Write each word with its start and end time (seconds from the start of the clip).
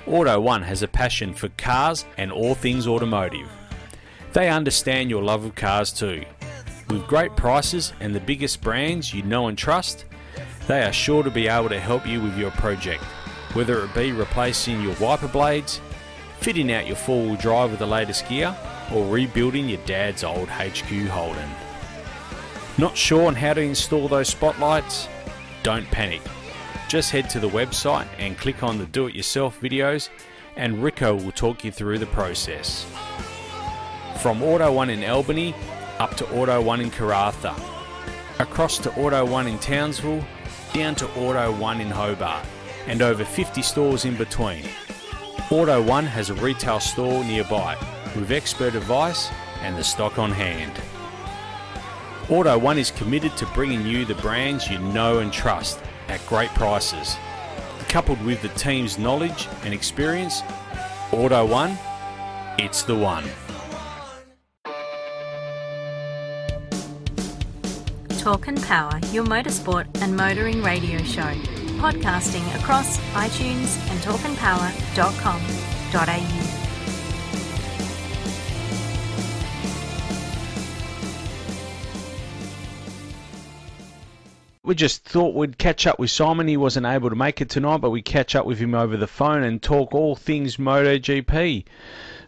Auto 0.06 0.40
One 0.40 0.62
has 0.62 0.84
a 0.84 0.88
passion 0.88 1.34
for 1.34 1.48
cars 1.58 2.04
and 2.18 2.30
all 2.30 2.54
things 2.54 2.86
automotive. 2.86 3.50
They 4.32 4.48
understand 4.48 5.10
your 5.10 5.24
love 5.24 5.44
of 5.44 5.56
cars 5.56 5.90
too. 5.90 6.24
With 6.90 7.06
great 7.06 7.36
prices 7.36 7.92
and 8.00 8.12
the 8.12 8.20
biggest 8.20 8.62
brands 8.62 9.14
you 9.14 9.22
know 9.22 9.46
and 9.46 9.56
trust, 9.56 10.06
they 10.66 10.82
are 10.82 10.92
sure 10.92 11.22
to 11.22 11.30
be 11.30 11.46
able 11.46 11.68
to 11.68 11.78
help 11.78 12.04
you 12.04 12.20
with 12.20 12.36
your 12.36 12.50
project, 12.52 13.04
whether 13.52 13.84
it 13.84 13.94
be 13.94 14.10
replacing 14.10 14.82
your 14.82 14.96
wiper 14.96 15.28
blades, 15.28 15.80
fitting 16.40 16.72
out 16.72 16.88
your 16.88 16.96
four 16.96 17.24
wheel 17.24 17.36
drive 17.36 17.70
with 17.70 17.78
the 17.78 17.86
latest 17.86 18.28
gear, 18.28 18.56
or 18.92 19.06
rebuilding 19.06 19.68
your 19.68 19.78
dad's 19.86 20.24
old 20.24 20.48
HQ 20.48 20.88
Holden. 21.06 21.48
Not 22.76 22.96
sure 22.96 23.28
on 23.28 23.36
how 23.36 23.54
to 23.54 23.60
install 23.60 24.08
those 24.08 24.28
spotlights? 24.28 25.06
Don't 25.62 25.86
panic. 25.92 26.22
Just 26.88 27.12
head 27.12 27.30
to 27.30 27.38
the 27.38 27.48
website 27.48 28.08
and 28.18 28.36
click 28.36 28.64
on 28.64 28.78
the 28.78 28.86
do 28.86 29.06
it 29.06 29.14
yourself 29.14 29.60
videos, 29.60 30.08
and 30.56 30.82
Rico 30.82 31.14
will 31.14 31.30
talk 31.30 31.62
you 31.62 31.70
through 31.70 31.98
the 31.98 32.06
process. 32.06 32.84
From 34.20 34.42
Auto 34.42 34.72
One 34.72 34.90
in 34.90 35.04
Albany 35.04 35.54
up 36.00 36.16
to 36.16 36.26
Auto 36.34 36.62
One 36.62 36.80
in 36.80 36.90
Karratha, 36.90 37.54
across 38.38 38.78
to 38.78 38.90
Auto 38.98 39.22
One 39.26 39.46
in 39.46 39.58
Townsville, 39.58 40.24
down 40.72 40.94
to 40.94 41.06
Auto 41.10 41.52
One 41.52 41.78
in 41.78 41.90
Hobart, 41.90 42.46
and 42.86 43.02
over 43.02 43.22
50 43.22 43.60
stores 43.60 44.06
in 44.06 44.16
between. 44.16 44.64
Auto 45.50 45.82
One 45.82 46.06
has 46.06 46.30
a 46.30 46.34
retail 46.34 46.80
store 46.80 47.22
nearby 47.22 47.76
with 48.16 48.32
expert 48.32 48.74
advice 48.74 49.30
and 49.60 49.76
the 49.76 49.84
stock 49.84 50.18
on 50.18 50.30
hand. 50.30 50.72
Auto 52.30 52.56
One 52.56 52.78
is 52.78 52.90
committed 52.90 53.36
to 53.36 53.44
bringing 53.48 53.84
you 53.84 54.06
the 54.06 54.14
brands 54.16 54.70
you 54.70 54.78
know 54.78 55.18
and 55.18 55.30
trust 55.30 55.80
at 56.08 56.26
great 56.26 56.50
prices. 56.54 57.14
Coupled 57.88 58.24
with 58.24 58.40
the 58.40 58.48
team's 58.50 58.98
knowledge 58.98 59.48
and 59.64 59.74
experience, 59.74 60.40
Auto 61.12 61.44
One, 61.44 61.78
it's 62.58 62.84
the 62.84 62.96
one. 62.96 63.24
Talk 68.20 68.48
and 68.48 68.62
Power, 68.64 69.00
your 69.12 69.24
motorsport 69.24 69.86
and 70.02 70.14
motoring 70.14 70.62
radio 70.62 71.02
show. 71.04 71.32
Podcasting 71.80 72.46
across 72.54 72.98
iTunes 73.14 73.78
and 73.88 73.98
talkandpower.com.au. 74.00 76.56
We 84.64 84.74
just 84.74 85.06
thought 85.06 85.34
we'd 85.34 85.56
catch 85.56 85.86
up 85.86 85.98
with 85.98 86.10
Simon. 86.10 86.46
He 86.46 86.58
wasn't 86.58 86.84
able 86.84 87.08
to 87.08 87.16
make 87.16 87.40
it 87.40 87.48
tonight, 87.48 87.78
but 87.78 87.88
we 87.88 88.02
catch 88.02 88.34
up 88.34 88.44
with 88.44 88.58
him 88.58 88.74
over 88.74 88.98
the 88.98 89.06
phone 89.06 89.44
and 89.44 89.62
talk 89.62 89.94
all 89.94 90.14
things 90.14 90.58
MotoGP. 90.58 91.64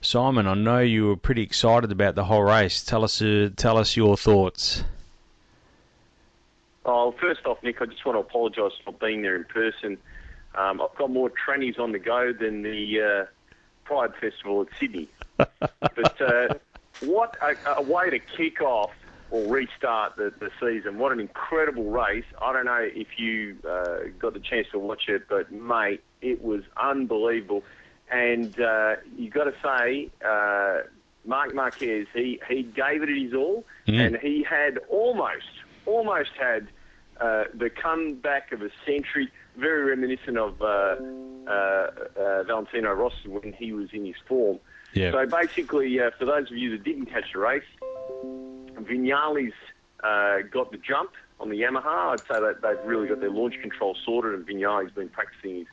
Simon, 0.00 0.46
I 0.46 0.54
know 0.54 0.78
you 0.78 1.08
were 1.08 1.16
pretty 1.16 1.42
excited 1.42 1.92
about 1.92 2.14
the 2.14 2.24
whole 2.24 2.44
race. 2.44 2.82
Tell 2.82 3.04
us, 3.04 3.20
uh, 3.20 3.50
tell 3.56 3.76
us 3.76 3.94
your 3.94 4.16
thoughts. 4.16 4.84
Oh, 6.84 7.12
first 7.20 7.46
off, 7.46 7.62
Nick, 7.62 7.80
I 7.80 7.86
just 7.86 8.04
want 8.04 8.16
to 8.16 8.20
apologise 8.20 8.72
for 8.84 8.92
being 8.92 9.22
there 9.22 9.36
in 9.36 9.44
person. 9.44 9.98
Um, 10.54 10.80
I've 10.80 10.96
got 10.96 11.10
more 11.10 11.30
trannies 11.30 11.78
on 11.78 11.92
the 11.92 11.98
go 11.98 12.32
than 12.32 12.62
the 12.62 13.00
uh, 13.00 13.26
Pride 13.84 14.12
Festival 14.20 14.62
at 14.62 14.68
Sydney. 14.78 15.08
but 15.36 16.20
uh, 16.20 16.54
what 17.00 17.36
a, 17.40 17.76
a, 17.76 17.82
way 17.82 18.10
to 18.10 18.18
kick 18.18 18.60
off 18.60 18.90
or 19.30 19.46
restart 19.48 20.16
the, 20.16 20.32
the 20.40 20.50
season. 20.60 20.98
What 20.98 21.12
an 21.12 21.20
incredible 21.20 21.84
race. 21.84 22.24
I 22.40 22.52
don't 22.52 22.66
know 22.66 22.86
if 22.92 23.18
you 23.18 23.56
uh, 23.68 24.08
got 24.18 24.34
the 24.34 24.40
chance 24.40 24.66
to 24.72 24.78
watch 24.78 25.08
it, 25.08 25.22
but, 25.28 25.50
mate, 25.52 26.02
it 26.20 26.42
was 26.42 26.62
unbelievable. 26.76 27.62
And 28.10 28.60
uh, 28.60 28.96
you've 29.16 29.32
got 29.32 29.44
to 29.44 29.54
say, 29.62 30.10
uh, 30.26 30.86
Marc 31.24 31.54
Marquez, 31.54 32.08
he, 32.12 32.40
he 32.48 32.62
gave 32.64 33.02
it 33.02 33.08
his 33.08 33.32
all, 33.32 33.64
mm. 33.86 33.98
and 33.98 34.16
he 34.18 34.42
had 34.42 34.78
almost 34.88 35.46
almost 35.86 36.30
had 36.38 36.68
uh, 37.20 37.44
the 37.54 37.70
comeback 37.70 38.52
of 38.52 38.62
a 38.62 38.70
century, 38.84 39.30
very 39.56 39.84
reminiscent 39.84 40.38
of 40.38 40.60
uh, 40.62 40.96
uh, 41.46 41.50
uh, 41.50 42.42
Valentino 42.44 42.92
Rossi 42.92 43.28
when 43.28 43.52
he 43.52 43.72
was 43.72 43.88
in 43.92 44.06
his 44.06 44.16
form. 44.26 44.58
Yeah. 44.94 45.12
So 45.12 45.26
basically, 45.26 46.00
uh, 46.00 46.10
for 46.18 46.24
those 46.24 46.50
of 46.50 46.56
you 46.56 46.70
that 46.70 46.84
didn't 46.84 47.06
catch 47.06 47.32
the 47.32 47.38
race, 47.38 47.62
Vinales 48.74 49.52
uh, 50.02 50.38
got 50.50 50.70
the 50.70 50.78
jump 50.78 51.10
on 51.40 51.48
the 51.48 51.56
Yamaha. 51.56 52.12
I'd 52.12 52.20
say 52.20 52.40
that 52.40 52.60
they've 52.62 52.84
really 52.84 53.08
got 53.08 53.20
their 53.20 53.30
launch 53.30 53.60
control 53.60 53.96
sorted, 54.04 54.34
and 54.34 54.46
Vinales's 54.46 54.92
been 54.92 55.08
practicing 55.08 55.58
his, 55.58 55.66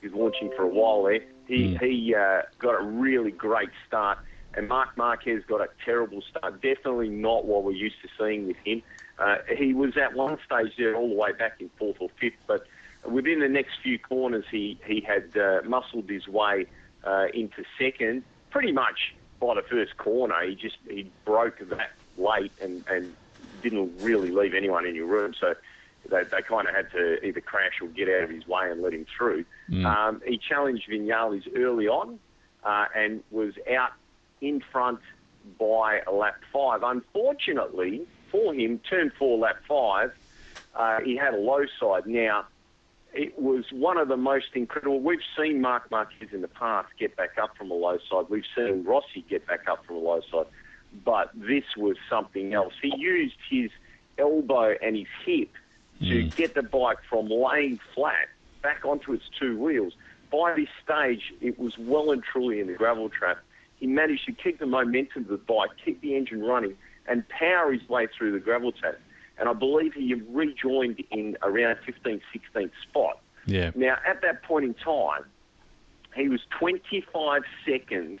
his 0.00 0.12
launching 0.12 0.50
for 0.56 0.62
a 0.62 0.68
while 0.68 1.04
there. 1.04 1.20
He, 1.46 1.74
mm. 1.74 1.80
he 1.80 2.14
uh, 2.14 2.42
got 2.58 2.80
a 2.80 2.84
really 2.84 3.30
great 3.30 3.70
start, 3.86 4.18
and 4.54 4.68
Marc 4.68 4.96
Marquez 4.96 5.42
got 5.46 5.60
a 5.60 5.68
terrible 5.84 6.22
start. 6.22 6.60
Definitely 6.62 7.08
not 7.08 7.44
what 7.44 7.64
we're 7.64 7.72
used 7.72 7.96
to 8.02 8.08
seeing 8.18 8.46
with 8.46 8.56
him. 8.64 8.82
Uh, 9.18 9.36
he 9.56 9.74
was 9.74 9.96
at 9.96 10.14
one 10.14 10.38
stage 10.44 10.72
there 10.76 10.96
all 10.96 11.08
the 11.08 11.14
way 11.14 11.32
back 11.32 11.60
in 11.60 11.70
fourth 11.78 11.96
or 12.00 12.08
fifth, 12.18 12.34
but 12.46 12.66
within 13.04 13.40
the 13.40 13.48
next 13.48 13.74
few 13.82 13.98
corners, 13.98 14.44
he 14.50 14.78
he 14.86 15.00
had 15.00 15.36
uh, 15.36 15.60
muscled 15.64 16.08
his 16.08 16.26
way 16.28 16.66
uh, 17.04 17.26
into 17.34 17.64
second. 17.78 18.24
Pretty 18.50 18.72
much 18.72 19.14
by 19.40 19.54
the 19.54 19.62
first 19.62 19.96
corner, 19.96 20.42
he 20.46 20.54
just 20.54 20.76
he 20.88 21.10
broke 21.24 21.58
that 21.68 21.92
late 22.16 22.52
and 22.60 22.84
and 22.88 23.14
didn't 23.62 23.92
really 24.00 24.30
leave 24.30 24.54
anyone 24.54 24.86
in 24.86 24.94
your 24.94 25.06
room. 25.06 25.34
So 25.38 25.54
they, 26.10 26.24
they 26.24 26.42
kind 26.42 26.68
of 26.68 26.74
had 26.74 26.90
to 26.92 27.24
either 27.24 27.40
crash 27.40 27.80
or 27.80 27.88
get 27.88 28.08
out 28.08 28.24
of 28.24 28.30
his 28.30 28.46
way 28.46 28.70
and 28.70 28.82
let 28.82 28.92
him 28.92 29.06
through. 29.16 29.44
Mm. 29.70 29.84
Um, 29.84 30.22
he 30.26 30.38
challenged 30.38 30.88
Vinales 30.88 31.46
early 31.56 31.86
on 31.86 32.18
uh, 32.64 32.86
and 32.94 33.22
was 33.30 33.54
out 33.72 33.92
in 34.40 34.62
front 34.72 35.00
by 35.58 36.00
a 36.06 36.12
lap 36.12 36.40
five. 36.52 36.82
Unfortunately, 36.82 38.06
for 38.32 38.52
him, 38.52 38.80
turn 38.90 39.12
four, 39.16 39.38
lap 39.38 39.58
five, 39.68 40.12
uh, 40.74 41.00
he 41.04 41.16
had 41.16 41.34
a 41.34 41.38
low 41.38 41.64
side. 41.78 42.06
Now, 42.06 42.46
it 43.12 43.38
was 43.38 43.66
one 43.70 43.98
of 43.98 44.08
the 44.08 44.16
most 44.16 44.48
incredible. 44.54 45.00
We've 45.00 45.20
seen 45.38 45.60
Marc 45.60 45.90
Marquez 45.90 46.30
in 46.32 46.40
the 46.40 46.48
past 46.48 46.88
get 46.98 47.14
back 47.14 47.38
up 47.40 47.56
from 47.56 47.70
a 47.70 47.74
low 47.74 47.98
side. 48.10 48.24
We've 48.28 48.44
seen 48.56 48.84
Rossi 48.84 49.24
get 49.28 49.46
back 49.46 49.68
up 49.68 49.84
from 49.84 49.96
a 49.96 50.00
low 50.00 50.22
side. 50.30 50.46
But 51.04 51.30
this 51.34 51.64
was 51.76 51.96
something 52.08 52.54
else. 52.54 52.74
He 52.80 52.92
used 52.96 53.36
his 53.48 53.70
elbow 54.18 54.74
and 54.82 54.96
his 54.96 55.06
hip 55.24 55.50
to 56.00 56.24
mm. 56.24 56.36
get 56.36 56.54
the 56.54 56.62
bike 56.62 56.98
from 57.08 57.28
laying 57.28 57.78
flat 57.94 58.28
back 58.62 58.84
onto 58.84 59.12
its 59.12 59.24
two 59.38 59.58
wheels. 59.58 59.94
By 60.30 60.54
this 60.54 60.68
stage, 60.82 61.32
it 61.40 61.58
was 61.58 61.76
well 61.76 62.10
and 62.12 62.22
truly 62.22 62.60
in 62.60 62.66
the 62.66 62.74
gravel 62.74 63.10
trap. 63.10 63.38
He 63.76 63.86
managed 63.86 64.24
to 64.26 64.32
keep 64.32 64.58
the 64.58 64.66
momentum 64.66 65.24
of 65.24 65.28
the 65.28 65.36
bike, 65.36 65.70
keep 65.84 66.00
the 66.00 66.16
engine 66.16 66.42
running, 66.42 66.76
and 67.06 67.28
power 67.28 67.72
his 67.72 67.86
way 67.88 68.06
through 68.16 68.32
the 68.32 68.40
gravel 68.40 68.72
trap. 68.72 68.98
And 69.38 69.48
I 69.48 69.52
believe 69.52 69.94
he 69.94 70.14
rejoined 70.14 71.02
in 71.10 71.36
around 71.42 71.78
15th, 71.86 72.20
16th 72.34 72.70
spot. 72.82 73.18
Yeah. 73.46 73.72
Now, 73.74 73.98
at 74.06 74.22
that 74.22 74.42
point 74.42 74.64
in 74.64 74.74
time, 74.74 75.24
he 76.14 76.28
was 76.28 76.40
25 76.58 77.42
seconds 77.66 78.20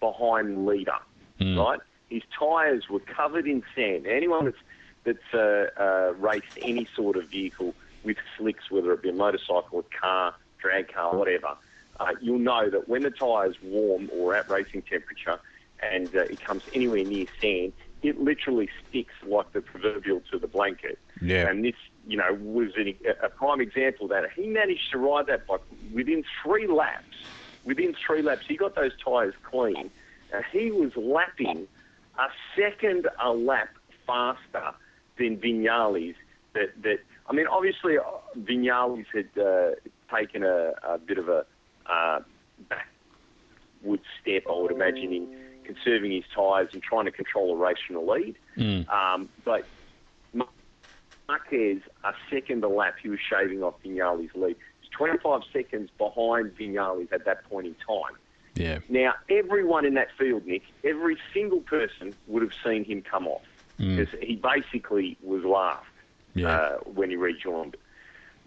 behind 0.00 0.56
the 0.56 0.60
leader, 0.60 0.98
mm. 1.40 1.58
right? 1.58 1.80
His 2.08 2.22
tyres 2.36 2.88
were 2.88 3.00
covered 3.00 3.46
in 3.46 3.62
sand. 3.74 4.06
Anyone 4.06 4.46
that's, 4.46 4.56
that's 5.04 5.34
uh, 5.34 5.80
uh, 5.80 6.14
raced 6.18 6.58
any 6.62 6.88
sort 6.96 7.16
of 7.16 7.28
vehicle 7.28 7.74
with 8.02 8.16
slicks, 8.36 8.70
whether 8.70 8.92
it 8.92 9.02
be 9.02 9.10
a 9.10 9.12
motorcycle, 9.12 9.80
a 9.80 10.00
car, 10.00 10.34
drag 10.58 10.92
car, 10.92 11.14
whatever, 11.16 11.56
uh, 12.00 12.12
you'll 12.20 12.38
know 12.38 12.70
that 12.70 12.88
when 12.88 13.02
the 13.02 13.10
tyre's 13.10 13.56
warm 13.62 14.08
or 14.12 14.34
at 14.34 14.48
racing 14.48 14.82
temperature 14.82 15.38
and 15.80 16.08
uh, 16.16 16.20
it 16.20 16.40
comes 16.40 16.62
anywhere 16.74 17.04
near 17.04 17.26
sand, 17.40 17.72
it 18.02 18.20
literally 18.20 18.68
sticks 18.88 19.14
like 19.26 19.52
the 19.52 19.60
proverbial 19.60 20.22
to 20.30 20.38
the 20.38 20.46
blanket. 20.46 20.98
Yeah. 21.20 21.48
And 21.48 21.64
this, 21.64 21.74
you 22.06 22.16
know, 22.16 22.38
was 22.40 22.70
an, 22.76 22.94
a 23.22 23.28
prime 23.28 23.60
example 23.60 24.06
of 24.06 24.10
that. 24.10 24.30
He 24.34 24.46
managed 24.46 24.90
to 24.92 24.98
ride 24.98 25.26
that 25.26 25.46
bike 25.46 25.60
within 25.92 26.24
three 26.42 26.66
laps. 26.66 27.04
Within 27.64 27.94
three 28.06 28.22
laps, 28.22 28.46
he 28.46 28.56
got 28.56 28.74
those 28.74 28.92
tyres 29.04 29.34
clean. 29.42 29.90
And 30.32 30.44
he 30.52 30.70
was 30.70 30.92
lapping 30.96 31.66
a 32.18 32.28
second 32.56 33.08
a 33.22 33.32
lap 33.32 33.70
faster 34.06 34.72
than 35.18 35.38
Vinales. 35.38 36.14
That, 36.54 36.70
that 36.82 36.98
I 37.28 37.32
mean, 37.32 37.46
obviously, 37.46 37.98
uh, 37.98 38.02
Vinales 38.38 39.06
had 39.12 39.28
uh, 39.42 39.70
taken 40.14 40.44
a, 40.44 40.72
a, 40.82 40.98
bit 40.98 41.18
of 41.18 41.28
a 41.28 41.44
uh, 41.86 42.20
backward 42.68 44.00
step, 44.20 44.44
I 44.48 44.58
would 44.58 44.72
imagine, 44.72 45.12
in 45.12 45.47
conserving 45.72 46.10
his 46.12 46.24
tyres 46.34 46.70
and 46.72 46.82
trying 46.82 47.04
to 47.04 47.10
control 47.10 47.52
a 47.52 47.56
race 47.56 47.76
from 47.86 47.96
the 47.96 48.00
lead. 48.00 48.36
Um, 48.88 49.28
but 49.44 49.66
Marquez, 51.28 51.80
a 52.04 52.12
second 52.30 52.64
a 52.64 52.68
lap, 52.68 52.96
he 53.02 53.08
was 53.10 53.20
shaving 53.20 53.62
off 53.62 53.74
Vinales' 53.84 54.30
lead. 54.34 54.56
He 54.80 54.88
was 54.88 54.88
25 55.22 55.42
seconds 55.52 55.90
behind 55.98 56.56
Vinales 56.56 57.12
at 57.12 57.24
that 57.26 57.44
point 57.50 57.66
in 57.66 57.74
time. 57.74 58.16
Yeah. 58.54 58.78
Now, 58.88 59.12
everyone 59.28 59.84
in 59.84 59.94
that 59.94 60.08
field, 60.18 60.46
Nick, 60.46 60.62
every 60.82 61.18
single 61.34 61.60
person 61.60 62.14
would 62.26 62.42
have 62.42 62.52
seen 62.64 62.84
him 62.84 63.02
come 63.02 63.28
off. 63.28 63.42
Because 63.76 64.08
he 64.20 64.34
basically 64.34 65.16
was 65.22 65.44
laughed 65.44 65.86
Yeah. 66.34 66.48
uh, 66.48 66.78
when 66.78 67.10
he 67.10 67.16
rejoined. 67.16 67.76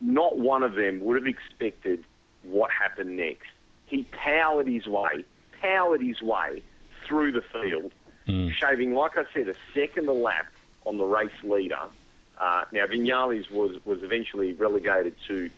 Not 0.01 0.37
one 0.39 0.61
of 0.63 0.73
them 0.73 0.99
would 1.01 1.15
have 1.15 1.27
expected 1.27 2.03
what 2.43 2.69
happened 2.71 3.15
next. 3.15 3.47
He 3.85 4.03
powered 4.11 4.67
his 4.67 4.87
way, 4.87 5.23
powered 5.61 6.01
his 6.01 6.21
way 6.21 6.63
through 7.11 7.33
the 7.33 7.41
field, 7.51 7.91
shaving, 8.53 8.93
like 8.93 9.17
I 9.17 9.25
said, 9.33 9.49
a 9.49 9.55
second 9.73 10.07
a 10.07 10.13
lap 10.13 10.47
on 10.85 10.97
the 10.97 11.03
race 11.03 11.29
leader. 11.43 11.81
Uh, 12.39 12.63
now, 12.71 12.85
Vinales 12.85 13.51
was, 13.51 13.75
was 13.83 14.01
eventually 14.03 14.53
relegated 14.53 15.13
to 15.27 15.49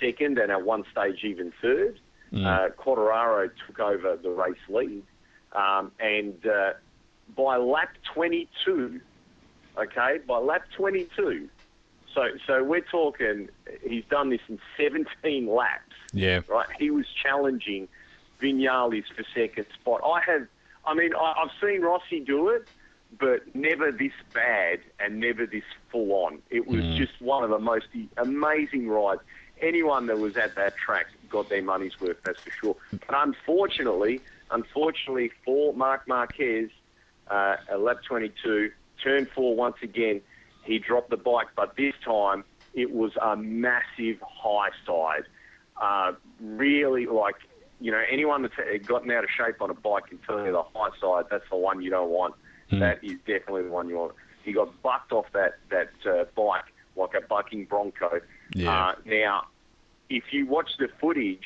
second 0.00 0.36
and 0.38 0.50
at 0.50 0.62
one 0.62 0.82
stage 0.90 1.22
even 1.22 1.52
third. 1.62 2.00
Uh, 2.34 2.68
Quartararo 2.76 3.48
took 3.66 3.78
over 3.78 4.16
the 4.20 4.30
race 4.30 4.56
lead. 4.68 5.04
Um, 5.52 5.92
and 6.00 6.44
uh, 6.44 6.72
by 7.36 7.56
lap 7.58 7.90
22, 8.12 9.00
okay, 9.78 10.18
by 10.26 10.38
lap 10.38 10.64
22, 10.76 11.48
so, 12.12 12.22
so 12.46 12.64
we're 12.64 12.80
talking, 12.80 13.48
he's 13.88 14.04
done 14.10 14.30
this 14.30 14.40
in 14.48 14.58
17 14.76 15.46
laps 15.46 15.94
Yeah. 16.12 16.40
right? 16.48 16.66
He 16.78 16.90
was 16.90 17.06
challenging 17.22 17.86
Vinales 18.42 19.04
for 19.14 19.22
second 19.34 19.66
spot. 19.74 20.00
I 20.04 20.20
have, 20.30 20.48
I 20.86 20.94
mean, 20.94 21.14
I, 21.14 21.34
I've 21.42 21.50
seen 21.60 21.82
Rossi 21.82 22.20
do 22.20 22.48
it, 22.48 22.68
but 23.18 23.54
never 23.54 23.92
this 23.92 24.12
bad 24.32 24.80
and 25.00 25.20
never 25.20 25.46
this 25.46 25.64
full 25.90 26.12
on. 26.12 26.42
It 26.50 26.66
was 26.66 26.84
just 26.96 27.20
one 27.20 27.44
of 27.44 27.50
the 27.50 27.58
most 27.58 27.86
amazing 28.16 28.88
rides. 28.88 29.20
Anyone 29.60 30.06
that 30.06 30.18
was 30.18 30.36
at 30.36 30.54
that 30.56 30.76
track 30.76 31.06
got 31.30 31.48
their 31.48 31.62
money's 31.62 31.98
worth, 32.00 32.18
that's 32.24 32.40
for 32.40 32.50
sure. 32.50 32.76
But 33.06 33.16
unfortunately, 33.16 34.20
unfortunately 34.50 35.30
for 35.44 35.72
Marc 35.72 36.06
Marquez, 36.06 36.70
uh, 37.28 37.56
at 37.70 37.80
lap 37.80 38.02
22, 38.06 38.70
turn 39.02 39.26
four 39.34 39.56
once 39.56 39.76
again, 39.82 40.20
he 40.62 40.78
dropped 40.78 41.10
the 41.10 41.16
bike, 41.16 41.48
but 41.56 41.76
this 41.76 41.94
time 42.04 42.44
it 42.74 42.92
was 42.92 43.12
a 43.20 43.36
massive 43.36 44.20
high 44.20 44.70
side. 44.86 45.24
Uh, 45.80 46.12
really, 46.40 47.06
like, 47.06 47.36
you 47.80 47.92
know, 47.92 48.02
anyone 48.10 48.42
that's 48.42 48.86
gotten 48.86 49.10
out 49.10 49.24
of 49.24 49.30
shape 49.30 49.60
on 49.60 49.70
a 49.70 49.74
bike 49.74 50.06
can 50.06 50.18
tell 50.18 50.44
you 50.44 50.52
the 50.52 50.62
high 50.74 50.90
side, 51.00 51.26
that's 51.30 51.48
the 51.50 51.56
one 51.56 51.82
you 51.82 51.90
don't 51.90 52.10
want. 52.10 52.34
That 52.70 53.02
is 53.04 53.18
definitely 53.26 53.62
the 53.64 53.70
one 53.70 53.88
you 53.88 53.96
want. 53.96 54.14
He 54.42 54.52
got 54.52 54.82
bucked 54.82 55.12
off 55.12 55.26
that, 55.32 55.58
that 55.70 55.90
uh, 56.04 56.24
bike 56.34 56.64
like 56.96 57.14
a 57.14 57.20
bucking 57.26 57.66
bronco. 57.66 58.20
Yeah. 58.54 58.88
Uh, 58.88 58.94
now, 59.04 59.46
if 60.08 60.24
you 60.32 60.46
watch 60.46 60.70
the 60.78 60.88
footage, 61.00 61.44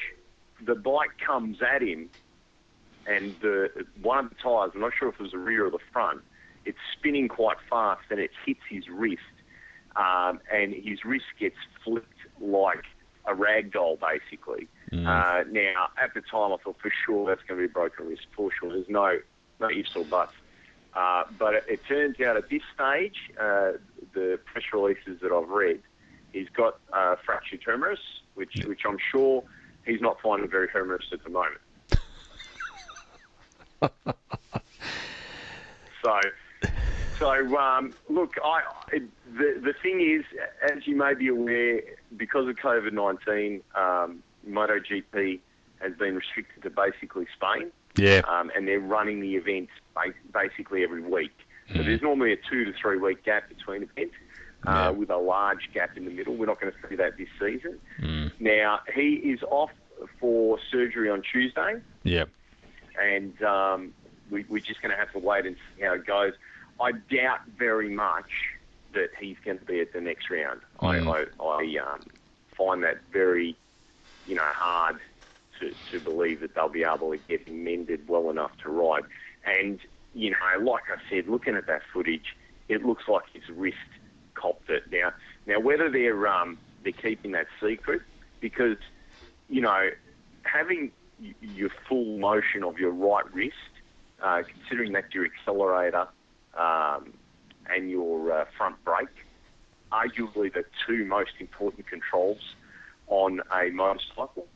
the 0.65 0.75
bike 0.75 1.19
comes 1.25 1.59
at 1.63 1.83
him 1.83 2.11
and 3.07 3.35
the 3.41 3.87
one 4.03 4.25
of 4.25 4.31
the 4.31 4.37
tyres, 4.37 4.71
I'm 4.75 4.81
not 4.81 4.93
sure 4.99 5.09
if 5.09 5.15
it 5.17 5.23
was 5.23 5.33
the 5.33 5.39
rear 5.39 5.67
or 5.67 5.71
the 5.71 5.79
front, 5.93 6.21
it's 6.65 6.79
spinning 6.97 7.29
quite 7.29 7.57
fast 7.69 8.03
and 8.11 8.21
it 8.21 8.31
hits 8.47 8.61
his 8.69 8.89
wrist, 8.89 9.23
um, 9.97 10.41
and 10.53 10.75
his 10.75 11.05
wrist 11.05 11.25
gets 11.39 11.57
flipped 11.83 12.07
like 12.41 12.85
a 13.27 13.35
rag 13.35 13.73
doll, 13.73 13.99
basically. 14.01 14.69
Uh, 14.93 15.45
now, 15.51 15.89
at 16.03 16.15
the 16.15 16.21
time, 16.21 16.53
I 16.53 16.57
thought 16.63 16.77
for 16.83 16.93
sure 17.07 17.27
that's 17.29 17.43
going 17.47 17.61
to 17.61 17.67
be 17.67 17.71
a 17.71 17.73
broken 17.73 18.07
wrist, 18.09 18.27
for 18.35 18.51
sure. 18.59 18.73
There's 18.73 18.89
no 18.89 19.19
no 19.61 19.69
ifs 19.71 19.91
or 19.95 20.05
buts. 20.05 20.33
Uh, 20.95 21.25
but 21.39 21.55
it, 21.55 21.65
it 21.69 21.81
turns 21.87 22.21
out 22.21 22.37
at 22.37 22.49
this 22.51 22.63
stage, 22.75 23.17
uh, 23.39 23.73
the 24.15 24.41
press 24.45 24.65
releases 24.73 25.21
that 25.23 25.31
I've 25.31 25.49
read, 25.49 25.81
he's 26.33 26.49
got 26.57 26.81
uh, 26.93 27.15
fractured 27.25 27.61
humerus, 27.65 28.01
which 28.35 28.65
which 28.67 28.81
I'm 28.87 28.99
sure 29.13 29.45
he's 29.85 30.01
not 30.01 30.17
finding 30.23 30.51
very 30.51 30.69
humorous 30.73 31.05
at 31.13 31.23
the 31.23 31.31
moment. 31.31 31.61
so, 36.03 36.21
so 37.19 37.57
um, 37.57 37.95
look, 38.09 38.35
I 38.43 38.63
the 38.91 39.61
the 39.63 39.75
thing 39.83 40.01
is, 40.01 40.25
as 40.63 40.87
you 40.87 40.97
may 40.97 41.15
be 41.15 41.29
aware, 41.29 41.83
because 42.17 42.49
of 42.49 42.57
COVID 42.57 42.93
nineteen, 42.93 43.63
um, 43.77 44.23
MotoGP 44.49 45.41
has 45.81 45.95
been 45.95 46.15
restricted 46.17 46.63
to 46.63 46.71
basically 46.71 47.27
Spain 47.37 47.71
Yeah. 47.97 48.23
um, 48.29 48.51
and 48.55 48.67
they're 48.69 48.81
running 48.81 49.21
the 49.21 49.37
events 49.37 49.73
basically 50.33 50.83
every 50.83 51.03
week. 51.03 51.33
So 51.75 51.83
there's 51.83 52.03
normally 52.03 52.33
a 52.33 52.37
two 52.37 52.65
to 52.65 52.73
three 52.73 52.99
week 52.99 53.23
gap 53.25 53.49
between 53.49 53.85
events, 53.85 54.15
uh, 54.67 54.71
Yeah. 54.73 54.91
with 54.91 55.11
a 55.11 55.17
large 55.17 55.71
gap 55.73 55.97
in 55.97 56.05
the 56.05 56.11
middle. 56.11 56.35
We're 56.35 56.47
not 56.47 56.61
going 56.61 56.73
to 56.73 56.89
see 56.89 56.97
that 56.97 57.17
this 57.17 57.29
season. 57.39 57.79
Now 58.41 58.81
he 58.95 59.15
is 59.17 59.41
off 59.45 59.71
for 60.19 60.59
surgery 60.71 61.11
on 61.11 61.23
Tuesday, 61.23 61.81
Yeah. 62.03 62.25
and 63.01 63.41
um, 63.43 63.95
we, 64.31 64.45
we're 64.49 64.59
just 64.61 64.83
going 64.83 64.91
to 64.91 64.97
have 64.99 65.13
to 65.13 65.19
wait 65.19 65.47
and 65.47 65.57
see 65.77 65.85
how 65.85 65.93
it 65.95 66.07
goes. 66.07 66.33
I 66.81 66.93
doubt 66.93 67.41
very 67.59 67.91
much 67.91 68.31
that 68.95 69.11
he's 69.21 69.37
going 69.45 69.59
to 69.59 69.65
be 69.65 69.81
at 69.81 69.93
the 69.93 70.01
next 70.01 70.31
round. 70.31 70.61
Mm. 70.83 71.07
I, 71.39 71.45
I, 71.45 71.79
I 71.79 71.93
um, 71.93 72.01
find 72.57 72.83
that 72.83 72.99
very, 73.13 73.57
you 74.31 74.37
know, 74.37 74.47
hard 74.55 75.01
to, 75.59 75.75
to 75.91 75.99
believe 75.99 76.39
that 76.39 76.55
they'll 76.55 76.69
be 76.69 76.85
able 76.85 77.11
to 77.11 77.19
get 77.19 77.49
him 77.49 77.65
mended 77.65 78.07
well 78.09 78.31
enough 78.31 78.53
to 78.63 78.71
ride. 78.71 79.03
And, 79.45 79.81
you 80.15 80.31
know, 80.31 80.65
like 80.65 80.85
I 80.89 80.99
said, 81.11 81.27
looking 81.27 81.57
at 81.57 81.67
that 81.67 81.83
footage, 81.93 82.37
it 82.69 82.87
looks 82.87 83.09
like 83.09 83.25
his 83.33 83.43
wrist 83.53 83.77
copped 84.35 84.71
it. 84.71 84.85
Now, 84.93 85.13
now 85.49 85.59
whether 85.59 85.91
they're 85.91 86.29
um, 86.29 86.59
they're 86.85 86.93
keeping 86.93 87.33
that 87.33 87.49
secret, 87.61 88.03
because, 88.39 88.77
you 89.49 89.61
know, 89.61 89.91
having 90.43 90.93
your 91.41 91.71
full 91.89 92.17
motion 92.19 92.63
of 92.63 92.79
your 92.79 92.93
right 92.93 93.25
wrist, 93.35 93.57
uh, 94.23 94.43
considering 94.47 94.93
that 94.93 95.13
your 95.13 95.27
accelerator 95.27 96.07
um, 96.57 97.13
and 97.67 97.91
your 97.91 98.33
uh, 98.33 98.45
front 98.57 98.77
brake, 98.85 99.09
arguably 99.91 100.55
the 100.55 100.65
two 100.87 101.05
most 101.05 101.33
important 101.41 101.89
controls 101.89 102.55
on 103.11 103.43
a 103.53 103.69
motorcycle. 103.71 104.47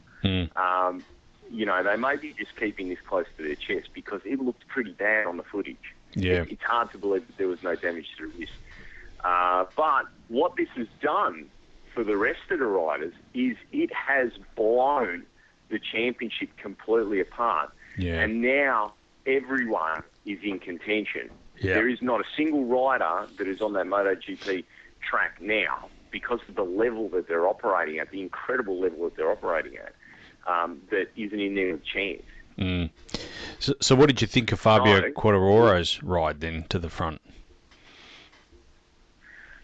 Um, 0.57 1.05
you 1.51 1.67
know, 1.67 1.83
they 1.83 1.97
may 1.97 2.17
be 2.17 2.33
just 2.33 2.57
keeping 2.57 2.89
this 2.89 2.99
close 3.07 3.27
to 3.37 3.43
their 3.43 3.55
chest 3.55 3.91
because 3.93 4.23
it 4.25 4.41
looked 4.41 4.67
pretty 4.69 4.93
bad 4.93 5.27
on 5.27 5.37
the 5.37 5.43
footage. 5.43 5.77
Yeah. 6.15 6.43
It- 6.43 6.53
it's 6.53 6.63
hard 6.63 6.91
to 6.93 6.99
believe 6.99 7.27
that 7.27 7.37
there 7.37 7.49
was 7.49 7.63
no 7.63 7.75
damage 7.75 8.07
to 8.17 8.31
the 8.31 8.39
wrist. 8.39 8.53
Uh, 9.23 9.67
but 9.77 10.07
what 10.29 10.57
this 10.57 10.69
has 10.77 10.87
done 11.03 11.51
for 11.93 12.03
the 12.05 12.17
rest 12.17 12.41
of 12.51 12.59
the 12.59 12.67
riders 12.67 13.13
is 13.35 13.57
it 13.73 13.93
has 13.93 14.31
blown 14.57 15.25
the 15.69 15.79
championship 15.79 16.49
completely 16.57 17.21
apart. 17.21 17.71
Yeah. 17.99 18.21
And 18.21 18.41
now 18.43 18.95
everyone 19.27 20.03
is 20.27 20.39
in 20.43 20.59
contention. 20.59 21.31
Yeah. 21.61 21.75
There 21.75 21.89
is 21.89 22.01
not 22.03 22.21
a 22.21 22.25
single 22.37 22.65
rider 22.65 23.27
that 23.39 23.47
is 23.47 23.61
on 23.61 23.75
that 23.75 23.87
MotoGP 23.87 24.65
track 25.09 25.41
now 25.41 25.89
because 26.15 26.39
of 26.49 26.55
the 26.55 26.63
level 26.63 27.09
that 27.09 27.27
they're 27.27 27.49
operating 27.49 27.99
at, 27.99 28.09
the 28.13 28.23
incredible 28.23 28.81
level 28.81 29.03
that 29.03 29.17
they're 29.17 29.33
operating 29.33 29.77
at, 29.77 29.93
um, 30.47 30.81
that 30.89 31.09
isn't 31.17 31.41
in 31.41 31.57
there 31.57 31.73
with 31.73 31.85
chance. 31.85 32.23
So, 33.59 33.75
so 33.81 33.97
what 33.97 34.07
did 34.07 34.21
you 34.21 34.29
think 34.29 34.53
of 34.53 34.61
Fabio 34.61 35.01
No. 35.01 35.11
Quartararo's 35.11 36.01
ride 36.05 36.41
then 36.41 36.67
to 36.69 36.79
the 36.79 36.89
front? 36.89 37.21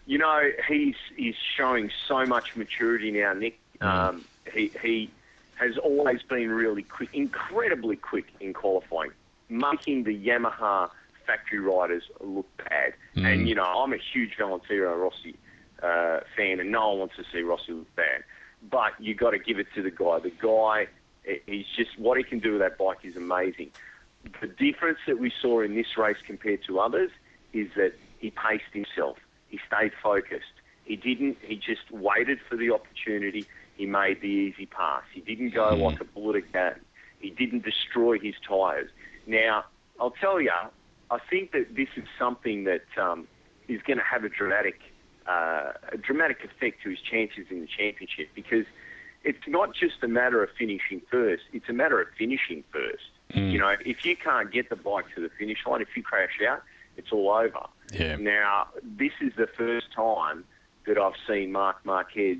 You 0.05 0.17
know, 0.17 0.41
he's 0.67 0.95
he's 1.15 1.35
showing 1.55 1.89
so 2.05 2.25
much 2.25 2.57
maturity 2.57 3.11
now, 3.11 3.31
Nick. 3.31 3.57
Um, 3.79 4.25
he 4.53 4.73
he 4.81 5.09
has 5.55 5.77
always 5.77 6.21
been 6.23 6.51
really 6.51 6.83
quick, 6.83 7.11
incredibly 7.13 7.95
quick 7.95 8.25
in 8.41 8.51
qualifying, 8.51 9.11
making 9.47 10.03
the 10.03 10.27
Yamaha 10.27 10.89
factory 11.25 11.59
riders 11.59 12.03
look 12.19 12.47
bad. 12.57 12.93
And 13.15 13.47
you 13.47 13.55
know, 13.55 13.63
I'm 13.63 13.93
a 13.93 13.97
huge 13.97 14.35
Valentino 14.37 14.93
Rossi 14.97 15.37
uh, 15.81 16.21
fan, 16.35 16.59
and 16.59 16.71
no 16.71 16.89
one 16.89 16.99
wants 16.99 17.15
to 17.17 17.23
see 17.31 17.41
Rossi 17.41 17.73
look 17.73 17.95
bad. 17.95 18.23
But 18.69 18.93
you 18.99 19.15
got 19.15 19.31
to 19.31 19.39
give 19.39 19.59
it 19.59 19.67
to 19.75 19.81
the 19.81 19.91
guy. 19.91 20.19
The 20.19 20.31
guy, 20.31 20.87
he's 21.45 21.65
just 21.75 21.97
what 21.97 22.17
he 22.17 22.23
can 22.23 22.39
do 22.39 22.53
with 22.53 22.61
that 22.61 22.77
bike 22.77 22.99
is 23.03 23.15
amazing. 23.15 23.71
The 24.39 24.47
difference 24.47 24.99
that 25.07 25.19
we 25.19 25.31
saw 25.41 25.61
in 25.61 25.75
this 25.75 25.97
race 25.97 26.17
compared 26.25 26.63
to 26.65 26.79
others 26.79 27.11
is 27.53 27.69
that 27.75 27.93
he 28.19 28.29
paced 28.31 28.71
himself. 28.71 29.17
He 29.49 29.59
stayed 29.67 29.93
focused. 30.01 30.53
He 30.85 30.95
didn't. 30.95 31.37
He 31.41 31.55
just 31.55 31.91
waited 31.91 32.39
for 32.47 32.55
the 32.55 32.71
opportunity. 32.71 33.45
He 33.75 33.85
made 33.85 34.21
the 34.21 34.27
easy 34.27 34.67
pass. 34.67 35.03
He 35.11 35.21
didn't 35.21 35.53
go 35.53 35.73
like 35.75 35.99
a 35.99 36.03
bullet 36.03 36.35
again. 36.35 36.79
He 37.19 37.31
didn't 37.31 37.63
destroy 37.63 38.19
his 38.19 38.35
tyres. 38.47 38.89
Now, 39.25 39.65
I'll 39.99 40.11
tell 40.11 40.41
you, 40.41 40.51
I 41.09 41.17
think 41.29 41.51
that 41.51 41.75
this 41.75 41.89
is 41.95 42.03
something 42.17 42.63
that 42.65 42.85
um, 42.97 43.27
is 43.67 43.81
going 43.83 43.97
to 43.97 44.03
have 44.03 44.23
a 44.23 44.29
dramatic, 44.29 44.79
uh, 45.27 45.73
a 45.91 45.97
dramatic 45.97 46.43
effect 46.43 46.83
to 46.83 46.89
his 46.89 46.99
chances 46.99 47.45
in 47.49 47.61
the 47.61 47.67
championship 47.67 48.29
because 48.33 48.65
it's 49.23 49.47
not 49.47 49.75
just 49.75 50.01
a 50.01 50.07
matter 50.07 50.43
of 50.43 50.49
finishing 50.57 51.01
first. 51.11 51.43
It's 51.53 51.69
a 51.69 51.73
matter 51.73 52.01
of 52.01 52.07
finishing 52.17 52.63
first. 52.71 53.03
You 53.33 53.59
know, 53.59 53.75
if 53.85 54.03
you 54.03 54.17
can't 54.17 54.51
get 54.51 54.69
the 54.69 54.75
bike 54.75 55.05
to 55.15 55.21
the 55.21 55.29
finish 55.39 55.59
line, 55.65 55.81
if 55.81 55.95
you 55.95 56.03
crash 56.03 56.39
out, 56.47 56.63
it's 56.97 57.11
all 57.11 57.29
over. 57.31 57.67
Yeah. 57.93 58.17
Now, 58.17 58.67
this 58.83 59.13
is 59.21 59.31
the 59.37 59.47
first 59.47 59.87
time 59.95 60.43
that 60.85 60.97
I've 60.97 61.13
seen 61.27 61.51
Marc 61.51 61.77
Marquez 61.85 62.39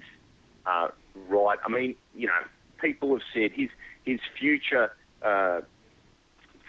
uh, 0.66 0.90
ride. 1.30 1.60
I 1.64 1.70
mean, 1.70 1.96
you 2.16 2.28
know, 2.28 2.42
people 2.82 3.14
have 3.14 3.24
said 3.34 3.52
his 3.52 3.70
his 4.04 4.20
future 4.38 4.92
uh, 5.22 5.62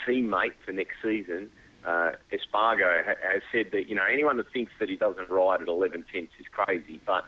teammate 0.07 0.55
for 0.65 0.73
next 0.73 0.97
season, 1.03 1.51
uh, 1.87 2.13
Espargaró, 2.33 3.05
ha- 3.05 3.15
has 3.33 3.43
said 3.51 3.71
that 3.73 3.89
you 3.89 3.95
know 3.95 4.05
anyone 4.11 4.37
that 4.37 4.51
thinks 4.53 4.73
that 4.79 4.89
he 4.89 4.97
doesn't 4.97 5.29
ride 5.31 5.63
at 5.63 5.69
11 5.69 6.05
tenths 6.13 6.33
is 6.39 6.47
crazy. 6.51 7.01
But 7.07 7.25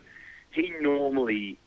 he 0.50 0.72
normally, 0.80 1.58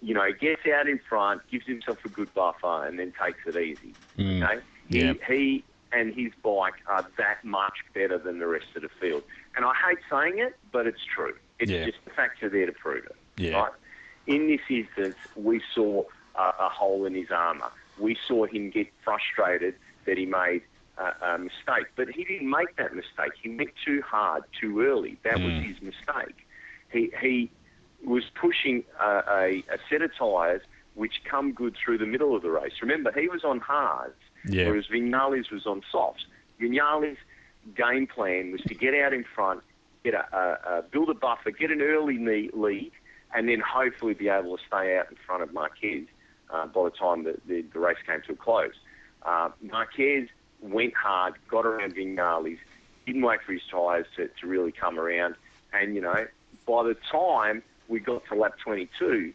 you 0.00 0.14
know, 0.14 0.28
gets 0.38 0.62
out 0.66 0.88
in 0.88 1.00
front, 1.08 1.42
gives 1.50 1.66
himself 1.66 1.98
a 2.04 2.08
good 2.08 2.32
buffer, 2.34 2.86
and 2.86 2.98
then 2.98 3.12
takes 3.22 3.40
it 3.46 3.56
easy. 3.56 3.94
Mm. 4.18 4.42
Okay, 4.44 4.62
he, 4.88 5.00
Yeah. 5.00 5.12
he 5.28 5.64
and 5.92 6.14
his 6.14 6.32
bike 6.42 6.74
are 6.88 7.06
that 7.16 7.44
much 7.44 7.78
better 7.94 8.18
than 8.18 8.38
the 8.38 8.46
rest 8.46 8.66
of 8.74 8.82
the 8.82 8.88
field. 9.00 9.22
And 9.56 9.64
I 9.64 9.72
hate 9.88 9.98
saying 10.10 10.38
it, 10.38 10.56
but 10.72 10.86
it's 10.86 11.04
true. 11.04 11.34
It's 11.58 11.70
Yeah. 11.70 11.86
just 11.86 11.98
the 12.04 12.10
facts 12.10 12.42
are 12.42 12.48
there 12.48 12.66
to 12.66 12.72
prove 12.72 13.04
it. 13.06 13.16
Yeah. 13.36 13.60
Right? 13.62 13.72
In 14.26 14.48
this 14.48 14.60
instance, 14.68 15.16
we 15.36 15.62
saw 15.74 16.02
a, 16.34 16.52
a 16.60 16.68
hole 16.68 17.04
in 17.06 17.14
his 17.14 17.30
armour. 17.30 17.70
We 17.98 18.16
saw 18.28 18.44
him 18.46 18.70
get 18.70 18.88
frustrated 19.04 19.74
that 20.04 20.18
he 20.18 20.26
made 20.26 20.62
a, 20.98 21.12
a 21.34 21.38
mistake, 21.38 21.86
but 21.96 22.08
he 22.08 22.24
didn't 22.24 22.48
make 22.48 22.76
that 22.76 22.94
mistake. 22.94 23.32
He 23.42 23.50
went 23.56 23.70
too 23.84 24.02
hard, 24.02 24.44
too 24.60 24.80
early. 24.80 25.18
That 25.24 25.38
was 25.40 25.52
Mm. 25.52 25.62
his 25.74 25.82
mistake. 25.82 26.46
He 26.90 27.10
he 27.20 27.50
was 28.04 28.24
pushing 28.34 28.84
a, 29.00 29.22
a, 29.28 29.64
a 29.74 29.78
set 29.90 30.02
of 30.02 30.14
tyres 30.16 30.62
which 30.94 31.22
come 31.24 31.52
good 31.52 31.76
through 31.82 31.98
the 31.98 32.06
middle 32.06 32.34
of 32.36 32.42
the 32.42 32.50
race. 32.50 32.72
Remember, 32.80 33.10
he 33.12 33.28
was 33.28 33.44
on 33.44 33.58
hards, 33.60 34.14
Yeah. 34.48 34.68
whereas 34.68 34.86
Vinales 34.86 35.50
was 35.50 35.66
on 35.66 35.82
softs. 35.90 36.24
Vinales' 36.60 37.16
game 37.74 38.06
plan 38.06 38.52
was 38.52 38.60
to 38.62 38.74
get 38.74 38.94
out 38.94 39.12
in 39.12 39.24
front, 39.24 39.62
get 40.04 40.14
a, 40.14 40.24
a, 40.36 40.78
a 40.78 40.82
build 40.82 41.10
a 41.10 41.14
buffer, 41.14 41.50
get 41.50 41.70
an 41.70 41.82
early 41.82 42.18
lead, 42.54 42.92
and 43.34 43.48
then 43.48 43.60
hopefully 43.60 44.14
be 44.14 44.28
able 44.28 44.56
to 44.56 44.62
stay 44.66 44.96
out 44.96 45.10
in 45.10 45.16
front 45.26 45.42
of 45.42 45.52
Marquez 45.52 46.06
uh, 46.50 46.66
by 46.66 46.84
the 46.84 46.90
time 46.90 47.24
the, 47.24 47.36
the, 47.46 47.62
the 47.72 47.78
race 47.78 47.98
came 48.06 48.22
to 48.26 48.32
a 48.32 48.36
close. 48.36 48.74
Uh, 49.22 49.50
Marquez 49.60 50.28
went 50.60 50.94
hard, 50.94 51.34
got 51.48 51.66
around 51.66 51.94
Vinales, 51.94 52.58
didn't 53.06 53.22
wait 53.22 53.40
for 53.42 53.52
his 53.52 53.62
tyres 53.70 54.06
to, 54.16 54.28
to 54.40 54.46
really 54.46 54.72
come 54.72 54.98
around, 54.98 55.34
and 55.72 55.94
you 55.94 56.00
know, 56.00 56.26
by 56.66 56.82
the 56.82 56.96
time 57.10 57.62
we 57.88 58.00
got 58.00 58.24
to 58.26 58.34
lap 58.34 58.54
22, 58.62 59.32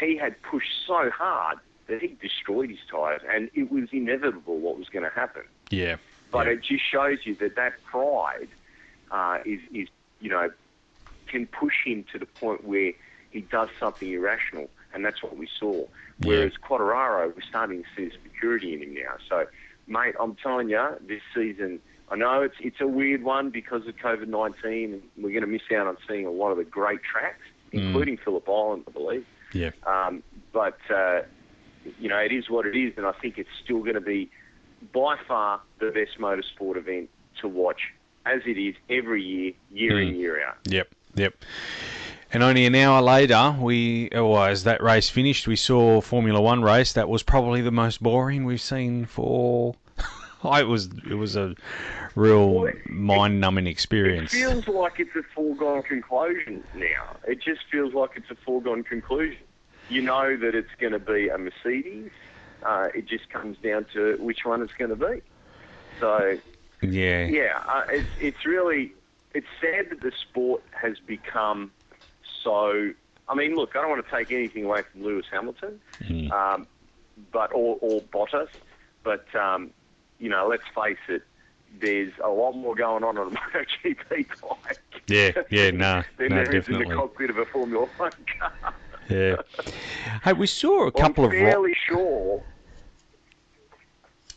he 0.00 0.16
had 0.16 0.40
pushed 0.42 0.70
so 0.86 1.10
hard 1.10 1.58
that 1.86 2.02
he 2.02 2.16
destroyed 2.20 2.70
his 2.70 2.80
tyres, 2.90 3.22
and 3.32 3.48
it 3.54 3.70
was 3.70 3.88
inevitable 3.92 4.58
what 4.58 4.76
was 4.76 4.88
going 4.88 5.04
to 5.04 5.10
happen. 5.10 5.42
Yeah. 5.70 5.96
But 6.32 6.46
Yeah. 6.46 6.54
it 6.54 6.62
just 6.62 6.82
shows 6.90 7.18
you 7.24 7.36
that 7.36 7.54
that 7.54 7.74
pride 7.84 8.48
uh, 9.12 9.38
is, 9.44 9.60
is, 9.72 9.88
you 10.20 10.30
know, 10.30 10.50
can 11.28 11.46
push 11.46 11.74
him 11.84 12.04
to 12.12 12.18
the 12.18 12.26
point 12.26 12.64
where 12.64 12.92
he 13.30 13.42
does 13.42 13.68
something 13.78 14.10
irrational, 14.10 14.68
and 14.92 15.04
that's 15.04 15.22
what 15.22 15.36
we 15.36 15.48
saw. 15.58 15.86
Whereas 16.22 16.52
Quartararo, 16.62 17.34
we're 17.34 17.42
starting 17.42 17.82
to 17.84 17.88
see 17.94 18.04
the 18.06 18.14
security 18.24 18.74
in 18.74 18.82
him 18.82 18.94
now. 18.94 19.16
So, 19.28 19.46
mate, 19.86 20.14
I'm 20.20 20.34
telling 20.36 20.68
you, 20.68 20.86
this 21.06 21.22
season, 21.34 21.80
I 22.10 22.16
know 22.16 22.42
it's 22.42 22.54
it's 22.60 22.80
a 22.80 22.86
weird 22.86 23.22
one 23.22 23.50
because 23.50 23.86
of 23.86 23.96
COVID 23.96 24.28
19, 24.28 24.92
and 24.94 25.02
we're 25.16 25.30
going 25.30 25.40
to 25.42 25.46
miss 25.46 25.62
out 25.74 25.86
on 25.86 25.96
seeing 26.08 26.26
a 26.26 26.30
lot 26.30 26.50
of 26.50 26.58
the 26.58 26.64
great 26.64 27.00
tracks, 27.02 27.42
including 27.72 28.16
Phillip 28.16 28.48
Island, 28.48 28.84
I 28.88 28.90
believe. 28.92 29.26
Yeah. 29.52 29.70
Um, 29.86 30.22
but 30.52 30.78
uh, 30.90 31.22
you 31.98 32.08
know, 32.08 32.18
it 32.18 32.32
is 32.32 32.48
what 32.50 32.66
it 32.66 32.76
is, 32.76 32.92
and 32.96 33.06
I 33.06 33.12
think 33.12 33.38
it's 33.38 33.48
still 33.64 33.80
going 33.80 33.94
to 33.94 34.00
be 34.00 34.30
by 34.92 35.16
far 35.26 35.60
the 35.80 35.90
best 35.90 36.18
motorsport 36.18 36.76
event 36.76 37.08
to 37.40 37.48
watch, 37.48 37.92
as 38.24 38.42
it 38.46 38.58
is 38.58 38.74
every 38.90 39.22
year, 39.22 39.52
year 39.72 40.00
in 40.00 40.14
Mm. 40.14 40.18
year 40.18 40.46
out. 40.46 40.56
Yep, 40.68 40.88
yep. 41.14 41.34
And 42.32 42.42
only 42.42 42.66
an 42.66 42.74
hour 42.74 43.00
later, 43.02 43.56
we, 43.58 44.08
or 44.10 44.48
as 44.48 44.64
that 44.64 44.82
race 44.82 45.08
finished, 45.08 45.46
we 45.46 45.56
saw 45.56 46.00
Formula 46.00 46.40
One 46.40 46.62
race. 46.62 46.94
That 46.94 47.08
was 47.08 47.22
probably 47.22 47.62
the 47.62 47.70
most 47.70 48.02
boring 48.02 48.44
we've 48.44 48.60
seen 48.60 49.06
for. 49.06 49.76
it 50.44 50.66
was 50.66 50.88
it 51.08 51.14
was 51.14 51.36
a 51.36 51.54
real 52.14 52.68
mind-numbing 52.88 53.66
experience. 53.66 54.34
It 54.34 54.38
feels 54.38 54.68
like 54.68 54.98
it's 54.98 55.14
a 55.14 55.22
foregone 55.34 55.82
conclusion 55.82 56.64
now. 56.74 57.16
It 57.26 57.40
just 57.40 57.60
feels 57.70 57.94
like 57.94 58.10
it's 58.16 58.30
a 58.30 58.34
foregone 58.34 58.82
conclusion. 58.82 59.42
You 59.88 60.02
know 60.02 60.36
that 60.36 60.54
it's 60.54 60.74
going 60.80 60.92
to 60.92 60.98
be 60.98 61.28
a 61.28 61.38
Mercedes. 61.38 62.10
Uh, 62.62 62.88
it 62.94 63.06
just 63.06 63.30
comes 63.30 63.56
down 63.58 63.86
to 63.92 64.16
which 64.18 64.44
one 64.44 64.62
it's 64.62 64.72
going 64.72 64.90
to 64.90 64.96
be. 64.96 65.22
So 66.00 66.38
yeah, 66.82 67.26
Yeah, 67.26 67.62
uh, 67.66 67.84
it's 67.88 68.08
it's 68.20 68.44
really 68.44 68.92
it's 69.34 69.46
sad 69.60 69.90
that 69.90 70.00
the 70.00 70.12
sport 70.12 70.62
has 70.72 70.98
become 70.98 71.70
so. 72.50 72.92
I 73.28 73.34
mean, 73.34 73.56
look, 73.56 73.74
I 73.74 73.80
don't 73.80 73.90
want 73.90 74.06
to 74.06 74.10
take 74.16 74.30
anything 74.30 74.64
away 74.66 74.82
from 74.82 75.02
Lewis 75.02 75.26
Hamilton, 75.32 75.80
Mm. 76.04 76.30
um, 76.30 76.66
but 77.32 77.50
or, 77.52 77.76
or 77.80 78.00
Bottas, 78.02 78.46
but 79.02 79.26
um, 79.34 79.70
you 80.20 80.28
know, 80.30 80.46
let's 80.48 80.62
face 80.74 80.96
it. 81.08 81.22
There's 81.80 82.12
a 82.24 82.28
lot 82.30 82.52
more 82.52 82.74
going 82.76 83.02
on 83.02 83.18
on 83.18 83.26
a 83.26 83.30
MotoGP 83.36 84.26
bike. 84.40 84.78
Yeah, 85.08 85.32
yeah, 85.50 85.70
no, 85.72 86.02
than 86.18 86.28
no, 86.28 86.44
there 86.44 86.54
is 86.56 86.68
in 86.68 86.78
the 86.78 86.84
cockpit 86.94 87.30
of 87.30 87.38
a 87.38 87.44
Formula 87.46 87.86
One 87.96 88.12
car. 88.38 88.74
yeah. 89.10 89.36
Hey, 90.22 90.32
we 90.32 90.46
saw 90.46 90.86
a 90.86 90.92
couple 90.92 91.24
I'm 91.24 91.30
of. 91.32 91.36
fairly 91.36 91.74
sure. 91.88 92.42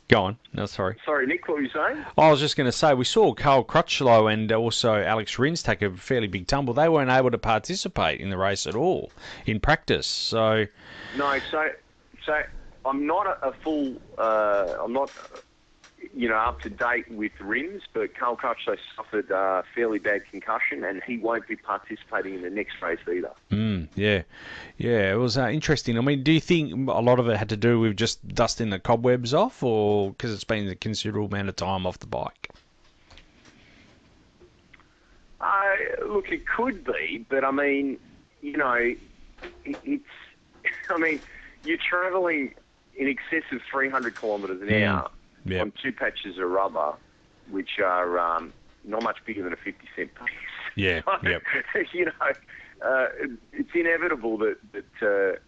Go 0.10 0.24
on. 0.24 0.38
No, 0.54 0.66
sorry. 0.66 0.98
Sorry, 1.06 1.28
Nick, 1.28 1.48
what 1.48 1.58
were 1.58 1.62
you 1.62 1.70
saying? 1.70 2.04
I 2.18 2.32
was 2.32 2.40
just 2.40 2.58
going 2.58 2.66
to 2.66 2.72
say 2.72 2.96
we 2.96 3.06
saw 3.06 3.32
Cal 3.34 3.64
Crutchlow 3.64 4.34
and 4.34 4.52
also 4.52 4.96
Alex 4.96 5.38
Rins 5.38 5.62
take 5.62 5.84
a 5.84 5.92
fairly 5.92 6.28
big 6.28 6.48
tumble. 6.48 6.74
They 6.74 6.90
weren't 6.90 7.12
able 7.12 7.30
to 7.30 7.38
participate 7.38 8.20
in 8.20 8.32
the 8.32 8.38
race 8.38 8.66
at 8.66 8.74
all 8.74 9.12
in 9.46 9.60
practice. 9.60 10.08
So 10.08 10.66
No, 11.16 11.40
so 11.52 11.70
so 12.26 12.42
I'm 12.86 13.06
not 13.06 13.28
a, 13.28 13.50
a 13.50 13.54
full. 13.54 14.02
Uh, 14.18 14.78
I'm 14.84 14.94
not, 14.94 15.12
you 16.14 16.30
know, 16.30 16.36
up 16.36 16.62
to 16.62 16.70
date 16.70 17.10
with 17.10 17.32
Rins, 17.40 17.84
but 17.94 18.16
Cal 18.16 18.36
Crutchlow 18.38 18.78
suffered 18.96 19.30
a 19.32 19.64
fairly 19.76 20.00
bad 20.00 20.22
concussion, 20.30 20.84
and 20.84 21.02
he 21.06 21.18
won't 21.18 21.48
be 21.48 21.56
participating 21.56 22.36
in 22.36 22.42
the 22.42 22.50
next 22.50 22.74
race 22.82 23.00
either. 23.08 23.32
Mm, 23.52 23.90
yeah, 23.96 24.24
yeah, 24.78 25.12
it 25.12 25.18
was 25.18 25.38
uh, 25.38 25.48
interesting. 25.48 25.98
I 25.98 26.02
mean, 26.02 26.24
do 26.24 26.32
you 26.32 26.40
think 26.40 26.72
a 26.90 27.02
lot 27.02 27.20
of 27.20 27.28
it 27.28 27.38
had 27.38 27.50
to 27.50 27.58
do 27.58 27.80
with 27.80 27.98
just 27.98 28.26
dusting 28.28 28.70
the 28.70 28.80
cobwebs 28.80 29.34
off, 29.34 29.64
or 29.64 30.12
because 30.12 30.34
it's 30.34 30.44
been 30.44 30.68
a 30.68 30.76
considerable 30.76 31.28
amount 31.28 31.50
of 31.50 31.56
time 31.56 31.86
off 31.88 32.00
the 32.00 32.08
bike? 32.08 32.50
Uh, 35.42 36.06
look, 36.08 36.30
it 36.30 36.42
could 36.48 36.84
be, 36.84 37.26
but 37.30 37.44
I 37.44 37.52
mean, 37.52 37.98
you 38.42 38.58
know, 38.58 38.74
it, 38.74 39.00
it's. 39.64 40.04
I 40.90 40.98
mean, 40.98 41.22
you're 41.64 41.78
travelling 41.78 42.54
in 42.96 43.08
excess 43.08 43.44
of 43.52 43.62
300 43.72 44.20
kilometres 44.20 44.62
an 44.62 44.70
Mm, 44.70 44.84
hour 44.84 45.10
yeah. 45.52 45.62
on 45.62 45.74
two 45.82 45.92
patches 45.92 46.38
of 46.38 46.50
rubber, 46.50 46.94
which 47.50 47.80
are 47.84 48.20
um, 48.20 48.54
not 48.84 49.04
much 49.04 49.18
bigger 49.26 49.44
than 49.44 49.54
a 49.54 49.58
50 49.58 49.74
cent 49.96 50.10
piece. 50.16 50.28
Yeah, 50.76 51.02
So, 51.24 51.30
yep. 51.30 51.42
you 51.94 52.06
know, 52.06 52.12
uh, 52.86 53.08
it's 53.52 53.70
inevitable 53.74 54.38
that 54.38 54.58
that 54.72 55.40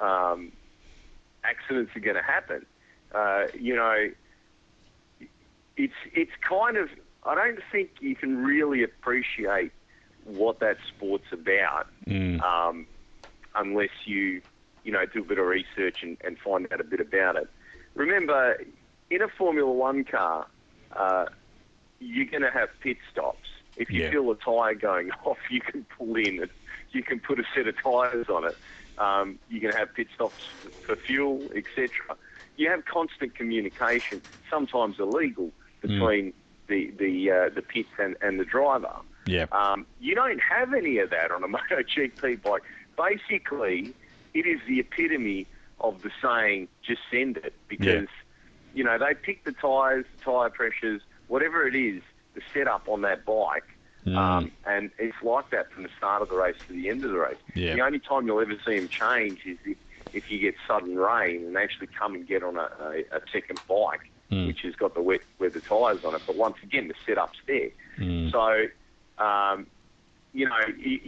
uh, 0.00 0.04
um, 0.04 0.52
accidents 1.44 1.94
are 1.96 2.00
going 2.00 2.16
to 2.16 2.22
happen. 2.22 2.66
Uh, 3.14 3.44
you 3.58 3.74
know, 3.74 4.10
it's 5.76 5.94
it's 6.12 6.32
kind 6.46 6.76
of 6.76 6.88
I 7.24 7.34
don't 7.34 7.60
think 7.72 7.90
you 8.00 8.14
can 8.14 8.44
really 8.44 8.82
appreciate 8.82 9.72
what 10.24 10.60
that 10.60 10.76
sport's 10.88 11.32
about 11.32 11.86
Mm, 12.06 12.40
um, 12.40 12.86
unless 13.56 13.90
you 14.04 14.40
you 14.84 14.92
know 14.92 15.04
do 15.06 15.20
a 15.20 15.24
bit 15.24 15.38
of 15.38 15.46
research 15.46 16.02
and, 16.02 16.16
and 16.24 16.38
find 16.38 16.72
out 16.72 16.80
a 16.80 16.84
bit 16.84 17.00
about 17.00 17.34
it. 17.34 17.48
Remember, 17.94 18.56
in 19.10 19.22
a 19.22 19.28
Formula 19.28 19.70
One 19.70 20.04
car, 20.04 20.46
uh, 20.94 21.26
you're 22.00 22.26
going 22.26 22.42
to 22.42 22.50
have 22.50 22.68
pit 22.80 22.98
stops. 23.10 23.48
If 23.76 23.90
you 23.92 24.02
Yeah. 24.04 24.10
feel 24.10 24.30
a 24.30 24.36
tyre 24.36 24.74
going 24.74 25.10
off, 25.24 25.38
you 25.50 25.60
can 25.60 25.86
pull 25.96 26.16
in 26.16 26.40
and 26.40 26.50
you 26.92 27.02
can 27.02 27.20
put 27.20 27.38
a 27.38 27.44
set 27.54 27.66
of 27.66 27.74
tyres 27.82 28.26
on 28.28 28.44
it. 28.44 28.56
Um, 28.98 29.38
you're 29.48 29.60
going 29.60 29.74
to 29.74 29.78
have 29.78 29.94
pit 29.94 30.08
stops 30.14 30.42
for 30.84 30.96
fuel, 30.96 31.50
etc. 31.54 31.90
You 32.56 32.70
have 32.70 32.84
constant 32.86 33.34
communication, 33.34 34.22
sometimes 34.50 34.96
illegal, 34.98 35.52
between 35.82 36.32
the 36.68 36.90
the 36.98 37.30
uh, 37.30 37.54
the 37.54 37.62
pits 37.62 37.90
and, 37.98 38.16
and 38.22 38.40
the 38.40 38.44
driver. 38.46 38.94
yeah, 39.26 39.44
Um, 39.52 39.86
you 40.00 40.14
don't 40.14 40.40
have 40.40 40.72
any 40.72 40.98
of 40.98 41.10
that 41.10 41.30
on 41.30 41.44
a 41.44 41.48
MotoGP 41.56 42.42
bike. 42.42 42.62
Basically, 42.96 43.94
it 44.32 44.46
is 44.46 44.60
the 44.66 44.80
epitome 44.80 45.46
of 45.80 46.00
the 46.02 46.10
saying, 46.22 46.68
just 46.82 47.02
send 47.10 47.36
it, 47.36 47.54
because, 47.68 48.08
you 48.76 48.84
know, 48.84 48.98
they 48.98 49.14
pick 49.14 49.42
the 49.44 49.52
tyres, 49.52 50.04
the 50.18 50.24
tyre 50.24 50.50
pressures, 50.50 51.00
whatever 51.28 51.66
it 51.66 51.74
is, 51.74 52.02
the 52.34 52.42
setup 52.54 52.88
on 52.88 53.00
that 53.02 53.24
bike, 53.24 53.64
Mm. 54.06 54.16
um, 54.16 54.52
and 54.64 54.92
it's 54.98 55.16
like 55.20 55.50
that 55.50 55.72
from 55.72 55.82
the 55.82 55.88
start 55.98 56.22
of 56.22 56.28
the 56.28 56.36
race 56.36 56.54
to 56.68 56.72
the 56.72 56.88
end 56.88 57.02
of 57.04 57.10
the 57.10 57.18
race. 57.18 57.38
Yeah. 57.54 57.74
The 57.74 57.80
only 57.80 57.98
time 57.98 58.24
you'll 58.24 58.40
ever 58.40 58.54
see 58.64 58.78
them 58.78 58.88
change 58.88 59.40
is 59.44 59.58
if, 59.64 59.76
if 60.12 60.30
you 60.30 60.38
get 60.38 60.54
sudden 60.68 60.96
rain 60.96 61.44
and 61.44 61.56
actually 61.56 61.88
come 61.88 62.14
and 62.14 62.24
get 62.24 62.44
on 62.44 62.56
a, 62.56 62.68
a, 62.80 63.16
a 63.16 63.20
second 63.32 63.58
bike 63.66 64.08
which 64.28 64.60
has 64.62 64.74
got 64.76 64.94
the 64.94 65.00
wet 65.02 65.20
weather 65.40 65.60
tyres 65.60 66.04
on 66.04 66.14
it. 66.14 66.22
But 66.26 66.36
once 66.36 66.56
again, 66.62 66.86
the 66.88 66.94
setup's 67.04 67.38
there. 67.48 67.70
Mm. 67.98 68.30
So, 68.30 69.24
um, 69.24 69.66
you 70.32 70.48
know, 70.48 70.58
you 70.78 70.98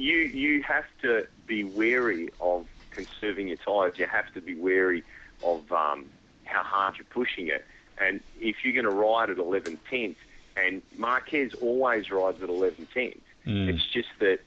you 0.43 0.63
have 0.63 0.85
to 1.03 1.27
be 1.47 1.63
wary 1.65 2.31
of 2.41 2.67
conserving 2.91 3.49
your 3.49 3.59
tyres. 3.59 3.95
You 3.97 4.07
have 4.07 4.33
to 4.35 4.41
be 4.41 4.55
wary 4.57 5.03
of 5.43 5.71
um, 5.71 6.07
how 6.49 6.63
hard 6.63 6.97
you're 6.97 7.07
pushing 7.11 7.49
it. 7.49 7.65
And 8.01 8.21
if 8.41 8.57
you're 8.65 8.73
going 8.75 8.85
to 8.85 8.91
ride 8.91 9.31
at 9.31 9.39
11 9.39 9.79
tenths, 9.91 10.21
and 10.57 10.83
Marquez 10.97 11.53
always 11.61 12.11
rides 12.11 12.43
at 12.43 12.49
11 12.49 12.89
tenths, 12.93 13.21
Mm. 13.47 13.69
it's 13.73 13.87
just 13.87 14.09
that, 14.19 14.41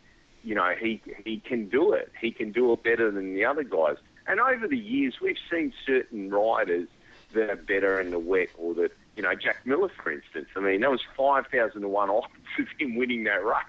you 0.43 0.53
know, 0.53 0.75
he 0.79 1.01
he 1.25 1.39
can 1.39 1.69
do 1.69 1.93
it. 1.93 2.11
He 2.19 2.29
can 2.31 2.51
do 2.51 2.71
it 2.73 2.83
better 2.83 3.09
than 3.09 3.33
the 3.33 3.45
other 3.45 3.63
guys. 3.63 3.95
And 4.27 4.39
over 4.39 4.67
the 4.67 4.77
years, 4.77 5.15
we've 5.19 5.39
seen 5.49 5.73
certain 5.87 6.29
riders 6.29 6.87
that 7.33 7.49
are 7.49 7.55
better 7.55 7.99
in 7.99 8.11
the 8.11 8.19
wet, 8.19 8.49
or 8.57 8.75
that, 8.75 8.91
you 9.15 9.23
know, 9.23 9.33
Jack 9.33 9.65
Miller, 9.65 9.89
for 10.03 10.11
instance. 10.11 10.49
I 10.55 10.59
mean, 10.59 10.81
that 10.81 10.91
was 10.91 11.01
5,000 11.17 11.81
to 11.81 11.87
1 11.87 12.09
odds 12.11 12.27
of 12.59 12.67
him 12.77 12.95
winning 12.95 13.23
that 13.23 13.43
race. 13.43 13.63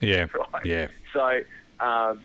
Yeah. 0.00 0.26
Right. 0.52 0.64
Yeah. 0.66 0.88
So, 1.12 1.40
um, 1.80 2.22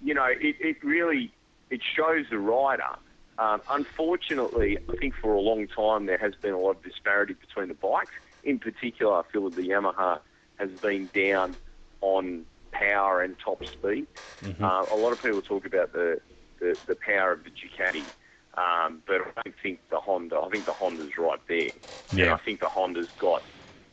you 0.00 0.14
know, 0.14 0.24
it, 0.26 0.56
it 0.60 0.82
really 0.82 1.30
it 1.68 1.82
shows 1.82 2.24
the 2.30 2.38
rider. 2.38 2.96
Um, 3.38 3.62
unfortunately, 3.70 4.78
I 4.88 4.96
think 4.96 5.14
for 5.20 5.32
a 5.32 5.40
long 5.40 5.68
time 5.68 6.06
there 6.06 6.18
has 6.18 6.34
been 6.42 6.52
a 6.52 6.58
lot 6.58 6.76
of 6.76 6.82
disparity 6.82 7.34
between 7.34 7.68
the 7.68 7.74
bikes. 7.74 8.12
In 8.42 8.58
particular, 8.58 9.14
I 9.14 9.22
feel 9.32 9.44
that 9.44 9.54
the 9.54 9.62
Yamaha 9.62 10.20
has 10.56 10.70
been 10.82 11.08
down 11.14 11.56
on 12.00 12.44
power 12.72 13.22
and 13.22 13.36
top 13.42 13.60
speed. 13.72 14.06
Uh, 14.64 14.84
a 14.90 14.96
lot 14.96 15.12
of 15.12 15.22
people 15.22 15.42
talk 15.42 15.66
about 15.66 15.92
the, 15.92 16.20
the, 16.60 16.78
the 16.86 16.96
power 16.96 17.32
of 17.32 17.44
the 17.44 17.50
Ducati, 17.50 18.10
um, 18.56 19.02
but 19.06 19.20
I 19.20 19.42
don't 19.44 19.54
think 19.62 19.80
the 19.90 20.00
Honda. 20.00 20.40
I 20.40 20.48
think 20.50 20.66
the 20.66 20.72
Honda's 20.72 21.12
right 21.16 21.40
there. 21.48 21.72
And 22.10 22.20
Yeah. 22.20 22.34
I 22.34 22.38
think 22.38 22.60
the 22.60 22.68
Honda's 22.68 23.08
got 23.18 23.42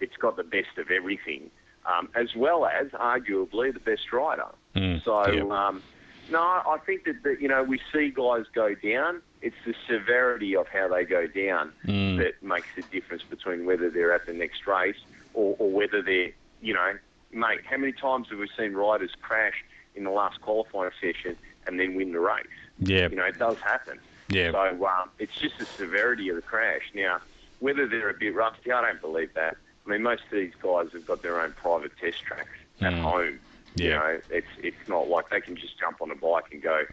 it's 0.01 0.17
got 0.17 0.35
the 0.35 0.43
best 0.43 0.77
of 0.77 0.91
everything, 0.91 1.49
um, 1.85 2.09
as 2.15 2.35
well 2.35 2.65
as 2.65 2.87
arguably 2.87 3.73
the 3.73 3.79
best 3.79 4.11
rider. 4.11 4.47
Mm, 4.75 5.03
So 5.03 5.25
yeah. 5.31 5.67
um, 5.67 5.83
no, 6.29 6.39
I 6.39 6.77
think 6.85 7.05
that, 7.05 7.23
that 7.23 7.41
you 7.41 7.47
know 7.47 7.63
we 7.63 7.79
see 7.93 8.09
guys 8.09 8.45
go 8.53 8.73
down. 8.75 9.21
It's 9.45 9.55
the 9.63 9.75
severity 9.87 10.55
of 10.55 10.67
how 10.67 10.87
they 10.87 11.05
go 11.05 11.27
down 11.27 11.71
Mm. 11.85 12.17
that 12.17 12.41
makes 12.41 12.67
the 12.75 12.81
difference 12.81 13.21
between 13.29 13.65
whether 13.67 13.91
they're 13.91 14.11
at 14.11 14.25
the 14.25 14.33
next 14.33 14.65
race 14.65 14.97
or, 15.35 15.55
or 15.59 15.69
whether 15.69 16.01
they're 16.01 16.31
you 16.61 16.73
know, 16.73 16.93
mate. 17.31 17.59
How 17.69 17.77
many 17.77 17.91
times 17.91 18.27
have 18.31 18.39
we 18.39 18.47
seen 18.57 18.73
riders 18.73 19.11
crash 19.21 19.63
in 19.93 20.03
the 20.03 20.09
last 20.09 20.41
qualifying 20.41 20.89
session 20.99 21.37
and 21.67 21.79
then 21.79 21.93
win 21.93 22.11
the 22.11 22.19
race? 22.19 22.47
Yeah. 22.79 23.07
You 23.09 23.17
know, 23.17 23.25
it 23.25 23.37
does 23.37 23.57
happen. 23.63 23.99
Yeah. 24.29 24.51
So 24.51 24.85
um, 24.87 25.09
it's 25.19 25.35
just 25.39 25.59
the 25.59 25.67
severity 25.77 26.29
of 26.29 26.37
the 26.37 26.41
crash. 26.41 26.81
Now, 26.95 27.19
whether 27.59 27.87
they're 27.87 28.09
a 28.09 28.15
bit 28.15 28.33
rusty, 28.33 28.71
I 28.71 28.81
don't 28.81 28.99
believe 28.99 29.31
that. 29.35 29.57
I 29.85 29.89
mean, 29.91 30.01
most 30.01 30.23
of 30.23 30.31
these 30.31 30.53
guys 30.59 30.87
have 30.93 31.05
got 31.05 31.21
their 31.21 31.39
own 31.39 31.53
private 31.53 31.91
test 32.01 32.23
tracks 32.23 32.49
at 32.81 32.93
Mm. 32.93 33.01
home. 33.01 33.39
You 33.75 33.89
know, 33.89 34.19
it's 34.31 34.47
it's 34.63 34.87
not 34.87 35.07
like 35.09 35.29
they 35.29 35.41
can 35.41 35.55
just 35.55 35.77
jump 35.77 36.01
on 36.01 36.09
a 36.09 36.15
bike 36.15 36.45
and 36.51 36.63
go 36.63 36.83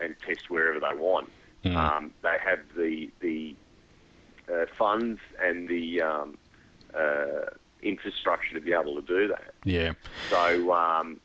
and 0.00 0.14
test 0.26 0.50
wherever 0.50 0.80
they 0.80 0.94
want. 0.98 1.30
Mm. 1.64 1.76
Um, 1.76 2.10
they 2.22 2.36
have 2.44 2.60
the 2.76 3.10
the 3.20 3.56
uh, 4.52 4.66
funds 4.78 5.20
and 5.42 5.68
the 5.68 6.02
um, 6.02 6.38
uh, 6.94 7.46
infrastructure 7.82 8.54
to 8.54 8.60
be 8.60 8.72
able 8.72 8.94
to 8.96 9.02
do 9.02 9.28
that. 9.28 9.54
Yeah. 9.64 9.92
So, 10.28 10.72
um, 10.72 11.20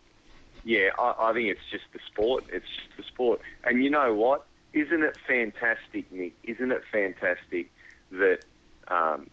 yeah, 0.63 0.89
I, 0.97 1.29
I 1.29 1.33
think 1.33 1.49
it's 1.49 1.61
just 1.71 1.85
the 1.93 1.99
sport. 2.07 2.45
It's 2.51 2.65
just 2.65 2.97
the 2.97 3.03
sport. 3.03 3.41
And 3.63 3.83
you 3.83 3.89
know 3.89 4.13
what? 4.13 4.45
Isn't 4.73 5.03
it 5.03 5.15
fantastic, 5.27 6.11
Nick? 6.11 6.33
Isn't 6.43 6.71
it 6.71 6.83
fantastic 6.91 7.71
that 8.11 8.39
um, 8.87 9.29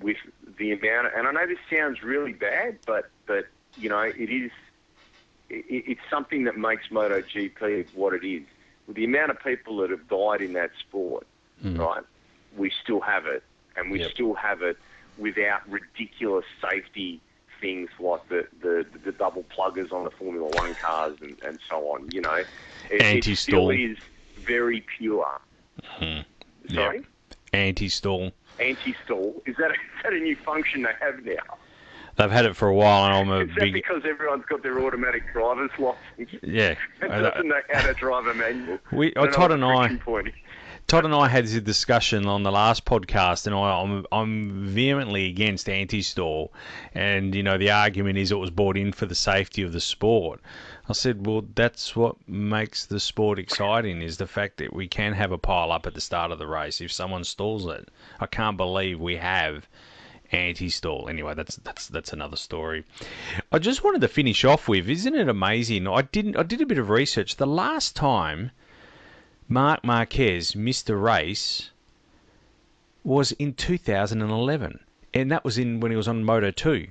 with 0.00 0.16
the 0.58 0.72
amount 0.72 1.08
of, 1.08 1.12
and 1.14 1.26
I 1.26 1.32
know 1.32 1.46
this 1.46 1.58
sounds 1.70 2.02
really 2.02 2.32
bad, 2.32 2.78
but, 2.86 3.10
but 3.26 3.48
you 3.76 3.88
know, 3.88 4.00
it 4.00 4.30
is, 4.30 4.50
it, 5.50 5.84
it's 5.86 6.00
something 6.10 6.44
that 6.44 6.56
makes 6.56 6.88
MotoGP 6.88 7.86
what 7.92 8.14
it 8.14 8.26
is. 8.26 8.42
With 8.88 8.96
the 8.96 9.04
amount 9.04 9.30
of 9.30 9.38
people 9.40 9.76
that 9.78 9.90
have 9.90 10.08
died 10.08 10.40
in 10.40 10.54
that 10.54 10.70
sport, 10.80 11.26
hmm. 11.62 11.76
right, 11.78 12.02
we 12.56 12.72
still 12.82 13.00
have 13.00 13.26
it. 13.26 13.44
And 13.76 13.92
we 13.92 14.00
Yep. 14.00 14.10
still 14.10 14.34
have 14.34 14.62
it 14.62 14.76
without 15.18 15.68
ridiculous 15.70 16.44
safety 16.60 17.20
things 17.60 17.90
like 18.00 18.26
the, 18.28 18.46
the, 18.62 18.86
the 19.04 19.12
double 19.12 19.44
pluggers 19.44 19.92
on 19.92 20.04
the 20.04 20.10
Formula 20.10 20.48
One 20.48 20.74
cars 20.74 21.16
and, 21.20 21.36
and 21.44 21.58
so 21.68 21.76
on. 21.92 22.10
You 22.10 22.22
know, 22.22 22.42
it, 22.90 23.02
Anti-stall. 23.02 23.70
it 23.70 23.74
still 23.76 23.90
is 23.92 23.98
very 24.44 24.84
pure. 24.96 25.40
Hmm. 25.84 26.20
Sorry, 26.72 27.04
Anti-stall. 27.52 28.32
anti-stall 28.58 29.42
is 29.46 29.56
that 29.56 29.70
is 29.70 29.76
that 30.02 30.12
a 30.12 30.18
new 30.18 30.36
function 30.36 30.82
they 30.82 30.92
have 31.00 31.24
now? 31.24 31.56
They've 32.18 32.30
had 32.30 32.46
it 32.46 32.56
for 32.56 32.66
a 32.66 32.74
while, 32.74 33.04
and 33.04 33.14
I'm 33.14 33.28
a 33.30 33.40
Is 33.44 33.48
that 33.50 33.60
big 33.60 33.72
because 33.74 34.02
everyone's 34.04 34.44
got 34.46 34.64
their 34.64 34.80
automatic 34.80 35.32
driver's 35.32 35.70
license 35.78 36.42
yeah. 36.42 36.74
and 37.00 37.10
doesn't 37.22 37.46
know 37.46 37.60
how 37.72 37.86
to 37.86 37.94
drive 37.94 38.26
a 38.26 38.34
manual? 38.34 38.78
We- 38.90 39.12
oh, 39.14 39.24
I 39.24 39.28
Todd 39.28 39.52
and 39.52 39.64
I- 39.64 39.94
point. 39.96 40.34
Todd 40.88 41.04
and 41.04 41.14
I 41.14 41.28
had 41.28 41.44
this 41.44 41.60
discussion 41.60 42.26
on 42.26 42.42
the 42.42 42.50
last 42.50 42.86
podcast, 42.86 43.46
and 43.46 43.54
I, 43.54 43.82
I'm 43.82 44.06
I'm 44.10 44.66
vehemently 44.66 45.26
against 45.26 45.68
anti-stall, 45.68 46.50
and 46.94 47.34
you 47.34 47.42
know 47.42 47.58
the 47.58 47.70
argument 47.70 48.16
is 48.16 48.32
it 48.32 48.36
was 48.36 48.48
brought 48.50 48.78
in 48.78 48.92
for 48.92 49.04
the 49.04 49.14
safety 49.14 49.62
of 49.62 49.72
the 49.72 49.80
sport. 49.82 50.40
I 50.88 50.94
said, 50.94 51.26
well, 51.26 51.44
that's 51.54 51.94
what 51.94 52.16
makes 52.26 52.86
the 52.86 52.98
sport 53.00 53.38
exciting 53.38 54.00
is 54.00 54.16
the 54.16 54.26
fact 54.26 54.56
that 54.56 54.72
we 54.72 54.88
can 54.88 55.12
have 55.12 55.30
a 55.30 55.36
pile 55.36 55.70
up 55.72 55.86
at 55.86 55.92
the 55.92 56.00
start 56.00 56.32
of 56.32 56.38
the 56.38 56.46
race 56.46 56.80
if 56.80 56.90
someone 56.90 57.22
stalls 57.22 57.66
it. 57.66 57.90
I 58.18 58.24
can't 58.26 58.56
believe 58.56 58.98
we 58.98 59.16
have 59.16 59.68
anti-stall. 60.32 61.08
Anyway, 61.08 61.34
that's 61.34 61.56
that's 61.56 61.88
that's 61.88 62.12
another 62.12 62.36
story. 62.36 62.84
I 63.50 63.58
just 63.58 63.82
wanted 63.82 64.00
to 64.02 64.08
finish 64.08 64.44
off 64.44 64.68
with, 64.68 64.88
isn't 64.88 65.14
it 65.14 65.28
amazing? 65.28 65.86
I 65.86 66.02
didn't 66.02 66.36
I 66.36 66.42
did 66.42 66.60
a 66.60 66.66
bit 66.66 66.78
of 66.78 66.90
research. 66.90 67.36
The 67.36 67.46
last 67.46 67.96
time 67.96 68.50
Marc 69.48 69.82
Marquez 69.84 70.54
missed 70.54 70.90
a 70.90 70.96
race 70.96 71.70
was 73.04 73.32
in 73.32 73.54
2011, 73.54 74.80
and 75.14 75.30
that 75.30 75.44
was 75.44 75.56
in 75.56 75.80
when 75.80 75.90
he 75.90 75.96
was 75.96 76.08
on 76.08 76.24
Moto 76.24 76.50
2. 76.50 76.88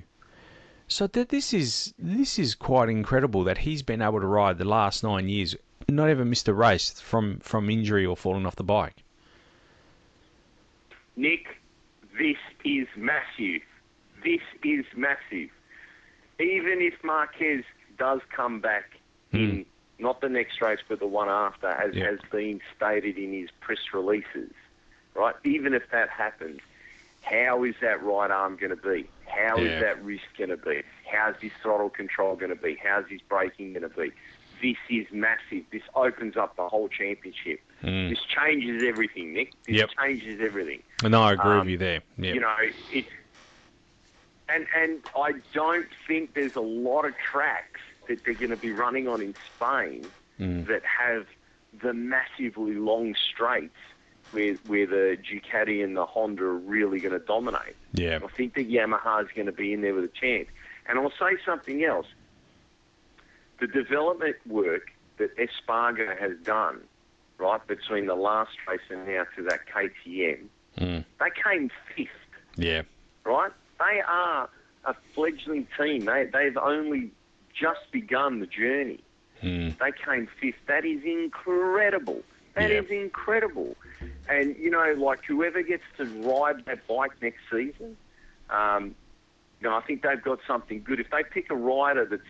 So 0.88 1.06
that 1.06 1.28
this 1.28 1.52
is 1.52 1.94
this 1.98 2.38
is 2.38 2.54
quite 2.54 2.88
incredible 2.88 3.44
that 3.44 3.58
he's 3.58 3.82
been 3.82 4.02
able 4.02 4.20
to 4.20 4.26
ride 4.26 4.58
the 4.58 4.64
last 4.64 5.04
nine 5.04 5.28
years, 5.28 5.54
not 5.88 6.08
ever 6.08 6.24
missed 6.24 6.48
a 6.48 6.54
race 6.54 7.00
from 7.00 7.38
from 7.40 7.70
injury 7.70 8.04
or 8.06 8.16
falling 8.16 8.46
off 8.46 8.56
the 8.56 8.64
bike. 8.64 8.96
Nick, 11.14 11.60
this 12.18 12.36
is 12.64 12.86
massive. 12.96 13.62
This 14.22 14.40
is 14.64 14.84
massive. 14.96 15.50
Even 16.40 16.80
if 16.80 16.94
Marquez 17.02 17.64
does 17.98 18.20
come 18.34 18.60
back 18.60 18.84
hmm. 19.30 19.36
in 19.36 19.66
not 20.00 20.20
the 20.20 20.28
next 20.28 20.60
race 20.60 20.78
but 20.88 21.00
the 21.00 21.06
one 21.06 21.28
after, 21.28 21.68
as 21.68 21.94
Yeah. 21.94 22.10
has 22.10 22.20
been 22.30 22.60
stated 22.76 23.18
in 23.18 23.32
his 23.32 23.50
press 23.60 23.78
releases, 23.92 24.52
right? 25.14 25.34
Even 25.44 25.74
if 25.74 25.90
that 25.90 26.08
happens, 26.08 26.60
how 27.22 27.64
is 27.64 27.74
that 27.80 28.02
right 28.02 28.30
arm 28.30 28.56
going 28.56 28.70
to 28.70 28.76
be? 28.76 29.08
How 29.26 29.56
is 29.58 29.70
Yeah. 29.70 29.80
that 29.80 30.04
wrist 30.04 30.24
going 30.36 30.50
to 30.50 30.56
be? 30.56 30.82
How's 31.10 31.36
his 31.40 31.52
throttle 31.62 31.90
control 31.90 32.36
going 32.36 32.50
to 32.50 32.62
be? 32.62 32.76
How's 32.76 33.08
his 33.08 33.20
braking 33.22 33.72
going 33.72 33.88
to 33.88 33.88
be? 33.88 34.12
This 34.62 34.76
is 34.90 35.06
massive. 35.12 35.64
This 35.70 35.82
opens 35.94 36.36
up 36.36 36.56
the 36.56 36.68
whole 36.68 36.88
championship. 36.88 37.60
Mm. 37.82 38.10
This 38.10 38.18
changes 38.24 38.82
everything, 38.86 39.32
Nick. 39.34 39.52
This 39.66 39.76
Yep. 39.76 39.90
changes 40.00 40.40
everything 40.40 40.82
And 41.04 41.14
I 41.14 41.32
agree 41.32 41.52
Um, 41.52 41.58
with 41.60 41.68
you 41.68 41.78
there. 41.78 42.00
Yeah. 42.16 42.32
you 42.34 42.40
know, 42.40 42.56
it, 42.92 43.04
and 44.48 44.66
and 44.74 45.00
I 45.16 45.32
don't 45.52 45.86
think 46.06 46.34
there's 46.34 46.56
a 46.56 46.60
lot 46.60 47.04
of 47.04 47.14
tracks 47.18 47.80
that 48.08 48.24
they're 48.24 48.34
going 48.34 48.50
to 48.50 48.56
be 48.56 48.72
running 48.72 49.06
on 49.08 49.20
in 49.20 49.34
Spain 49.54 50.10
Mm. 50.40 50.66
that 50.68 50.82
have 50.84 51.26
the 51.82 51.92
massively 51.92 52.74
long 52.74 53.14
straights 53.16 53.74
where 54.30 54.54
where 54.66 54.86
the 54.86 55.18
Ducati 55.22 55.82
and 55.82 55.96
the 55.96 56.06
Honda 56.06 56.44
are 56.44 56.56
really 56.56 57.00
going 57.00 57.12
to 57.18 57.24
dominate. 57.26 57.74
yeah. 57.92 58.20
I 58.22 58.28
think 58.28 58.54
that 58.54 58.68
Yamaha's 58.70 59.28
going 59.34 59.46
to 59.46 59.52
be 59.52 59.72
in 59.72 59.80
there 59.82 59.94
with 59.94 60.04
a 60.04 60.08
chance. 60.20 60.48
And 60.86 60.98
I'll 60.98 61.10
say 61.10 61.36
something 61.44 61.82
else. 61.84 62.06
The 63.60 63.66
development 63.66 64.36
work 64.46 64.92
that 65.18 65.30
Espargaró 65.36 66.16
has 66.18 66.32
done, 66.44 66.80
right, 67.38 67.64
between 67.66 68.06
the 68.06 68.14
last 68.14 68.52
race 68.68 68.80
and 68.90 69.06
now 69.06 69.24
to 69.36 69.42
that 69.44 69.60
KTM, 69.66 70.48
Mm. 70.78 71.04
they 71.18 71.30
came 71.42 71.70
fifth 71.96 72.08
Yeah. 72.56 72.82
right? 73.24 73.50
They 73.80 74.00
are 74.06 74.48
a 74.84 74.94
fledgling 75.14 75.66
team. 75.76 76.04
They, 76.04 76.26
they've 76.32 76.56
only 76.56 77.10
just 77.52 77.90
begun 77.90 78.38
the 78.40 78.46
journey. 78.46 79.00
Mm. 79.42 79.76
They 79.78 79.90
came 79.92 80.28
fifth. 80.40 80.64
That 80.66 80.84
is 80.84 81.02
incredible. 81.04 82.22
That 82.54 82.70
is 82.70 82.88
Yeah. 82.90 82.98
incredible. 83.02 83.76
And, 84.28 84.56
you 84.56 84.70
know, 84.70 84.92
like 84.94 85.24
whoever 85.24 85.62
gets 85.62 85.82
to 85.96 86.04
ride 86.04 86.64
that 86.66 86.86
bike 86.86 87.20
next 87.20 87.40
season, 87.50 87.96
um, 88.50 88.94
you 89.60 89.68
know, 89.68 89.74
I 89.74 89.80
think 89.80 90.02
they've 90.02 90.22
got 90.22 90.38
something 90.46 90.82
good. 90.84 91.00
If 91.00 91.10
they 91.10 91.24
pick 91.24 91.50
a 91.50 91.56
rider 91.56 92.04
that's 92.04 92.22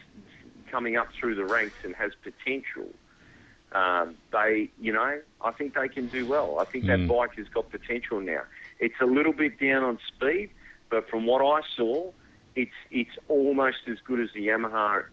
coming 0.70 0.96
up 0.96 1.08
through 1.18 1.34
the 1.34 1.44
ranks 1.44 1.78
and 1.84 1.94
has 1.96 2.12
potential, 2.22 2.88
um, 3.72 4.16
they, 4.32 4.70
you 4.80 4.92
know, 4.92 5.20
I 5.42 5.50
think 5.52 5.74
they 5.74 5.88
can 5.88 6.08
do 6.08 6.26
well. 6.26 6.58
I 6.58 6.64
think 6.64 6.86
that 6.86 7.00
Mm. 7.00 7.08
bike 7.08 7.34
has 7.36 7.48
got 7.48 7.70
potential 7.70 8.20
now. 8.20 8.42
It's 8.78 9.00
a 9.00 9.06
little 9.06 9.32
bit 9.32 9.58
down 9.58 9.82
on 9.84 9.98
speed, 10.06 10.50
but 10.90 11.08
from 11.10 11.26
what 11.26 11.42
I 11.42 11.60
saw, 11.76 12.12
it's 12.54 12.72
it's 12.90 13.16
almost 13.28 13.78
as 13.88 13.98
good 14.00 14.20
as 14.20 14.30
the 14.34 14.46
Yamaha. 14.48 15.04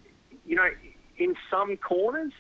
You 0.46 0.56
know, 0.56 0.70
in 1.18 1.36
some 1.50 1.78
corners, 1.78 2.32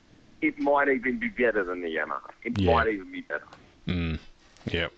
it 0.41 0.57
might 0.57 0.87
even 0.89 1.19
be 1.19 1.29
better 1.29 1.63
than 1.63 1.81
the 1.81 1.89
Yamaha. 1.89 2.29
It 2.43 2.57
Yeah. 2.57 2.73
might 2.73 2.87
even 2.87 3.11
be 3.11 3.21
better. 3.21 3.47
Mm. 3.87 4.19
Yep. 4.65 4.93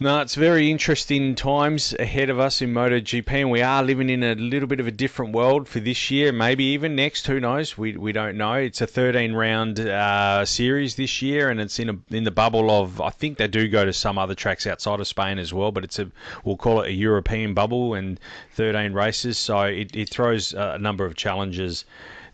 No, 0.00 0.20
it's 0.20 0.34
very 0.34 0.72
interesting 0.72 1.36
times 1.36 1.94
ahead 2.00 2.28
of 2.28 2.40
us 2.40 2.60
in 2.60 2.74
MotoGP, 2.74 3.30
and 3.30 3.50
we 3.52 3.62
are 3.62 3.80
living 3.80 4.10
in 4.10 4.24
a 4.24 4.34
little 4.34 4.66
bit 4.66 4.80
of 4.80 4.88
a 4.88 4.90
different 4.90 5.32
world 5.32 5.68
for 5.68 5.78
this 5.78 6.10
year, 6.10 6.32
maybe 6.32 6.64
even 6.64 6.96
next. 6.96 7.28
Who 7.28 7.38
knows? 7.38 7.78
We, 7.78 7.96
we 7.96 8.10
don't 8.10 8.36
know. 8.36 8.54
It's 8.54 8.80
a 8.80 8.88
13 8.88 9.34
round 9.34 9.78
uh, 9.78 10.44
series 10.46 10.96
this 10.96 11.22
year, 11.22 11.48
and 11.48 11.60
it's 11.60 11.78
in 11.78 11.90
a, 11.90 11.98
in 12.10 12.24
the 12.24 12.32
bubble 12.32 12.72
of. 12.72 13.00
I 13.00 13.10
think 13.10 13.38
they 13.38 13.46
do 13.46 13.68
go 13.68 13.84
to 13.84 13.92
some 13.92 14.18
other 14.18 14.34
tracks 14.34 14.66
outside 14.66 14.98
of 14.98 15.06
Spain 15.06 15.38
as 15.38 15.54
well, 15.54 15.70
but 15.70 15.84
it's 15.84 16.00
a 16.00 16.10
we'll 16.42 16.56
call 16.56 16.80
it 16.80 16.88
a 16.88 16.92
European 16.92 17.54
bubble 17.54 17.94
and 17.94 18.18
13 18.54 18.94
races, 18.94 19.38
so 19.38 19.60
it, 19.60 19.94
it 19.94 20.08
throws 20.08 20.54
a 20.54 20.76
number 20.76 21.04
of 21.04 21.14
challenges 21.14 21.84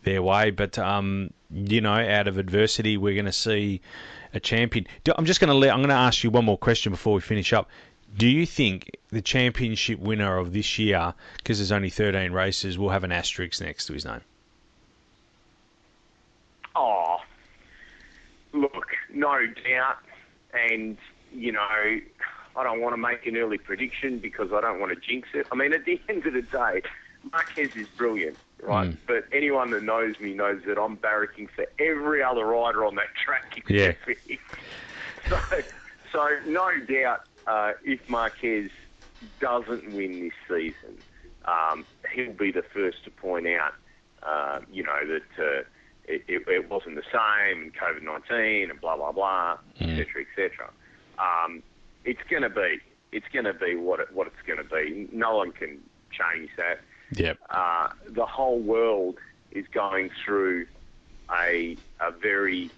their 0.04 0.22
way. 0.22 0.50
But 0.50 0.78
um, 0.78 1.34
you 1.52 1.82
know, 1.82 1.92
out 1.92 2.26
of 2.26 2.38
adversity, 2.38 2.96
we're 2.96 3.12
going 3.12 3.26
to 3.26 3.32
see 3.32 3.82
a 4.34 4.40
champion. 4.40 4.86
I'm 5.16 5.26
just 5.26 5.40
going 5.40 5.48
to 5.48 5.54
let. 5.54 5.70
I'm 5.70 5.80
going 5.80 5.88
to 5.90 5.94
ask 5.94 6.24
you 6.24 6.30
one 6.30 6.44
more 6.44 6.58
question 6.58 6.92
before 6.92 7.14
we 7.14 7.20
finish 7.20 7.52
up. 7.52 7.68
Do 8.16 8.28
you 8.28 8.44
think 8.44 8.96
the 9.10 9.22
championship 9.22 10.00
winner 10.00 10.36
of 10.36 10.52
this 10.52 10.78
year, 10.78 11.14
because 11.38 11.58
there's 11.58 11.72
only 11.72 11.90
13 11.90 12.32
races, 12.32 12.76
will 12.76 12.90
have 12.90 13.04
an 13.04 13.12
asterisk 13.12 13.60
next 13.60 13.86
to 13.86 13.92
his 13.92 14.04
name? 14.04 14.20
Oh, 16.74 17.18
look, 18.52 18.88
no 19.12 19.46
doubt. 19.46 19.98
And, 20.52 20.96
you 21.32 21.52
know, 21.52 21.60
I 21.60 22.02
don't 22.64 22.80
want 22.80 22.94
to 22.94 22.96
make 22.96 23.26
an 23.26 23.36
early 23.36 23.58
prediction 23.58 24.18
because 24.18 24.52
I 24.52 24.60
don't 24.60 24.80
want 24.80 24.92
to 24.92 25.00
jinx 25.00 25.28
it. 25.32 25.46
I 25.52 25.54
mean, 25.54 25.72
at 25.72 25.84
the 25.84 26.00
end 26.08 26.26
of 26.26 26.32
the 26.32 26.42
day, 26.42 26.82
Marquez 27.32 27.70
is 27.76 27.88
brilliant, 27.96 28.38
right? 28.62 28.90
Mm. 28.90 28.98
But 29.06 29.24
anyone 29.32 29.70
that 29.72 29.82
knows 29.82 30.14
me 30.20 30.34
knows 30.34 30.62
that 30.66 30.78
I'm 30.78 30.96
barracking 30.96 31.48
for 31.54 31.66
every 31.78 32.22
other 32.22 32.46
rider 32.46 32.84
on 32.84 32.94
that 32.96 33.12
track. 33.24 33.62
Yeah. 33.68 33.92
me. 34.06 34.38
so, 35.28 35.36
so 36.12 36.28
no 36.46 36.70
doubt, 36.88 37.20
uh, 37.46 37.72
if 37.84 38.00
Marquez 38.08 38.70
doesn't 39.40 39.92
win 39.92 40.20
this 40.20 40.32
season, 40.48 40.96
um, 41.44 41.86
he'll 42.14 42.32
be 42.32 42.50
the 42.50 42.62
first 42.74 43.04
to 43.04 43.10
point 43.10 43.46
out, 43.46 43.72
uh, 44.22 44.60
you 44.72 44.82
know, 44.82 45.00
that 45.06 45.42
uh, 45.42 45.60
it, 46.04 46.24
it, 46.28 46.42
it 46.48 46.68
wasn't 46.70 46.96
the 46.96 47.02
same, 47.12 47.62
and 47.62 47.72
COVID 47.74 48.02
nineteen, 48.02 48.70
and 48.70 48.80
blah 48.80 48.96
blah 48.96 49.12
blah, 49.12 49.58
Mm. 49.80 49.98
etc. 50.00 50.22
etc. 50.22 50.70
Um, 51.18 51.62
it's 52.04 52.20
going 52.30 52.42
to 52.42 52.50
be, 52.50 52.78
it's 53.12 53.26
going 53.32 53.44
to 53.44 53.52
be 53.54 53.76
what 53.76 54.00
it, 54.00 54.08
what 54.12 54.26
it's 54.26 54.42
going 54.46 54.58
to 54.58 54.64
be. 54.64 55.08
No 55.12 55.36
one 55.36 55.52
can 55.52 55.78
change 56.10 56.50
that. 56.56 56.80
Yep. 57.12 57.38
Uh, 57.50 57.88
the 58.08 58.26
whole 58.26 58.58
world 58.60 59.16
is 59.50 59.66
going 59.72 60.10
through 60.24 60.66
a 61.32 61.76
a 62.00 62.10
very 62.10 62.70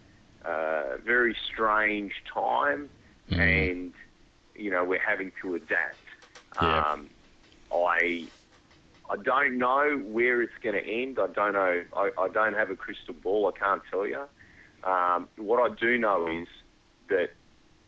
uh, 0.44 0.96
very 1.04 1.36
strange 1.52 2.12
time, 2.32 2.88
Mm. 3.30 3.38
and 3.38 3.92
you 4.56 4.70
know 4.70 4.84
we're 4.84 4.98
having 4.98 5.32
to 5.40 5.54
adapt. 5.54 5.96
Um, 6.58 7.08
I 7.72 8.26
I 9.08 9.16
don't 9.22 9.56
know 9.58 9.98
where 10.04 10.42
it's 10.42 10.52
going 10.62 10.74
to 10.74 10.84
end. 10.84 11.18
I 11.18 11.28
don't 11.28 11.52
know. 11.52 11.84
I, 11.96 12.10
I 12.18 12.28
don't 12.28 12.54
have 12.54 12.70
a 12.70 12.76
crystal 12.76 13.14
ball. 13.14 13.52
I 13.54 13.58
can't 13.58 13.82
tell 13.90 14.06
you. 14.06 14.22
Um, 14.84 15.28
what 15.36 15.58
I 15.70 15.74
do 15.74 15.96
know 15.98 16.26
is 16.26 16.48
that 17.08 17.30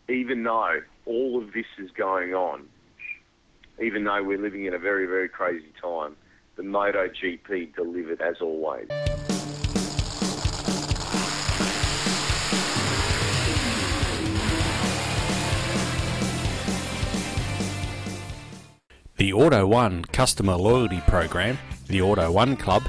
even 0.08 0.44
though 0.44 0.80
all 1.06 1.42
of 1.42 1.52
this 1.52 1.66
is 1.78 1.90
going 1.90 2.34
on, 2.34 2.68
even 3.82 4.04
though 4.04 4.22
we're 4.22 4.38
living 4.38 4.64
in 4.66 4.74
a 4.74 4.78
very, 4.78 5.06
very 5.06 5.28
crazy 5.28 5.72
time, 5.82 6.16
the 6.56 6.62
MotoGP 6.62 7.74
delivered 7.74 8.20
as 8.20 8.36
always. 8.40 8.86
The 19.16 19.32
Auto 19.32 19.66
One 19.66 20.04
customer 20.06 20.56
loyalty 20.56 21.00
program, 21.06 21.58
the 21.86 22.02
Auto 22.02 22.32
One 22.32 22.56
Club, 22.56 22.82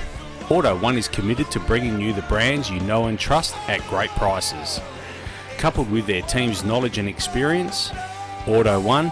Auto 0.49 0.77
One 0.77 0.95
is 0.97 1.07
committed 1.07 1.49
to 1.51 1.59
bringing 1.61 1.99
you 1.99 2.13
the 2.13 2.21
brands 2.23 2.69
you 2.69 2.79
know 2.81 3.05
and 3.05 3.17
trust 3.17 3.55
at 3.67 3.81
great 3.89 4.11
prices. 4.11 4.79
Coupled 5.57 5.89
with 5.89 6.05
their 6.05 6.21
team's 6.23 6.63
knowledge 6.63 6.97
and 6.99 7.09
experience, 7.09 7.91
Auto 8.45 8.79
One, 8.79 9.11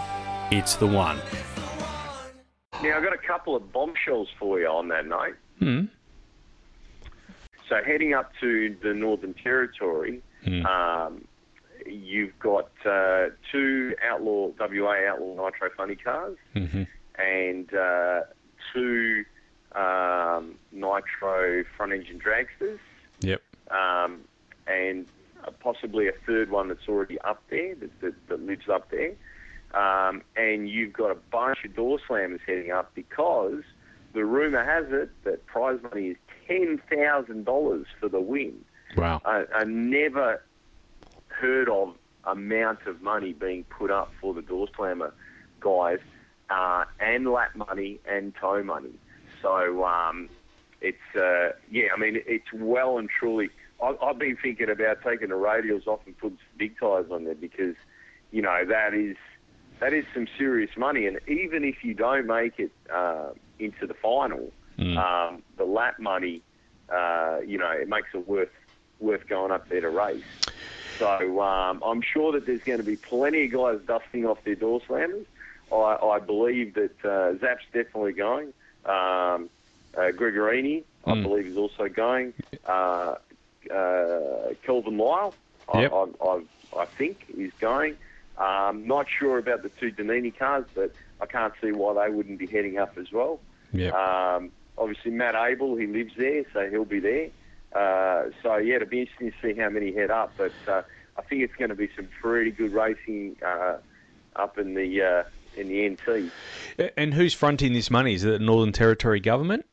it's 0.52 0.76
the 0.76 0.86
one. 0.86 1.18
Now, 2.84 2.96
I've 2.98 3.02
got 3.02 3.14
a 3.14 3.18
couple 3.18 3.56
of 3.56 3.72
bombshells 3.72 4.28
for 4.38 4.60
you 4.60 4.68
on 4.68 4.86
that 4.88 5.06
note. 5.06 5.36
Hmm. 5.58 5.84
So, 7.68 7.80
heading 7.84 8.14
up 8.14 8.30
to 8.40 8.76
the 8.82 8.92
Northern 8.94 9.34
Territory, 9.34 10.20
Hmm. 10.44 10.66
um, 10.66 11.24
you've 11.92 12.38
got 12.38 12.70
uh, 12.84 13.26
two 13.50 13.94
Outlaw 14.08 14.50
WA 14.58 14.96
Outlaw 15.08 15.44
Nitro 15.44 15.70
Funny 15.76 15.96
cars 15.96 16.36
hmm 16.54 16.82
and 17.18 17.72
uh, 17.74 18.20
two 18.72 19.24
um, 19.72 20.54
Nitro 20.72 21.62
front 21.76 21.92
engine 21.92 22.18
dragsters, 22.18 22.78
Yep. 23.20 23.42
um, 23.70 24.22
and 24.66 25.06
possibly 25.60 26.08
a 26.08 26.12
third 26.26 26.50
one 26.50 26.68
that's 26.68 26.88
already 26.88 27.18
up 27.20 27.42
there 27.50 27.74
that, 27.74 28.00
that, 28.00 28.28
that 28.28 28.46
lives 28.46 28.68
up 28.68 28.90
there. 28.90 29.12
Um, 29.74 30.22
and 30.36 30.68
you've 30.68 30.92
got 30.92 31.10
a 31.10 31.14
bunch 31.30 31.58
of 31.64 31.74
door 31.74 31.98
slammers 32.08 32.40
heading 32.46 32.70
up 32.70 32.94
because 32.94 33.62
the 34.14 34.24
rumor 34.24 34.64
has 34.64 34.86
it 34.90 35.10
that 35.24 35.46
prize 35.46 35.80
money 35.82 36.08
is 36.08 36.16
ten 36.46 36.80
thousand 36.90 37.44
dollars 37.44 37.86
for 38.00 38.08
the 38.08 38.20
win. 38.20 38.64
Wow. 38.96 39.20
I, 39.24 39.44
I 39.54 39.64
never 39.64 40.42
heard 41.42 41.68
of 41.68 41.94
amount 42.24 42.80
of 42.86 43.02
money 43.02 43.32
being 43.32 43.64
put 43.64 43.90
up 43.90 44.12
for 44.20 44.32
the 44.32 44.42
door 44.42 44.68
slammer 44.76 45.12
guys, 45.60 45.98
uh, 46.50 46.84
and 47.00 47.26
lap 47.36 47.50
money 47.56 47.98
and 48.08 48.32
tow 48.40 48.62
money. 48.62 48.94
So 49.42 49.84
um, 49.84 50.28
it's 50.80 51.08
uh, 51.16 51.48
yeah, 51.70 51.88
I 51.94 51.98
mean 51.98 52.14
it's 52.26 52.52
well 52.54 52.98
and 52.98 53.08
truly. 53.08 53.50
I, 53.82 53.96
I've 54.00 54.18
been 54.18 54.38
thinking 54.40 54.70
about 54.70 54.98
taking 55.02 55.30
the 55.30 55.34
radials 55.34 55.86
off 55.86 56.00
and 56.06 56.16
putting 56.16 56.38
some 56.38 56.58
big 56.58 56.78
tires 56.78 57.10
on 57.10 57.24
there 57.24 57.34
because 57.34 57.74
you 58.30 58.42
know 58.42 58.64
that 58.68 58.94
is 58.94 59.16
that 59.80 59.92
is 59.92 60.04
some 60.14 60.28
serious 60.38 60.70
money, 60.76 61.06
and 61.06 61.18
even 61.26 61.64
if 61.64 61.82
you 61.82 61.94
don't 61.94 62.26
make 62.26 62.58
it 62.58 62.70
uh, 62.92 63.30
into 63.58 63.86
the 63.86 63.94
final, 63.94 64.52
Mm. 64.78 64.96
um, 64.96 65.42
the 65.58 65.64
lap 65.64 65.98
money, 66.00 66.40
uh, 66.88 67.40
you 67.46 67.58
know, 67.58 67.70
it 67.70 67.88
makes 67.88 68.08
it 68.14 68.26
worth 68.26 68.48
worth 69.00 69.28
going 69.28 69.52
up 69.52 69.68
there 69.68 69.82
to 69.82 69.90
race. 69.90 70.22
So 71.20 71.40
um, 71.40 71.82
I'm 71.84 72.02
sure 72.02 72.32
that 72.32 72.46
there's 72.46 72.62
going 72.64 72.78
to 72.78 72.84
be 72.84 72.96
plenty 72.96 73.44
of 73.46 73.52
guys 73.52 73.78
dusting 73.86 74.24
off 74.26 74.38
their 74.44 74.54
door 74.54 74.80
slammers. 74.88 75.26
I, 75.72 75.96
I 76.16 76.18
believe 76.18 76.74
that 76.74 77.04
uh, 77.04 77.38
Zap's 77.40 77.64
definitely 77.72 78.12
going. 78.12 78.48
Um, 78.84 79.48
uh, 79.96 80.10
Gregorini, 80.12 80.84
I 81.06 81.12
Mm. 81.12 81.22
believe, 81.22 81.46
is 81.46 81.56
also 81.56 81.88
going. 81.88 82.34
Uh, 82.66 83.14
uh, 83.72 84.54
Kelvin 84.64 84.98
Lyle, 84.98 85.34
Yep. 85.74 85.92
I, 85.92 86.04
I, 86.24 86.40
I, 86.76 86.86
think, 86.98 87.24
is 87.36 87.52
going. 87.60 87.96
Um, 88.38 88.86
not 88.86 89.06
sure 89.18 89.38
about 89.38 89.62
the 89.62 89.70
two 89.80 89.90
Danini 89.92 90.36
cars, 90.36 90.64
but 90.74 90.92
I 91.20 91.26
can't 91.26 91.52
see 91.62 91.72
why 91.72 91.94
they 92.06 92.12
wouldn't 92.12 92.38
be 92.38 92.46
heading 92.46 92.78
up 92.78 92.96
as 92.98 93.12
well. 93.12 93.40
Yeah. 93.72 93.90
Um, 93.90 94.50
obviously, 94.76 95.12
Matt 95.12 95.34
Abel, 95.34 95.76
he 95.76 95.86
lives 95.86 96.12
there, 96.16 96.44
so 96.52 96.68
he'll 96.68 96.84
be 96.84 97.00
there. 97.00 97.28
Uh, 97.74 98.24
so, 98.42 98.56
yeah, 98.56 98.76
it'll 98.76 98.88
be 98.88 99.00
interesting 99.00 99.32
to 99.32 99.36
see 99.54 99.58
how 99.60 99.68
many 99.70 99.92
head 99.92 100.10
up. 100.10 100.32
But 100.36 100.52
uh, 100.68 100.82
I 101.18 101.22
think 101.22 101.42
it's 101.42 101.54
going 101.56 101.70
to 101.70 101.74
be 101.74 101.88
some 101.96 102.08
pretty 102.20 102.50
good 102.50 102.72
racing 102.72 103.36
uh, 103.44 103.78
up 104.36 104.58
in 104.58 104.74
the 104.74 105.02
uh, 105.02 105.22
in 105.56 105.68
the 105.68 105.88
NT. 105.88 106.32
and 106.96 107.12
who's 107.14 107.34
fronting 107.34 107.72
this 107.74 107.90
money? 107.90 108.14
Is 108.14 108.24
it 108.24 108.30
the 108.30 108.38
Northern 108.38 108.72
Territory 108.72 109.20
government? 109.20 109.64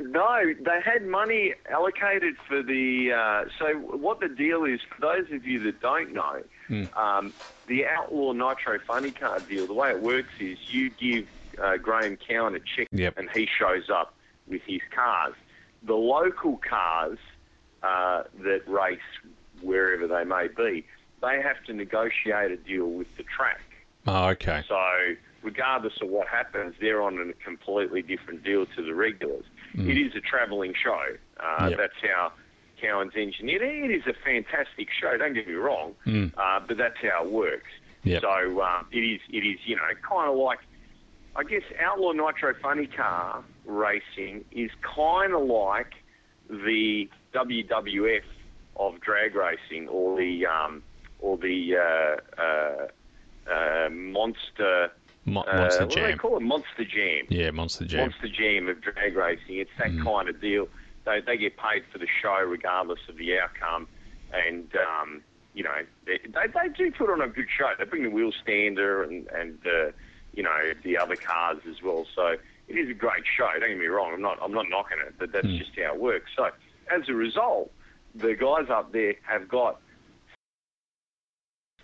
No, 0.00 0.54
they 0.60 0.80
had 0.84 1.06
money 1.06 1.54
allocated 1.70 2.36
for 2.46 2.62
the. 2.62 3.12
Uh, 3.12 3.44
so 3.58 3.74
what 3.78 4.20
the 4.20 4.28
deal 4.28 4.64
is 4.64 4.80
for 4.82 5.00
those 5.00 5.30
of 5.32 5.44
you 5.44 5.58
that 5.64 5.80
don't 5.80 6.12
know, 6.12 6.42
um, 6.96 7.32
the 7.66 7.84
Outlaw 7.86 8.32
Nitro 8.32 8.78
Funny 8.86 9.10
Card 9.10 9.48
deal. 9.48 9.66
The 9.66 9.74
way 9.74 9.90
it 9.90 10.00
works 10.00 10.28
is 10.38 10.56
you 10.72 10.90
give 10.90 11.26
uh, 11.60 11.78
Graham 11.78 12.16
Cowan 12.16 12.54
a 12.54 12.60
check, 12.60 12.86
Yep. 12.92 13.18
and 13.18 13.28
he 13.30 13.48
shows 13.58 13.90
up 13.90 14.14
with 14.48 14.62
his 14.66 14.80
cars. 14.94 15.34
The 15.82 15.94
local 15.94 16.58
cars 16.68 17.18
uh, 17.82 18.24
that 18.42 18.62
race 18.66 18.98
wherever 19.62 20.06
they 20.06 20.24
may 20.24 20.48
be, 20.48 20.84
they 21.20 21.40
have 21.42 21.62
to 21.66 21.72
negotiate 21.72 22.50
a 22.50 22.56
deal 22.56 22.86
with 22.90 23.08
the 23.16 23.24
track. 23.24 23.60
Oh, 24.06 24.28
okay. 24.28 24.62
So, 24.68 24.76
regardless 25.42 25.94
of 26.00 26.08
what 26.08 26.28
happens, 26.28 26.74
they're 26.80 27.02
on 27.02 27.18
a 27.30 27.32
completely 27.44 28.02
different 28.02 28.42
deal 28.44 28.66
to 28.76 28.82
the 28.82 28.94
regulars. 28.94 29.44
It 29.74 29.96
is 29.98 30.14
a 30.16 30.20
travelling 30.20 30.74
show. 30.82 31.00
Uh, 31.38 31.42
Mm. 31.66 31.70
Yep. 31.70 31.78
That's 31.78 31.92
how 32.12 32.32
Cowan's 32.80 33.14
engineered 33.14 33.62
it. 33.62 33.90
It 33.90 33.94
is 33.94 34.06
a 34.06 34.14
fantastic 34.24 34.88
show. 35.00 35.16
Don't 35.16 35.34
get 35.34 35.46
me 35.46 35.54
wrong, 35.54 35.94
Mm. 36.06 36.32
uh, 36.36 36.60
but 36.66 36.76
that's 36.78 36.96
how 37.02 37.24
it 37.24 37.30
works. 37.30 37.70
Yep. 38.04 38.22
So 38.22 38.62
um, 38.62 38.86
it 38.92 38.98
is. 39.00 39.20
It 39.30 39.44
is. 39.46 39.58
You 39.66 39.76
know, 39.76 39.82
kind 40.08 40.30
of 40.30 40.36
like, 40.36 40.60
I 41.36 41.42
guess, 41.44 41.62
Outlaw 41.80 42.12
Nitro 42.12 42.54
Funny 42.62 42.86
Car 42.86 43.44
racing 43.68 44.44
is 44.50 44.70
kind 44.96 45.32
of 45.34 45.42
like 45.42 45.92
the 46.48 47.08
WWF 47.34 48.22
of 48.76 49.00
drag 49.00 49.34
racing, 49.34 49.86
or 49.88 50.16
the 50.16 50.46
um, 50.46 50.82
or 51.18 51.36
the 51.36 51.76
uh, 51.76 52.40
uh, 52.42 53.52
uh, 53.52 53.88
monster. 53.90 54.90
Mo- 55.24 55.42
uh, 55.42 55.56
Monster 55.56 55.86
what 55.86 55.94
do 55.96 56.02
they 56.06 56.12
call 56.14 56.36
it? 56.38 56.40
Monster 56.42 56.84
Jam. 56.84 57.26
Yeah, 57.28 57.50
Monster 57.50 57.84
Jam. 57.84 58.00
Monster 58.00 58.28
Jam 58.28 58.68
of 58.68 58.80
drag 58.80 59.14
racing. 59.14 59.58
It's 59.58 59.70
that 59.78 59.90
Mm. 59.90 60.04
kind 60.04 60.28
of 60.28 60.40
deal. 60.40 60.68
They 61.04 61.20
they 61.20 61.36
get 61.36 61.56
paid 61.56 61.84
for 61.92 61.98
the 61.98 62.06
show 62.22 62.38
regardless 62.46 63.00
of 63.08 63.16
the 63.18 63.38
outcome, 63.38 63.88
and 64.32 64.70
um, 64.76 65.22
you 65.54 65.64
know 65.64 65.76
they, 66.06 66.18
they 66.24 66.46
they 66.46 66.68
do 66.76 66.90
put 66.92 67.10
on 67.10 67.20
a 67.20 67.28
good 67.28 67.48
show. 67.56 67.70
They 67.78 67.84
bring 67.84 68.04
the 68.04 68.10
wheel 68.10 68.32
stander 68.42 69.02
and 69.02 69.26
and 69.28 69.58
uh, 69.66 69.90
you 70.32 70.42
know 70.42 70.72
the 70.82 70.96
other 70.96 71.16
cars 71.16 71.58
as 71.68 71.82
well. 71.82 72.06
So 72.14 72.36
it 72.68 72.74
is 72.76 72.88
a 72.90 72.94
great 72.94 73.24
show. 73.36 73.48
Don't 73.58 73.68
get 73.70 73.78
me 73.78 73.86
wrong. 73.86 74.12
I'm 74.14 74.22
not 74.22 74.38
I'm 74.42 74.52
not 74.52 74.66
knocking 74.68 74.98
it, 75.06 75.14
but 75.18 75.32
that's 75.32 75.46
Mm. 75.46 75.58
just 75.58 75.70
how 75.76 75.94
it 75.94 76.00
works. 76.00 76.30
So 76.36 76.50
as 76.90 77.08
a 77.08 77.14
result, 77.14 77.72
the 78.14 78.34
guys 78.34 78.68
up 78.70 78.92
there 78.92 79.14
have 79.26 79.48
got 79.48 79.80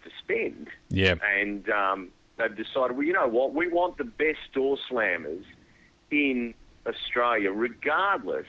to 0.03 0.11
spend 0.19 0.69
Yeah. 0.91 1.15
and 1.23 1.69
um, 1.71 2.11
they've 2.37 2.55
decided, 2.55 2.97
well, 2.97 3.07
you 3.07 3.13
know 3.13 3.29
what, 3.29 3.55
we 3.55 3.69
want 3.69 3.97
the 3.97 4.05
best 4.05 4.53
door 4.53 4.77
slammers 4.91 5.45
in 6.11 6.55
Australia, 6.87 7.51
regardless 7.51 8.47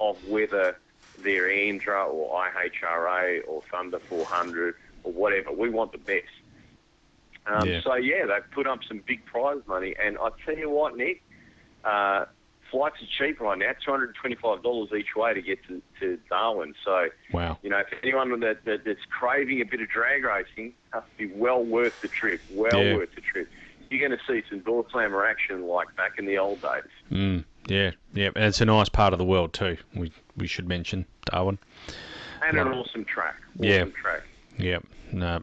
of 0.00 0.22
whether 0.24 0.78
they're 1.18 1.48
ANDRA 1.50 2.06
or 2.08 2.42
IHRA 2.44 3.40
or 3.46 3.62
Thunder 3.70 3.98
400 4.08 4.74
or 5.04 5.12
whatever. 5.12 5.52
We 5.52 5.68
want 5.70 5.92
the 5.92 5.98
best. 5.98 6.24
Um, 7.46 7.68
Yeah. 7.68 7.80
So 7.82 7.94
yeah, 7.96 8.26
they've 8.26 8.50
put 8.52 8.66
up 8.66 8.80
some 8.84 9.02
big 9.06 9.24
prize 9.26 9.60
money, 9.66 9.94
and 10.02 10.16
I 10.18 10.30
tell 10.44 10.56
you 10.56 10.70
what, 10.70 10.96
Nick, 10.96 11.22
uh, 11.84 12.24
flights 12.70 12.96
are 13.02 13.06
cheap 13.26 13.40
right 13.40 13.58
now, 13.58 13.70
two 13.84 13.90
hundred 13.90 14.14
twenty-five 14.14 14.62
dollars 14.62 14.88
each 14.96 15.14
way 15.16 15.34
to 15.34 15.42
get 15.42 15.58
to, 15.68 15.80
to 16.00 16.18
Darwin. 16.28 16.74
So 16.84 17.08
Wow. 17.32 17.58
you 17.62 17.70
know, 17.70 17.78
if 17.78 17.86
anyone 18.02 18.38
that, 18.40 18.64
that 18.64 18.84
that's 18.84 19.04
craving 19.18 19.60
a 19.60 19.64
bit 19.64 19.80
of 19.80 19.88
drag 19.88 20.24
racing, 20.24 20.66
it 20.68 20.74
has 20.92 21.02
to 21.18 21.26
be 21.28 21.32
well 21.34 21.62
worth 21.62 21.94
the 22.02 22.08
trip. 22.08 22.40
Well 22.50 22.82
Yeah. 22.82 22.96
worth 22.96 23.14
the 23.14 23.20
trip. 23.20 23.48
You're 23.88 24.08
going 24.08 24.18
to 24.18 24.24
see 24.26 24.42
some 24.50 24.58
door 24.60 24.84
slammer 24.90 25.24
action 25.24 25.68
like 25.68 25.94
back 25.96 26.18
in 26.18 26.26
the 26.26 26.38
old 26.38 26.60
days. 26.60 26.82
Mm, 27.12 27.44
yeah, 27.68 27.92
yeah, 28.12 28.30
and 28.34 28.44
it's 28.46 28.60
a 28.60 28.64
nice 28.64 28.88
part 28.88 29.12
of 29.12 29.20
the 29.20 29.24
world 29.24 29.52
too. 29.52 29.76
We 29.94 30.10
we 30.36 30.48
should 30.48 30.66
mention 30.68 31.06
Darwin. 31.26 31.58
And 32.42 32.58
an 32.58 32.66
awesome 32.68 33.04
track. 33.04 33.36
Awesome 33.60 33.64
Yeah. 33.64 33.84
track. 34.02 34.22
Yep. 34.58 34.84
No. 35.12 35.40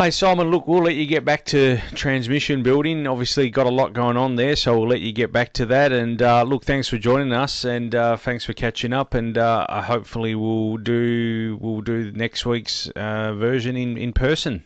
Hey 0.00 0.10
Simon, 0.12 0.50
look, 0.50 0.66
we'll 0.66 0.82
let 0.82 0.94
you 0.94 1.04
get 1.04 1.26
back 1.26 1.44
to 1.44 1.76
transmission 1.94 2.62
building. 2.62 3.06
Obviously, 3.06 3.50
got 3.50 3.66
a 3.66 3.70
lot 3.70 3.92
going 3.92 4.16
on 4.16 4.34
there, 4.34 4.56
so 4.56 4.78
we'll 4.78 4.88
let 4.88 5.02
you 5.02 5.12
get 5.12 5.30
back 5.30 5.52
to 5.52 5.66
that. 5.66 5.92
And 5.92 6.22
uh, 6.22 6.42
look, 6.42 6.64
thanks 6.64 6.88
for 6.88 6.96
joining 6.96 7.34
us, 7.34 7.66
and 7.66 7.94
uh, 7.94 8.16
thanks 8.16 8.46
for 8.46 8.54
catching 8.54 8.94
up. 8.94 9.12
And 9.12 9.36
uh, 9.36 9.82
hopefully, 9.82 10.34
we'll 10.34 10.78
do 10.78 11.58
we'll 11.60 11.82
do 11.82 12.10
next 12.12 12.46
week's 12.46 12.88
uh, 12.96 13.34
version 13.34 13.76
in, 13.76 13.98
in 13.98 14.14
person. 14.14 14.64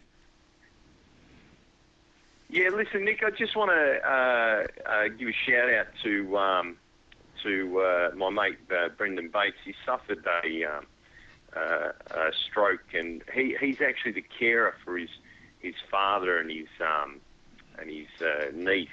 Yeah, 2.48 2.68
listen, 2.68 3.04
Nick, 3.04 3.24
I 3.24 3.30
just 3.30 3.56
want 3.56 3.72
to 3.72 4.08
uh, 4.08 4.88
uh, 4.88 5.08
give 5.18 5.30
a 5.30 5.32
shout 5.32 5.68
out 5.68 5.86
to 6.04 6.38
um, 6.38 6.76
to 7.42 7.80
uh, 7.80 8.10
my 8.14 8.30
mate 8.30 8.58
Brendan 8.96 9.30
Bates. 9.30 9.56
He 9.64 9.74
suffered 9.84 10.24
a, 10.44 10.62
um, 10.62 10.86
uh, 11.56 11.90
a 12.12 12.30
stroke, 12.48 12.94
and 12.94 13.20
he, 13.34 13.56
he's 13.58 13.80
actually 13.80 14.12
the 14.12 14.24
carer 14.38 14.76
for 14.84 14.96
his 14.96 15.10
his 15.64 15.74
father 15.90 16.38
and 16.38 16.50
his 16.50 16.68
um, 16.80 17.20
and 17.78 17.90
his 17.90 18.06
uh, 18.20 18.50
niece. 18.54 18.88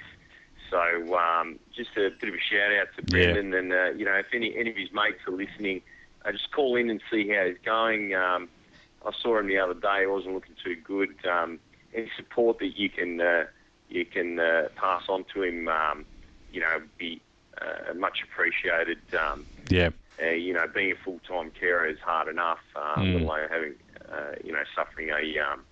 So 0.70 1.16
um, 1.16 1.58
just 1.74 1.90
a 1.96 2.10
bit 2.20 2.28
of 2.30 2.34
a 2.34 2.38
shout 2.40 2.72
out 2.72 2.88
to 2.96 3.02
Yeah. 3.02 3.32
Brendan, 3.32 3.54
and 3.54 3.72
uh, 3.72 3.90
you 3.96 4.04
know 4.04 4.14
if 4.14 4.26
any 4.32 4.56
any 4.56 4.70
of 4.70 4.76
his 4.76 4.92
mates 4.92 5.20
are 5.26 5.32
listening, 5.32 5.82
uh, 6.24 6.32
just 6.32 6.50
call 6.52 6.76
in 6.76 6.90
and 6.90 7.00
see 7.10 7.28
how 7.28 7.46
he's 7.46 7.58
going. 7.64 8.14
Um, 8.14 8.48
I 9.04 9.10
saw 9.20 9.38
him 9.38 9.48
the 9.48 9.58
other 9.58 9.74
day; 9.74 10.00
he 10.00 10.06
wasn't 10.06 10.34
looking 10.34 10.56
too 10.62 10.76
good. 10.82 11.14
Um, 11.26 11.58
any 11.94 12.10
support 12.16 12.58
that 12.60 12.78
you 12.78 12.88
can 12.88 13.20
uh, 13.20 13.44
you 13.88 14.04
can 14.06 14.38
uh, 14.40 14.68
pass 14.76 15.02
on 15.08 15.24
to 15.34 15.42
him, 15.42 15.68
um, 15.68 16.06
you 16.50 16.60
know, 16.60 16.80
be 16.98 17.20
uh, 17.60 17.92
much 17.94 18.22
appreciated. 18.24 18.98
Um, 19.18 19.44
Yeah. 19.68 19.90
uh, 20.22 20.30
you 20.30 20.52
know, 20.54 20.66
being 20.72 20.92
a 20.92 20.94
full-time 21.04 21.50
carer 21.58 21.86
is 21.86 21.98
hard 21.98 22.28
enough, 22.28 22.60
uh, 22.76 22.96
Mm. 23.00 23.14
let 23.14 23.22
alone 23.22 23.48
having, 23.50 23.74
uh, 24.10 24.32
you 24.44 24.52
know, 24.52 24.62
suffering 24.74 25.10
a 25.10 25.38
um, 25.38 25.64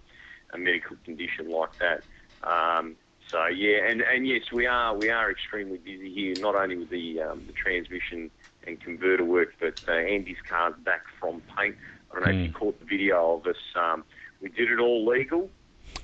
a 0.52 0.58
medical 0.58 0.96
condition 1.04 1.50
like 1.50 1.70
that. 1.80 2.04
Um, 2.46 2.96
so 3.30 3.46
yeah, 3.46 3.86
and, 3.88 4.00
and 4.02 4.26
yes, 4.26 4.42
we 4.52 4.66
are 4.66 4.94
we 4.96 5.10
are 5.10 5.30
extremely 5.30 5.78
busy 5.78 6.12
here, 6.12 6.36
not 6.36 6.54
only 6.54 6.76
with 6.76 6.90
the 6.90 7.20
um, 7.20 7.44
the 7.46 7.52
transmission 7.52 8.30
and 8.66 8.80
converter 8.80 9.24
work, 9.24 9.50
but 9.60 9.74
uh, 9.88 9.92
Andy's 9.92 10.36
car's 10.48 10.74
back 10.84 11.02
from 11.18 11.42
paint. 11.56 11.76
I 12.10 12.14
don't 12.14 12.24
know 12.24 12.30
if 12.30 12.44
you 12.44 12.50
Mm. 12.50 12.54
caught 12.54 12.78
the 12.80 12.86
video 12.86 13.34
of 13.36 13.46
us. 13.46 13.56
Um, 13.76 14.04
we 14.40 14.48
did 14.48 14.70
it 14.70 14.78
all 14.80 15.06
legal, 15.06 15.50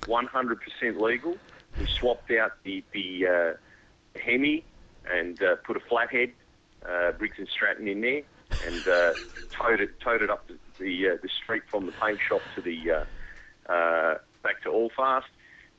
100% 0.06 1.00
legal. 1.00 1.38
We 1.78 1.86
swapped 1.98 2.30
out 2.30 2.52
the 2.64 2.84
the 2.92 3.26
uh, 3.26 4.18
Hemi 4.18 4.64
and 5.10 5.42
uh, 5.42 5.56
put 5.66 5.76
a 5.76 5.80
flathead 5.80 6.32
uh, 6.88 7.12
Briggs 7.12 7.36
and 7.38 7.48
Stratton 7.48 7.88
in 7.88 8.00
there, 8.00 8.22
and 8.64 8.86
uh, 8.86 9.14
towed 9.58 9.80
it 9.80 10.00
towed 10.00 10.22
it 10.22 10.30
up 10.30 10.46
the 10.48 10.58
the, 10.78 11.08
uh, 11.10 11.16
the 11.22 11.28
street 11.28 11.62
from 11.70 11.86
the 11.86 11.92
paint 11.92 12.20
shop 12.26 12.46
to 12.54 12.60
the 12.60 12.90
uh, 12.90 13.72
uh, 13.72 14.14
back 14.46 14.62
to 14.62 14.68
Allfast. 14.68 15.24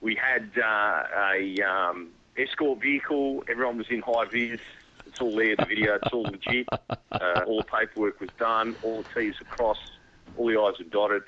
We 0.02 0.16
had 0.16 0.52
uh, 0.62 1.04
a 1.32 1.58
um, 1.62 2.10
escort 2.38 2.82
vehicle. 2.82 3.46
Everyone 3.50 3.78
was 3.78 3.88
in 3.90 4.02
high 4.02 4.26
vis. 4.26 4.60
It's 5.06 5.22
all 5.22 5.34
there. 5.34 5.56
The 5.56 5.66
video. 5.66 5.96
It's 5.96 6.14
all 6.14 6.24
legit. 6.24 6.68
Uh, 7.10 7.42
all 7.48 7.58
the 7.60 7.64
paperwork 7.64 8.20
was 8.20 8.30
done. 8.38 8.76
All 8.84 9.02
the 9.02 9.22
T's 9.22 9.42
are 9.42 9.46
crossed. 9.46 9.94
All 10.38 10.46
the 10.48 10.58
I's 10.58 10.80
are 10.80 10.84
dotted. 10.84 11.24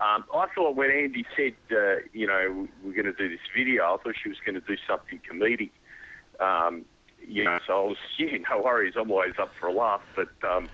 Um, 0.00 0.24
I 0.32 0.46
thought 0.54 0.76
when 0.76 0.90
Andy 0.90 1.24
said, 1.34 1.54
uh, 1.72 1.96
you 2.12 2.26
know, 2.28 2.68
we're 2.84 2.92
going 2.92 3.06
to 3.06 3.14
do 3.14 3.28
this 3.28 3.40
video, 3.56 3.82
I 3.82 3.96
thought 3.96 4.14
she 4.22 4.28
was 4.28 4.38
going 4.44 4.54
to 4.54 4.60
do 4.60 4.76
something 4.86 5.20
comedic. 5.28 5.70
Um, 6.38 6.84
you 7.26 7.42
know, 7.42 7.58
so 7.66 7.72
I 7.72 7.84
was, 7.88 7.96
yeah, 8.18 8.36
no 8.48 8.62
worries. 8.62 8.94
I'm 8.96 9.10
always 9.10 9.34
up 9.40 9.52
for 9.58 9.68
a 9.68 9.72
laugh. 9.72 10.02
But 10.14 10.28
um, 10.48 10.68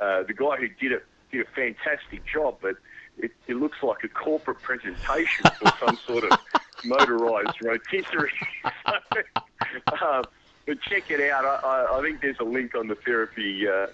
uh, 0.00 0.24
the 0.24 0.34
guy 0.34 0.56
who 0.56 0.68
did 0.68 0.90
it 0.90 1.04
did 1.30 1.42
a 1.42 1.50
fantastic 1.54 2.22
job. 2.26 2.56
But 2.60 2.76
it, 3.18 3.32
it 3.46 3.56
looks 3.56 3.82
like 3.82 4.04
a 4.04 4.08
corporate 4.08 4.60
presentation 4.62 5.44
for 5.58 5.72
some 5.78 5.98
sort 6.06 6.24
of 6.24 6.38
motorised 6.84 7.60
rotisserie. 7.62 8.30
uh, 8.86 10.22
but 10.66 10.80
check 10.82 11.10
it 11.10 11.30
out. 11.30 11.44
I, 11.44 11.66
I, 11.66 11.98
I 11.98 12.02
think 12.02 12.20
there's 12.20 12.38
a 12.40 12.44
link 12.44 12.74
on 12.74 12.88
the 12.88 12.94
therapy 12.94 13.66
uh, 13.68 13.86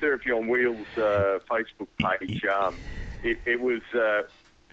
therapy 0.00 0.32
on 0.32 0.48
wheels 0.48 0.86
uh, 0.96 1.38
Facebook 1.48 1.88
page. 1.98 2.44
Um, 2.44 2.76
it, 3.22 3.38
it 3.44 3.60
was 3.60 3.82
uh, 3.94 4.22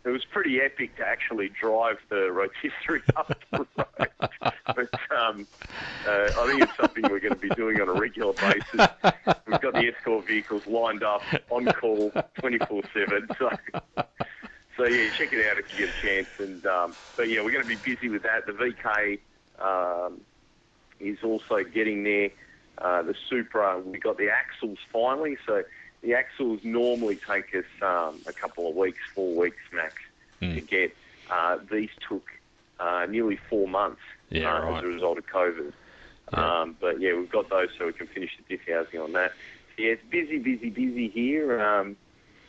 it 0.08 0.12
was 0.12 0.24
pretty 0.32 0.62
epic 0.62 0.96
to 0.98 1.06
actually 1.06 1.50
drive 1.50 1.98
the 2.10 2.32
rotisserie 2.32 3.04
up 3.16 3.34
the 3.52 3.68
road. 3.76 4.10
but 4.66 5.16
um, 5.16 5.48
uh, 6.08 6.30
I 6.38 6.48
think 6.48 6.64
it's 6.64 6.78
something 6.78 7.04
we're 7.04 7.20
going 7.20 7.34
to 7.34 7.40
be 7.40 7.50
doing 7.50 7.82
on 7.82 7.90
a 7.90 7.94
regular 7.94 8.34
basis. 8.34 8.90
We've 9.46 9.62
got 9.62 9.74
the 9.74 9.92
escort 9.94 10.28
vehicles 10.28 10.64
lined 10.66 11.04
up 11.04 11.22
on 11.50 11.66
call 11.66 12.12
24/7. 12.40 13.38
So, 13.38 13.50
so 14.78 14.86
yeah, 14.86 15.10
check 15.18 15.34
it 15.34 15.46
out 15.50 15.58
if 15.58 15.66
you 15.72 15.86
get 15.86 15.96
a 15.96 16.02
chance. 16.02 16.30
And 16.40 16.66
um, 16.66 16.96
but 17.16 17.30
yeah, 17.30 17.42
we're 17.42 17.52
going 17.52 17.68
to 17.68 17.68
be 17.68 17.76
busy 17.76 18.10
with 18.10 18.24
that. 18.24 18.46
The 18.46 18.54
VK 18.54 19.20
um, 19.60 20.22
is 21.00 21.18
also 21.24 21.64
getting 21.64 22.04
there. 22.04 22.30
Uh, 22.78 23.02
the 23.02 23.16
Supra, 23.28 23.80
we 23.80 23.98
got 23.98 24.18
the 24.20 24.30
axles 24.30 24.78
finally, 24.94 25.36
so 25.48 25.64
the 26.08 26.14
axles 26.14 26.62
normally 26.64 27.20
take 27.30 27.54
us 27.54 27.66
um, 27.82 28.22
a 28.28 28.32
couple 28.34 28.70
of 28.70 28.76
weeks, 28.76 29.00
four 29.14 29.36
weeks 29.36 29.58
max 29.74 29.94
Mm. 30.40 30.54
to 30.54 30.62
get. 30.62 30.96
Uh, 31.32 31.58
these 31.72 31.90
took 32.08 32.24
uh, 32.80 33.08
nearly 33.10 33.40
four 33.50 33.68
months 33.68 34.02
Yeah, 34.30 34.54
uh, 34.54 34.62
right. 34.62 34.78
as 34.78 34.84
a 34.84 34.88
result 34.88 35.18
of 35.18 35.26
COVID. 35.26 35.74
Yeah. 36.32 36.60
Um, 36.62 36.76
but 36.80 37.02
yeah, 37.02 37.16
we've 37.18 37.28
got 37.32 37.50
those 37.50 37.70
so 37.78 37.88
we 37.88 37.94
can 37.94 38.06
finish 38.06 38.30
the 38.38 38.44
diff 38.56 38.68
housing 38.72 39.00
on 39.00 39.14
that. 39.14 39.32
Yeah, 39.80 39.94
it's 39.94 40.04
busy, 40.12 40.38
busy, 40.38 40.70
busy 40.70 41.10
here. 41.10 41.60
Um, 41.60 41.98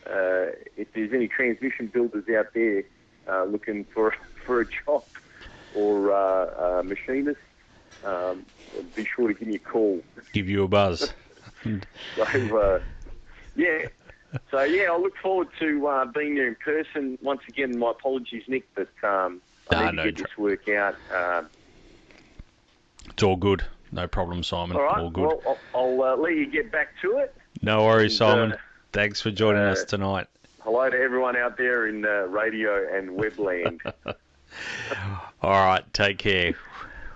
uh, 0.06 0.52
if 0.76 0.88
there's 0.94 1.14
any 1.14 1.28
transmission 1.28 1.86
builders 1.86 2.24
out 2.38 2.52
there 2.54 2.82
uh, 3.26 3.44
looking 3.44 3.86
for 3.94 4.14
for 4.44 4.60
a 4.60 4.66
job 4.84 5.04
or 5.74 6.12
uh, 6.12 6.78
uh, 6.78 6.82
machinists, 6.82 7.40
um, 8.04 8.44
be 8.94 9.06
sure 9.16 9.28
to 9.28 9.34
give 9.34 9.48
me 9.48 9.54
a 9.54 9.58
call. 9.58 10.02
Give 10.34 10.46
you 10.46 10.62
a 10.64 10.68
buzz. 10.68 11.08
So, 12.16 12.58
uh, 12.58 12.80
yeah. 13.58 13.88
So, 14.50 14.62
yeah, 14.62 14.90
I 14.92 14.96
look 14.98 15.16
forward 15.22 15.48
to 15.58 15.86
uh, 15.86 16.04
being 16.06 16.34
there 16.34 16.48
in 16.48 16.54
person. 16.56 17.18
Once 17.22 17.40
again, 17.48 17.78
my 17.78 17.90
apologies, 17.90 18.42
Nick, 18.48 18.64
but 18.74 18.88
um, 19.02 19.40
I 19.70 19.74
Ah, 19.74 19.90
need 19.90 19.96
to 19.96 20.04
get 20.04 20.16
tr- 20.16 20.22
this 20.24 20.38
work 20.38 20.68
out. 20.68 20.96
Uh, 21.14 21.42
It's 23.10 23.22
all 23.22 23.36
good. 23.36 23.64
No 23.90 24.06
problem, 24.06 24.42
Simon. 24.42 24.76
all 24.76 24.82
right. 24.82 24.98
All 25.00 25.10
good. 25.10 25.22
Well, 25.26 25.42
I'll, 25.46 25.58
I'll 26.02 26.12
uh, 26.12 26.16
let 26.16 26.34
you 26.36 26.46
get 26.46 26.70
back 26.70 26.88
to 27.02 27.18
it. 27.18 27.34
no 27.62 27.84
worries, 27.86 28.20
and, 28.20 28.28
uh, 28.30 28.34
Simon. 28.34 28.58
Thanks 28.92 29.20
for 29.20 29.30
joining 29.30 29.62
uh, 29.62 29.72
us 29.72 29.84
tonight. 29.84 30.26
Hello 30.60 30.88
to 30.90 30.96
everyone 30.96 31.34
out 31.36 31.56
there 31.56 31.86
in 31.86 32.04
uh, 32.04 32.26
radio 32.28 32.94
and 32.96 33.10
webland. 33.18 33.80
All 35.42 35.50
right, 35.50 35.82
take 35.94 36.18
care. 36.18 36.54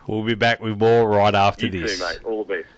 We'll 0.07 0.25
be 0.25 0.35
back 0.35 0.61
with 0.61 0.79
more 0.79 1.09
right 1.09 1.35
after 1.35 1.67
you 1.67 1.73
this. 1.83 1.99
too, 1.99 2.05
mate. 2.05 2.19
All 2.25 2.45
the 2.45 2.55
best. 2.63 2.69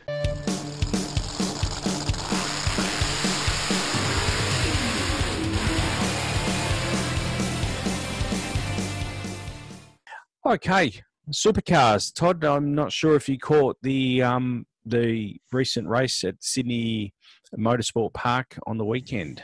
Okay, 10.46 10.92
supercars. 11.30 12.14
Todd, 12.14 12.44
I'm 12.44 12.74
not 12.74 12.92
sure 12.92 13.16
if 13.16 13.30
you 13.30 13.38
caught 13.38 13.78
the 13.80 14.20
um, 14.22 14.66
the 14.84 15.36
recent 15.52 15.88
race 15.88 16.22
at 16.22 16.34
Sydney 16.40 17.14
Motorsport 17.56 18.12
Park 18.12 18.58
on 18.66 18.76
the 18.76 18.84
weekend. 18.84 19.42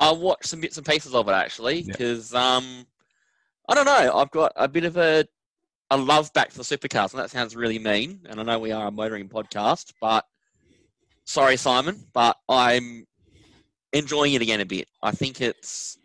I 0.00 0.10
watched 0.10 0.46
some 0.46 0.60
bits 0.60 0.78
and 0.78 0.84
pieces 0.84 1.14
of 1.14 1.28
it 1.28 1.32
actually 1.32 1.84
because 1.84 2.34
um, 2.34 2.84
I 3.68 3.74
don't 3.74 3.84
know. 3.84 4.16
I've 4.16 4.32
got 4.32 4.50
a 4.56 4.66
bit 4.66 4.84
of 4.84 4.96
a 4.96 5.24
a 5.90 5.96
love 5.96 6.32
back 6.32 6.50
for 6.50 6.62
supercars, 6.62 7.12
and 7.12 7.20
that 7.22 7.30
sounds 7.30 7.54
really 7.54 7.78
mean. 7.78 8.18
And 8.28 8.40
I 8.40 8.42
know 8.42 8.58
we 8.58 8.72
are 8.72 8.88
a 8.88 8.90
motoring 8.90 9.28
podcast, 9.28 9.92
but 10.00 10.24
sorry, 11.24 11.56
Simon, 11.56 12.04
but 12.12 12.36
I'm 12.48 13.06
enjoying 13.92 14.34
it 14.34 14.42
again 14.42 14.60
a 14.60 14.66
bit. 14.66 14.88
I 15.00 15.12
think 15.12 15.40
it's. 15.40 15.98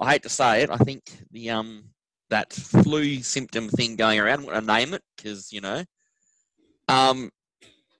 I 0.00 0.12
hate 0.12 0.22
to 0.22 0.30
say 0.30 0.62
it. 0.62 0.70
I 0.70 0.78
think 0.78 1.02
the 1.30 1.50
um 1.50 1.91
that 2.32 2.52
flu 2.52 3.22
symptom 3.22 3.68
thing 3.68 3.94
going 3.94 4.18
around. 4.18 4.40
I'm 4.40 4.46
going 4.46 4.60
to 4.60 4.66
name 4.66 4.94
it 4.94 5.02
because 5.16 5.52
you 5.52 5.60
know, 5.60 5.84
um, 6.88 7.30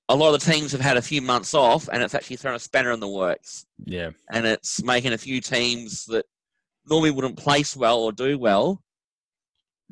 a 0.08 0.16
lot 0.16 0.34
of 0.34 0.40
the 0.42 0.50
teams 0.52 0.72
have 0.72 0.80
had 0.80 0.96
a 0.96 1.02
few 1.02 1.20
months 1.22 1.54
off, 1.54 1.88
and 1.92 2.02
it's 2.02 2.14
actually 2.14 2.36
thrown 2.36 2.54
a 2.54 2.58
spanner 2.58 2.92
in 2.92 3.00
the 3.00 3.08
works 3.08 3.66
Yeah, 3.84 4.10
and 4.32 4.46
it's 4.46 4.82
making 4.82 5.12
a 5.12 5.18
few 5.18 5.40
teams 5.40 6.06
that 6.06 6.24
normally 6.88 7.10
wouldn't 7.10 7.36
place 7.36 7.76
well 7.76 8.00
or 8.00 8.10
do 8.12 8.38
well 8.38 8.82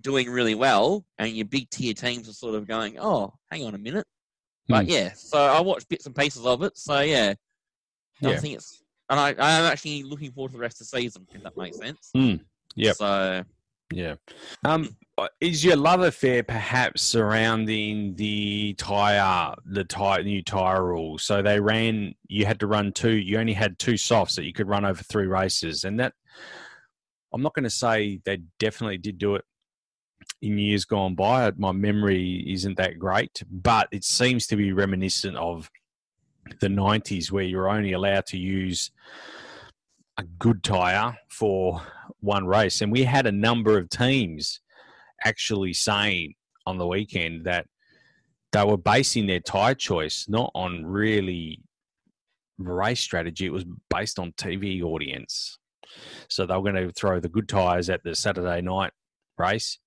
doing 0.00 0.30
really 0.30 0.54
well, 0.54 1.04
and 1.18 1.30
your 1.36 1.44
big 1.46 1.68
tier 1.68 1.92
teams 1.92 2.26
are 2.26 2.32
sort 2.32 2.54
of 2.54 2.66
going, 2.66 2.98
"Oh, 2.98 3.34
hang 3.50 3.64
on 3.66 3.74
a 3.74 3.78
minute." 3.78 4.06
But 4.68 4.84
Hmm. 4.86 4.90
yeah, 4.90 5.12
so 5.12 5.38
I 5.38 5.60
watched 5.60 5.88
bits 5.88 6.06
and 6.06 6.16
pieces 6.16 6.46
of 6.46 6.62
it. 6.62 6.76
So 6.78 7.00
yeah, 7.00 7.34
I 8.22 8.30
Yeah. 8.30 8.40
think 8.40 8.54
it's, 8.54 8.82
and 9.10 9.20
I 9.20 9.28
I 9.32 9.50
am 9.58 9.64
actually 9.70 10.02
looking 10.04 10.32
forward 10.32 10.50
to 10.52 10.56
the 10.56 10.62
rest 10.62 10.80
of 10.80 10.88
the 10.88 10.98
season 10.98 11.26
if 11.34 11.42
that 11.42 11.56
makes 11.58 11.76
sense. 11.76 12.10
Hmm. 12.14 12.36
Yep. 12.76 12.96
So 12.96 13.44
yeah. 13.92 14.14
Um, 14.64 14.96
is 15.40 15.64
your 15.64 15.76
love 15.76 16.00
affair 16.00 16.42
perhaps 16.42 17.02
surrounding 17.02 18.14
the 18.16 18.74
tire, 18.74 19.54
the 19.66 19.84
tire, 19.84 20.22
new 20.22 20.42
tire 20.42 20.84
rules? 20.84 21.22
So 21.22 21.42
they 21.42 21.60
ran. 21.60 22.14
You 22.28 22.46
had 22.46 22.60
to 22.60 22.66
run 22.66 22.92
two. 22.92 23.12
You 23.12 23.38
only 23.38 23.52
had 23.52 23.78
two 23.78 23.96
softs 23.96 24.36
that 24.36 24.44
you 24.44 24.52
could 24.52 24.68
run 24.68 24.84
over 24.84 25.02
three 25.02 25.26
races, 25.26 25.84
and 25.84 25.98
that. 26.00 26.14
I'm 27.32 27.42
not 27.42 27.54
going 27.54 27.64
to 27.64 27.70
say 27.70 28.20
they 28.24 28.40
definitely 28.58 28.98
did 28.98 29.16
do 29.16 29.36
it 29.36 29.44
in 30.42 30.58
years 30.58 30.84
gone 30.84 31.14
by. 31.14 31.52
My 31.56 31.72
memory 31.72 32.44
isn't 32.52 32.76
that 32.76 32.98
great, 32.98 33.42
but 33.50 33.88
it 33.92 34.02
seems 34.02 34.48
to 34.48 34.56
be 34.56 34.72
reminiscent 34.72 35.36
of 35.36 35.70
the 36.60 36.68
90s 36.68 37.30
where 37.30 37.44
you're 37.44 37.68
only 37.68 37.92
allowed 37.92 38.26
to 38.26 38.38
use 38.38 38.90
a 40.20 40.24
good 40.38 40.62
tire 40.62 41.16
for 41.30 41.80
one 42.20 42.46
race. 42.46 42.82
And 42.82 42.92
we 42.92 43.04
had 43.04 43.26
a 43.26 43.32
number 43.32 43.78
of 43.78 43.88
teams 43.88 44.60
actually 45.24 45.72
saying 45.72 46.34
on 46.66 46.76
the 46.76 46.86
weekend 46.86 47.46
that 47.46 47.66
they 48.52 48.64
were 48.64 48.76
basing 48.76 49.26
their 49.26 49.40
tire 49.40 49.74
choice 49.74 50.26
not 50.28 50.50
on 50.54 50.84
really 50.84 51.60
race 52.58 53.00
strategy, 53.00 53.46
it 53.46 53.52
was 53.52 53.64
based 53.88 54.18
on 54.18 54.32
TV 54.32 54.82
audience. 54.82 55.58
So 56.28 56.44
they 56.44 56.54
were 56.54 56.70
going 56.70 56.86
to 56.86 56.92
throw 56.92 57.18
the 57.18 57.28
good 57.28 57.48
tires 57.48 57.88
at 57.88 58.04
the 58.04 58.14
Saturday 58.14 58.60
night 58.60 58.92
race 59.38 59.78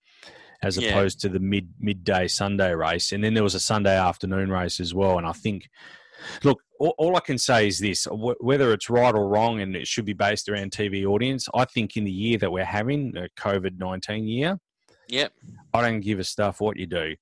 as 0.63 0.77
Yeah. 0.77 0.89
opposed 0.89 1.19
to 1.21 1.29
the 1.29 1.39
mid 1.39 1.69
midday 1.79 2.27
Sunday 2.27 2.73
race. 2.73 3.11
And 3.11 3.23
then 3.23 3.35
there 3.35 3.43
was 3.43 3.55
a 3.55 3.59
Sunday 3.59 3.95
afternoon 3.95 4.49
race 4.49 4.79
as 4.79 4.93
well. 4.95 5.17
And 5.19 5.27
I 5.27 5.33
think, 5.33 5.69
look, 6.43 6.61
all, 6.79 6.93
all 6.97 7.15
I 7.15 7.19
can 7.19 7.37
say 7.37 7.67
is 7.67 7.79
this: 7.79 8.05
wh- 8.05 8.41
whether 8.41 8.73
it's 8.73 8.89
right 8.89 9.13
or 9.13 9.27
wrong, 9.27 9.61
and 9.61 9.75
it 9.75 9.87
should 9.87 10.05
be 10.05 10.13
based 10.13 10.49
around 10.49 10.71
TV 10.71 11.05
audience. 11.05 11.47
I 11.53 11.65
think 11.65 11.97
in 11.97 12.03
the 12.03 12.11
year 12.11 12.37
that 12.39 12.51
we're 12.51 12.65
having, 12.65 13.11
the 13.11 13.29
COVID 13.37 13.77
nineteen 13.77 14.27
year, 14.27 14.59
yep, 15.07 15.33
I 15.73 15.81
don't 15.81 15.99
give 15.99 16.19
a 16.19 16.23
stuff 16.23 16.61
what 16.61 16.77
you 16.77 16.85
do. 16.85 17.15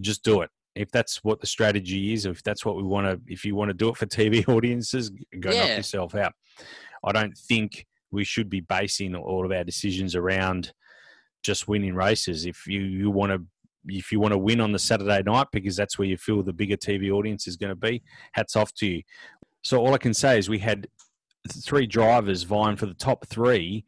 Just 0.00 0.24
do 0.24 0.42
it. 0.42 0.50
If 0.74 0.90
that's 0.90 1.22
what 1.22 1.40
the 1.40 1.46
strategy 1.46 2.12
is, 2.12 2.26
if 2.26 2.42
that's 2.42 2.64
what 2.64 2.76
we 2.76 2.82
want 2.82 3.06
to, 3.06 3.32
if 3.32 3.44
you 3.44 3.54
want 3.54 3.68
to 3.68 3.74
do 3.74 3.90
it 3.90 3.96
for 3.96 4.06
TV 4.06 4.48
audiences, 4.54 5.10
go 5.40 5.50
knock 5.50 5.68
yourself 5.76 6.14
out. 6.14 6.32
I 7.04 7.12
don't 7.12 7.36
think 7.36 7.86
we 8.10 8.24
should 8.24 8.48
be 8.48 8.60
basing 8.60 9.14
all 9.14 9.44
of 9.44 9.52
our 9.52 9.64
decisions 9.64 10.14
around 10.14 10.72
just 11.42 11.68
winning 11.68 11.94
races. 11.94 12.46
If 12.46 12.66
you, 12.66 12.80
you 12.80 13.10
want 13.10 13.32
to, 13.32 13.44
if 13.86 14.10
you 14.12 14.20
want 14.20 14.32
to 14.32 14.38
win 14.38 14.60
on 14.60 14.72
the 14.72 14.78
Saturday 14.78 15.22
night 15.22 15.48
because 15.52 15.76
that's 15.76 15.98
where 15.98 16.08
you 16.08 16.16
feel 16.16 16.42
the 16.42 16.52
bigger 16.52 16.76
TV 16.76 17.10
audience 17.10 17.46
is 17.46 17.56
going 17.56 17.70
to 17.70 17.76
be, 17.76 18.02
hats 18.32 18.56
off 18.56 18.72
to 18.74 18.86
you. 18.86 19.02
So 19.62 19.78
all 19.78 19.94
I 19.94 19.98
can 19.98 20.14
say 20.14 20.38
is 20.38 20.48
we 20.48 20.58
had 20.58 20.86
three 21.50 21.86
drivers 21.86 22.42
vying 22.42 22.76
for 22.76 22.86
the 22.86 22.94
top 22.94 23.26
three 23.26 23.84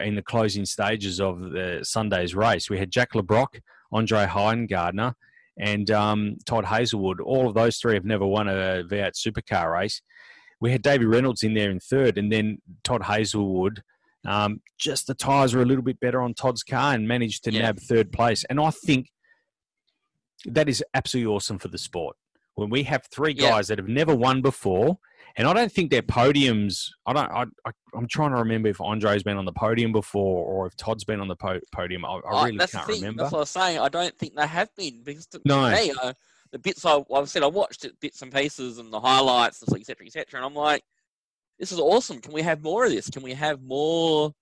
in 0.00 0.14
the 0.14 0.22
closing 0.22 0.64
stages 0.64 1.20
of 1.20 1.40
the 1.40 1.80
Sunday's 1.82 2.34
race. 2.34 2.68
We 2.68 2.78
had 2.78 2.90
Jack 2.90 3.14
Le 3.14 3.22
Brocq, 3.22 3.60
Andre 3.92 4.26
Heimgartner, 4.26 5.14
and 5.58 5.90
um, 5.90 6.36
Todd 6.46 6.64
Hazelwood. 6.64 7.20
All 7.20 7.48
of 7.48 7.54
those 7.54 7.78
three 7.78 7.94
have 7.94 8.04
never 8.04 8.26
won 8.26 8.48
a 8.48 8.84
V8 8.84 9.12
supercar 9.14 9.72
race. 9.72 10.00
We 10.60 10.70
had 10.72 10.82
Davey 10.82 11.06
Reynolds 11.06 11.42
in 11.42 11.54
there 11.54 11.70
in 11.70 11.80
third, 11.80 12.18
and 12.18 12.30
then 12.30 12.58
Todd 12.84 13.04
Hazelwood. 13.04 13.82
Um, 14.26 14.60
just 14.78 15.06
the 15.06 15.14
tyres 15.14 15.54
were 15.54 15.62
a 15.62 15.66
little 15.66 15.82
bit 15.84 15.98
better 16.00 16.20
on 16.20 16.34
Todd's 16.34 16.62
car 16.62 16.92
and 16.94 17.08
managed 17.08 17.44
to 17.44 17.52
Yeah. 17.52 17.62
nab 17.62 17.78
third 17.80 18.12
place. 18.12 18.44
And 18.50 18.60
I 18.60 18.70
think 18.70 19.08
that 20.46 20.68
is 20.68 20.82
absolutely 20.94 21.32
awesome 21.34 21.58
for 21.58 21.68
the 21.68 21.78
sport. 21.78 22.16
When 22.54 22.70
we 22.70 22.82
have 22.84 23.06
three 23.12 23.34
Yeah. 23.36 23.50
guys 23.50 23.68
that 23.68 23.78
have 23.78 23.88
never 23.88 24.14
won 24.14 24.42
before, 24.42 24.98
and 25.36 25.46
I 25.46 25.52
don't 25.52 25.70
think 25.70 25.90
their 25.90 26.02
podiums. 26.02 26.88
I 27.06 27.12
don't. 27.12 27.30
I, 27.30 27.44
I, 27.64 27.70
I'm 27.94 28.08
trying 28.08 28.30
to 28.32 28.36
remember 28.36 28.68
if 28.68 28.80
Andre's 28.80 29.22
been 29.22 29.36
on 29.36 29.44
the 29.44 29.52
podium 29.52 29.92
before 29.92 30.44
or 30.44 30.66
if 30.66 30.76
Todd's 30.76 31.04
been 31.04 31.20
on 31.20 31.28
the 31.28 31.36
po- 31.36 31.60
podium. 31.72 32.04
I, 32.04 32.08
I 32.08 32.18
I- 32.34 32.44
really 32.46 32.58
that's 32.58 32.72
can't 32.72 32.86
the 32.86 32.92
thing. 32.94 33.02
remember. 33.02 33.22
That's 33.22 33.32
what 33.32 33.38
I 33.38 33.42
was 33.42 33.50
saying. 33.50 33.78
I 33.78 33.88
don't 33.88 34.16
think 34.18 34.34
they 34.34 34.46
have 34.46 34.74
been 34.76 35.02
because 35.04 35.26
to, 35.28 35.40
No. 35.44 35.70
me, 35.70 35.92
uh, 36.02 36.12
the 36.50 36.58
bits 36.58 36.84
I, 36.84 37.00
I've 37.14 37.30
said, 37.30 37.44
I 37.44 37.46
watched 37.46 37.84
it 37.84 37.98
bits 38.00 38.20
and 38.22 38.32
pieces 38.34 38.78
and 38.78 38.92
the 38.92 38.98
highlights, 39.00 39.62
and 39.62 39.72
etc., 39.80 40.04
etc., 40.06 40.40
and 40.40 40.44
I'm 40.44 40.54
like, 40.54 40.82
this 41.60 41.70
is 41.70 41.78
awesome. 41.78 42.20
Can 42.20 42.32
we 42.32 42.42
have 42.42 42.62
more 42.62 42.84
of 42.84 42.90
this? 42.90 43.08
Can 43.08 43.22
we 43.22 43.32
have 43.34 43.62
more 43.62 44.32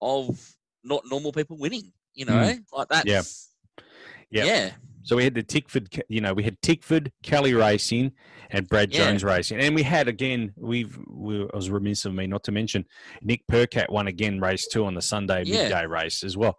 of 0.00 0.54
not 0.84 1.02
normal 1.10 1.32
people 1.32 1.58
winning? 1.58 1.92
You 2.14 2.24
know, 2.24 2.54
like 2.72 2.88
that's 2.88 3.50
Hmm. 3.78 3.84
Yeah. 4.30 4.44
yeah. 4.44 4.70
So 5.08 5.16
we 5.16 5.24
had 5.24 5.34
the 5.34 5.42
Tickford, 5.42 5.88
you 6.10 6.20
know, 6.20 6.34
we 6.34 6.42
had 6.42 6.60
Tickford, 6.60 7.10
Kelly 7.22 7.54
Racing, 7.54 8.12
and 8.50 8.68
Brad 8.68 8.92
Yeah. 8.92 9.06
Jones 9.06 9.24
Racing, 9.24 9.58
and 9.58 9.74
we 9.74 9.82
had 9.82 10.06
again. 10.06 10.52
We've 10.54 10.98
we, 11.08 11.44
it 11.44 11.54
was 11.54 11.70
remiss 11.70 12.04
of 12.04 12.12
me 12.12 12.26
not 12.26 12.44
to 12.44 12.52
mention 12.52 12.84
Nick 13.22 13.46
Percat 13.50 13.88
won 13.88 14.08
again 14.08 14.38
race 14.38 14.68
two 14.68 14.84
on 14.84 14.92
the 14.92 15.00
Sunday 15.00 15.44
Yeah. 15.46 15.62
midday 15.62 15.86
race 15.86 16.22
as 16.22 16.36
well. 16.36 16.58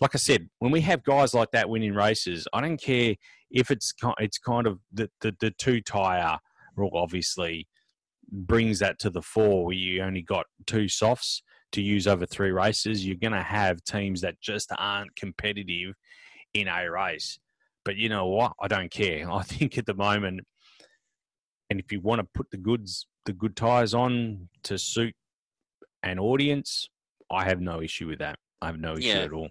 Like 0.00 0.14
I 0.14 0.18
said, 0.18 0.48
when 0.60 0.70
we 0.70 0.80
have 0.80 1.04
guys 1.04 1.34
like 1.34 1.50
that 1.50 1.68
winning 1.68 1.92
races, 1.92 2.48
I 2.54 2.62
don't 2.62 2.80
care 2.80 3.16
if 3.50 3.70
it's 3.70 3.92
it's 4.18 4.38
kind 4.38 4.66
of 4.66 4.78
the 4.90 5.10
the, 5.20 5.36
the 5.38 5.50
two 5.50 5.82
tire 5.82 6.38
rule. 6.76 6.92
Obviously, 6.94 7.68
brings 8.32 8.78
that 8.78 8.98
to 9.00 9.10
the 9.10 9.20
fore 9.20 9.66
where 9.66 9.76
you 9.76 10.02
only 10.02 10.22
got 10.22 10.46
two 10.66 10.88
softs 10.88 11.42
to 11.72 11.82
use 11.82 12.06
over 12.06 12.24
three 12.24 12.50
races. 12.50 13.06
You're 13.06 13.16
going 13.18 13.34
to 13.34 13.42
have 13.42 13.84
teams 13.84 14.22
that 14.22 14.40
just 14.40 14.70
aren't 14.78 15.14
competitive 15.16 15.96
in 16.54 16.66
a 16.66 16.90
race. 16.90 17.38
But 17.84 17.96
you 17.96 18.08
know 18.08 18.26
what? 18.26 18.52
I 18.60 18.68
don't 18.68 18.90
care. 18.90 19.30
I 19.32 19.42
think 19.42 19.78
at 19.78 19.86
the 19.86 19.94
moment, 19.94 20.40
and 21.70 21.80
if 21.80 21.90
you 21.92 22.00
want 22.00 22.20
to 22.20 22.28
put 22.34 22.50
the 22.50 22.56
goods, 22.56 23.06
the 23.26 23.32
good 23.32 23.56
tires 23.56 23.94
on 23.94 24.48
to 24.64 24.78
suit 24.78 25.14
an 26.02 26.18
audience, 26.18 26.88
I 27.30 27.44
have 27.44 27.60
no 27.60 27.80
issue 27.80 28.08
with 28.08 28.18
that. 28.18 28.38
I 28.60 28.66
have 28.66 28.78
no 28.78 28.94
issue 28.94 29.08
Yeah. 29.08 29.18
at 29.20 29.32
all. 29.32 29.48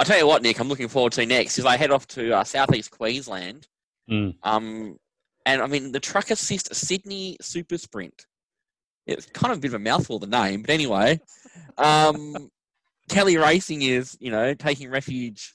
I'll 0.00 0.06
tell 0.06 0.18
you 0.18 0.26
what, 0.26 0.42
Nick, 0.42 0.58
I'm 0.58 0.68
looking 0.68 0.88
forward 0.88 1.12
to 1.12 1.24
next 1.24 1.58
is 1.58 1.64
I 1.64 1.76
head 1.76 1.92
off 1.92 2.06
to 2.08 2.32
uh, 2.32 2.44
southeast 2.44 2.90
Queensland. 2.90 3.68
Mm. 4.10 4.34
Um, 4.42 4.98
and 5.46 5.62
I 5.62 5.66
mean, 5.66 5.92
the 5.92 6.00
Truck 6.00 6.30
Assist 6.30 6.74
Sydney 6.74 7.36
Super 7.40 7.78
Sprint. 7.78 8.26
It's 9.06 9.26
kind 9.26 9.52
of 9.52 9.58
a 9.58 9.60
bit 9.60 9.68
of 9.68 9.74
a 9.74 9.78
mouthful, 9.78 10.18
the 10.18 10.26
name, 10.26 10.62
but 10.62 10.70
anyway, 10.70 11.20
um, 11.78 12.50
Kelly 13.10 13.36
Racing 13.36 13.82
is, 13.82 14.16
you 14.18 14.30
know, 14.30 14.54
taking 14.54 14.90
refuge 14.90 15.54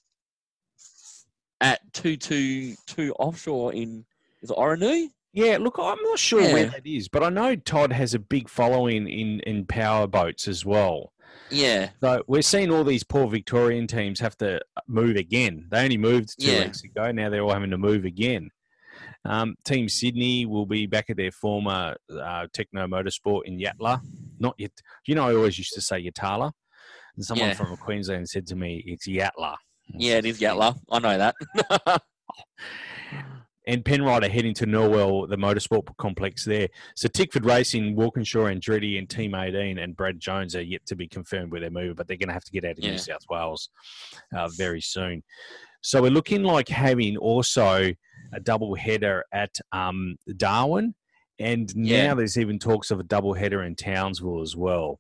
at 1.62 1.80
222 1.94 3.14
offshore 3.14 3.74
in 3.74 4.06
is 4.42 4.50
it 4.52 4.58
Oronou? 4.58 5.08
Yeah, 5.34 5.58
look, 5.60 5.76
I'm 5.78 6.02
not 6.04 6.18
sure 6.18 6.42
where 6.54 6.66
that 6.66 6.86
is, 6.88 7.08
but 7.08 7.24
I 7.24 7.30
know 7.30 7.56
Todd 7.56 7.92
has 7.94 8.14
a 8.14 8.20
big 8.20 8.50
following 8.50 9.08
in 9.08 9.40
in 9.42 9.66
power 9.66 10.08
boats 10.08 10.48
as 10.48 10.66
well. 10.66 11.14
Yeah, 11.52 11.90
So 12.02 12.24
we're 12.28 12.42
seeing 12.44 12.72
all 12.72 12.84
these 12.84 13.04
poor 13.04 13.28
Victorian 13.28 13.88
teams 13.88 14.20
have 14.20 14.38
to 14.38 14.62
move 14.88 15.16
again. 15.16 15.68
They 15.72 15.84
only 15.84 15.98
moved 15.98 16.40
two 16.40 16.52
Yeah. 16.52 16.66
weeks 16.66 16.84
ago. 16.84 17.12
Now 17.12 17.30
they're 17.30 17.42
all 17.42 17.54
having 17.54 17.72
to 17.72 17.78
move 17.78 18.06
again. 18.06 18.50
Um, 19.26 19.56
Team 19.66 19.90
Sydney 19.90 20.46
will 20.46 20.66
be 20.68 20.86
back 20.86 21.10
at 21.10 21.18
their 21.18 21.32
former 21.32 21.96
uh, 22.12 22.48
Techno 22.54 22.86
Motorsport 22.88 23.42
in 23.46 23.60
Yatla. 23.60 24.00
Not 24.40 24.56
yet. 24.60 24.72
You 25.08 25.16
know, 25.16 25.28
I 25.28 25.36
always 25.36 25.58
used 25.58 25.74
to 25.74 25.82
say 25.82 26.04
Yatala. 26.04 26.52
And 27.16 27.26
someone 27.26 27.50
Yeah. 27.50 27.56
from 27.56 27.76
Queensland 27.78 28.30
said 28.30 28.46
to 28.48 28.56
me, 28.56 28.84
it's 28.86 29.08
Yatla. 29.08 29.56
Yeah, 29.94 30.18
it 30.18 30.26
is 30.26 30.40
Yatla. 30.40 30.78
I 30.92 31.00
know 31.00 31.18
that. 31.18 31.36
and 33.68 33.84
Penrite 33.84 34.26
are 34.26 34.30
heading 34.30 34.54
to 34.56 34.66
Norwell, 34.66 35.30
the 35.30 35.36
motorsport 35.38 35.86
complex 35.98 36.44
there. 36.46 36.68
So 36.96 37.08
Tickford 37.08 37.46
Racing, 37.46 37.96
Walkinshaw, 37.96 38.46
Andretti, 38.46 38.98
and 38.98 39.10
Team 39.10 39.36
18 39.36 39.78
and 39.78 39.96
Brad 39.96 40.20
Jones 40.20 40.56
are 40.56 40.62
yet 40.62 40.86
to 40.88 40.96
be 40.96 41.08
confirmed 41.08 41.52
with 41.52 41.62
their 41.62 41.70
move, 41.72 41.96
but 41.98 42.08
they're 42.08 42.18
going 42.18 42.30
to 42.30 42.34
have 42.34 42.44
to 42.46 42.52
get 42.52 42.66
out 42.66 42.78
of 42.78 42.84
Yeah. 42.84 42.92
New 42.92 42.98
South 42.98 43.24
Wales 43.30 43.70
uh, 44.36 44.48
very 44.50 44.82
soon. 44.82 45.24
So 45.82 46.02
we're 46.02 46.12
looking 46.12 46.44
like 46.44 46.68
having 46.68 47.16
also 47.18 47.92
a 48.34 48.40
double 48.42 48.76
header 48.76 49.24
at 49.34 49.56
um, 49.72 50.18
Darwin, 50.38 50.94
and 51.40 51.74
now 51.76 51.90
Yeah. 51.94 52.14
there's 52.16 52.38
even 52.38 52.60
talks 52.60 52.92
of 52.92 53.00
a 53.00 53.04
double 53.04 53.34
header 53.34 53.64
in 53.64 53.76
Townsville 53.76 54.42
as 54.42 54.56
well. 54.56 55.00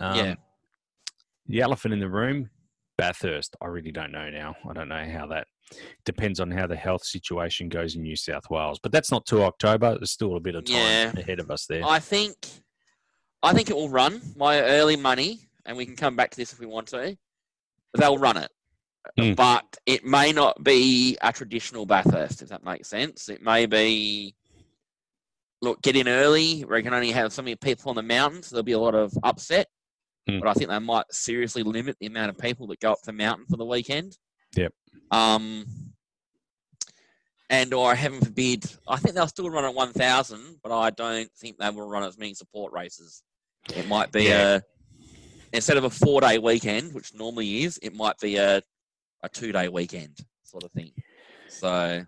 Um, 0.00 0.16
Yeah. 0.16 0.34
The 1.46 1.60
elephant 1.62 1.94
in 1.94 2.00
the 2.00 2.10
room, 2.10 2.50
Bathurst. 2.98 3.56
I 3.62 3.66
really 3.66 3.92
don't 3.92 4.12
know 4.12 4.28
now. 4.28 4.54
I 4.68 4.72
don't 4.74 4.88
know 4.88 5.06
how 5.10 5.26
that 5.28 5.46
depends 6.04 6.40
on 6.40 6.50
how 6.50 6.66
the 6.66 6.76
health 6.76 7.04
situation 7.04 7.68
goes 7.68 7.94
in 7.96 8.02
New 8.02 8.16
South 8.16 8.50
Wales. 8.50 8.78
But 8.82 8.92
that's 8.92 9.10
not 9.10 9.24
till 9.24 9.42
October. 9.44 9.96
There's 9.96 10.10
still 10.10 10.36
a 10.36 10.40
bit 10.40 10.54
of 10.56 10.64
time 10.64 10.74
Yeah. 10.76 11.12
ahead 11.16 11.40
of 11.40 11.50
us 11.50 11.64
there. 11.66 11.84
I 11.84 12.00
think, 12.00 12.34
I 13.42 13.54
think 13.54 13.70
it 13.70 13.76
will 13.76 13.88
run. 13.88 14.20
My 14.36 14.60
early 14.60 14.96
money, 14.96 15.48
and 15.64 15.76
we 15.76 15.86
can 15.86 15.96
come 15.96 16.16
back 16.16 16.30
to 16.32 16.36
this 16.36 16.52
if 16.52 16.58
we 16.58 16.66
want 16.66 16.88
to. 16.88 17.16
They'll 17.96 18.18
run 18.18 18.36
it, 18.36 18.50
Mm. 19.18 19.36
but 19.36 19.76
it 19.86 20.04
may 20.04 20.32
not 20.32 20.62
be 20.62 21.16
a 21.22 21.32
traditional 21.32 21.86
Bathurst, 21.86 22.42
if 22.42 22.48
that 22.48 22.64
makes 22.64 22.88
sense. 22.88 23.28
It 23.28 23.42
may 23.42 23.66
be, 23.66 24.34
look, 25.62 25.80
get 25.82 25.96
in 25.96 26.08
early. 26.08 26.64
We 26.64 26.82
can 26.82 26.92
only 26.94 27.12
have 27.12 27.32
so 27.32 27.42
many 27.42 27.56
people 27.56 27.90
on 27.90 27.96
the 27.96 28.02
mountain, 28.02 28.42
so 28.42 28.56
there'll 28.56 28.64
be 28.64 28.72
a 28.72 28.78
lot 28.78 28.94
of 28.94 29.12
upset. 29.22 29.68
Mm. 30.28 30.40
But 30.40 30.48
I 30.48 30.54
think 30.54 30.68
they 30.70 30.78
might 30.78 31.06
seriously 31.10 31.62
limit 31.62 31.96
the 32.00 32.06
amount 32.06 32.30
of 32.30 32.38
people 32.38 32.66
that 32.68 32.80
go 32.80 32.92
up 32.92 33.02
the 33.02 33.12
mountain 33.12 33.46
for 33.48 33.56
the 33.56 33.64
weekend. 33.64 34.16
Yep. 34.56 34.72
Um, 35.10 35.64
and 37.50 37.72
or 37.72 37.94
heaven 37.94 38.20
forbid, 38.20 38.64
I 38.86 38.96
think 38.98 39.14
they'll 39.14 39.26
still 39.26 39.48
run 39.48 39.64
at 39.64 39.74
1,000, 39.74 40.56
but 40.62 40.70
I 40.70 40.90
don't 40.90 41.30
think 41.32 41.56
they 41.58 41.70
will 41.70 41.88
run 41.88 42.02
as 42.04 42.18
many 42.18 42.34
support 42.34 42.72
races. 42.72 43.22
It 43.74 43.88
might 43.88 44.12
be 44.12 44.24
Yeah. 44.24 44.56
a 44.56 44.60
instead 45.54 45.78
of 45.78 45.84
a 45.84 45.90
four 45.90 46.20
day 46.20 46.38
weekend, 46.38 46.92
which 46.92 47.14
normally 47.14 47.62
is, 47.64 47.78
it 47.82 47.94
might 47.94 48.18
be 48.18 48.36
a 48.36 48.62
a 49.22 49.28
two 49.30 49.50
day 49.50 49.68
weekend 49.68 50.18
sort 50.44 50.62
of 50.64 50.70
thing. 50.72 50.92
So 51.48 52.04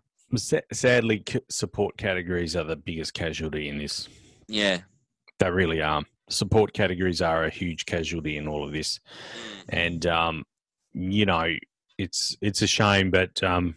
Sadly, 0.73 1.25
support 1.51 1.97
categories 1.97 2.55
are 2.55 2.62
the 2.64 2.77
biggest 2.77 3.14
casualty 3.14 3.68
in 3.68 3.79
this. 3.79 4.09
yeah, 4.47 4.83
They 5.39 5.51
really 5.51 5.81
are. 5.83 6.03
Support 6.31 6.72
categories 6.72 7.20
are 7.20 7.45
a 7.45 7.51
huge 7.51 7.85
casualty 7.87 8.37
in 8.37 8.49
all 8.49 8.64
of 8.64 8.72
this. 8.72 9.01
And 9.68 10.07
um, 10.07 10.45
you 10.93 11.26
know 11.26 11.55
it's 11.99 12.37
it's 12.41 12.62
a 12.62 12.66
shame, 12.66 13.11
but 13.11 13.43
um, 13.43 13.76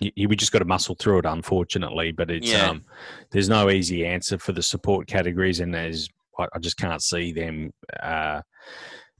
y- 0.00 0.12
y- 0.16 0.26
we 0.26 0.36
just 0.36 0.52
got 0.52 0.58
to 0.60 0.64
muscle 0.64 0.94
through 0.94 1.18
it, 1.18 1.24
unfortunately. 1.26 2.12
But 2.12 2.30
it's 2.30 2.52
Yeah. 2.52 2.70
um, 2.70 2.84
there's 3.30 3.48
no 3.48 3.70
easy 3.70 4.04
answer 4.04 4.38
for 4.38 4.52
the 4.52 4.62
support 4.62 5.06
categories, 5.06 5.60
and 5.60 5.72
there's 5.72 6.08
I, 6.38 6.46
I 6.54 6.58
just 6.58 6.76
can't 6.76 7.02
see 7.02 7.32
them 7.32 7.72
uh, 8.02 8.42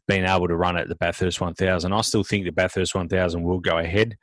being 0.09 0.25
able 0.25 0.49
to 0.49 0.57
run 0.57 0.77
at 0.79 0.89
the 0.89 0.97
Bathurst 0.97 1.41
1000. 1.41 1.93
I 1.93 2.01
still 2.01 2.25
think 2.25 2.45
the 2.45 2.51
Bathurst 2.51 2.95
1000 2.95 3.43
will 3.43 3.61
go 3.61 3.77
ahead, 3.77 4.17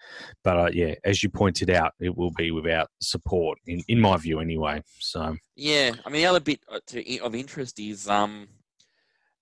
but 0.44 0.58
uh, 0.58 0.70
yeah, 0.74 0.96
as 1.06 1.22
you 1.22 1.30
pointed 1.30 1.70
out, 1.70 1.94
it 2.02 2.18
will 2.18 2.32
be 2.32 2.50
without 2.50 2.90
support, 3.00 3.60
in, 3.68 3.82
in 3.88 4.02
my 4.02 4.18
view, 4.18 4.40
anyway. 4.40 4.82
So 5.00 5.38
Yeah, 5.56 5.92
I 6.04 6.10
mean 6.10 6.24
the 6.24 6.28
other 6.28 6.40
bit 6.40 6.60
uh, 6.70 6.80
to, 6.88 7.20
of 7.20 7.36
interest 7.36 7.80
is 7.80 8.10
um, 8.10 8.48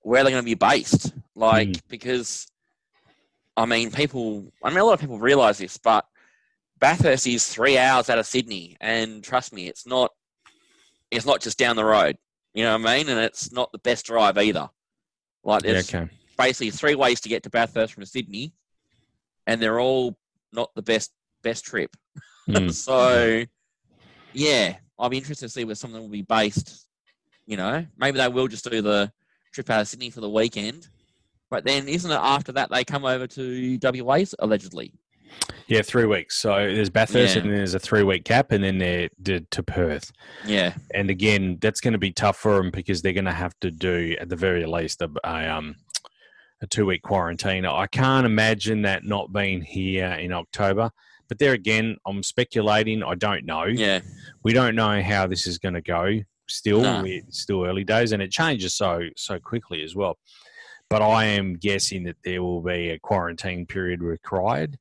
where 0.01 0.23
they're 0.23 0.31
going 0.31 0.43
to 0.43 0.45
be 0.45 0.53
based. 0.53 1.13
Like 1.35 1.69
Mm. 1.69 1.81
because, 1.87 2.47
I 3.57 3.65
mean, 3.65 3.89
people. 3.89 4.51
I 4.63 4.69
mean, 4.69 4.79
a 4.79 4.83
lot 4.83 4.93
of 4.93 4.99
people 4.99 5.17
realise 5.17 5.57
this, 5.57 5.77
but 5.77 6.05
Bathurst 6.79 7.25
is 7.25 7.47
three 7.47 7.77
hours 7.77 8.09
out 8.09 8.19
of 8.19 8.27
Sydney, 8.27 8.77
and 8.81 9.23
trust 9.23 9.53
me, 9.53 9.67
it's 9.67 9.87
not. 9.87 10.11
It's 11.09 11.25
not 11.25 11.41
just 11.41 11.57
down 11.57 11.75
the 11.75 11.85
road. 11.85 12.17
You 12.53 12.63
know 12.63 12.77
what 12.77 12.87
I 12.87 12.97
mean? 12.97 13.09
And 13.09 13.19
it's 13.19 13.51
not 13.51 13.71
the 13.71 13.77
best 13.79 14.05
drive 14.05 14.37
either. 14.37 14.69
Like 15.43 15.63
yeah, 15.63 15.79
okay. 15.79 16.09
Basically 16.37 16.71
three 16.71 16.95
ways 16.95 17.21
to 17.21 17.29
get 17.29 17.43
to 17.43 17.49
Bathurst 17.49 17.93
from 17.93 18.05
Sydney, 18.05 18.53
and 19.47 19.61
they're 19.61 19.79
all 19.79 20.17
not 20.51 20.71
the 20.75 20.81
best 20.81 21.11
best 21.41 21.65
trip. 21.65 21.95
Mm. 22.49 22.71
so, 22.73 23.43
yeah, 24.33 24.75
I'll 24.97 25.09
be 25.09 25.17
interested 25.17 25.45
to 25.45 25.49
see 25.49 25.65
where 25.65 25.75
something 25.75 26.01
will 26.01 26.09
be 26.09 26.21
based. 26.21 26.87
You 27.45 27.57
know, 27.57 27.85
maybe 27.97 28.17
they 28.17 28.29
will 28.29 28.47
just 28.47 28.69
do 28.69 28.81
the 28.81 29.11
trip 29.53 29.69
out 29.69 29.81
of 29.81 29.87
Sydney 29.87 30.09
for 30.09 30.21
the 30.21 30.29
weekend, 30.29 30.87
but 31.49 31.65
then 31.65 31.87
isn't 31.87 32.09
it 32.09 32.15
after 32.15 32.51
that 32.53 32.71
they 32.71 32.83
come 32.83 33.05
over 33.05 33.27
to 33.27 33.79
WA 33.83 34.23
allegedly? 34.39 34.93
Yeah, 35.67 35.81
three 35.81 36.05
weeks. 36.05 36.37
So 36.37 36.53
there's 36.53 36.89
Bathurst, 36.89 37.35
Yeah. 37.35 37.41
and 37.41 37.49
then 37.49 37.57
there's 37.57 37.73
a 37.73 37.79
three 37.79 38.03
week 38.03 38.25
cap, 38.25 38.51
and 38.51 38.63
then 38.63 38.77
they're, 38.77 39.09
they're 39.17 39.41
to 39.51 39.63
Perth. 39.63 40.11
Yeah, 40.45 40.73
And 40.93 41.09
again, 41.09 41.57
that's 41.61 41.81
going 41.81 41.93
to 41.93 41.97
be 41.97 42.11
tough 42.11 42.37
for 42.37 42.55
them 42.55 42.69
because 42.71 43.01
they're 43.01 43.13
going 43.13 43.25
to 43.25 43.31
have 43.31 43.57
to 43.61 43.71
do, 43.71 44.15
at 44.19 44.29
the 44.29 44.35
very 44.35 44.65
least, 44.65 45.01
a, 45.01 45.09
a, 45.23 45.47
um, 45.47 45.75
a 46.63 46.67
two 46.67 46.85
week 46.85 47.03
quarantine. 47.03 47.65
I 47.65 47.85
can't 47.87 48.25
imagine 48.25 48.81
that 48.83 49.03
not 49.03 49.31
being 49.31 49.61
here 49.61 50.07
in 50.13 50.31
October. 50.31 50.89
But 51.29 51.37
there 51.39 51.53
again, 51.53 51.97
I'm 52.07 52.23
speculating. 52.23 53.03
I 53.03 53.15
don't 53.15 53.45
know. 53.45 53.65
yeah, 53.65 53.99
We 54.43 54.53
don't 54.53 54.75
know 54.75 55.01
how 55.01 55.27
this 55.27 55.45
is 55.45 55.57
going 55.57 55.73
to 55.75 55.81
go. 55.81 56.19
Still, 56.49 56.81
we- 57.03 57.23
it's 57.27 57.39
still 57.41 57.65
early 57.65 57.83
days, 57.83 58.11
and 58.11 58.21
it 58.21 58.31
changes 58.31 58.73
so 58.75 59.01
so 59.15 59.39
quickly 59.39 59.83
as 59.83 59.95
well. 59.95 60.17
But 60.89 61.01
I 61.01 61.25
am 61.25 61.55
guessing 61.55 62.03
that 62.03 62.17
there 62.23 62.41
will 62.43 62.61
be 62.61 62.89
a 62.89 62.99
quarantine 62.99 63.65
period 63.65 64.01
required. 64.01 64.77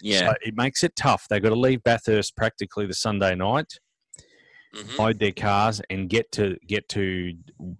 yeah. 0.00 0.28
So 0.30 0.34
it 0.42 0.54
makes 0.56 0.82
it 0.84 0.94
tough. 0.96 1.26
They've 1.28 1.42
got 1.42 1.50
to 1.50 1.54
leave 1.54 1.82
Bathurst 1.82 2.36
practically 2.36 2.86
the 2.86 2.94
Sunday 2.94 3.34
night, 3.34 3.78
Mhm. 4.74 4.98
load 4.98 5.18
their 5.20 5.32
cars, 5.32 5.80
and 5.88 6.10
get 6.10 6.30
to 6.32 6.58
get 6.66 6.88
to 6.90 7.32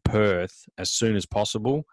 Perth 0.05 0.65
as 0.79 0.91
soon 0.93 1.17
as 1.17 1.27
possible. 1.27 1.85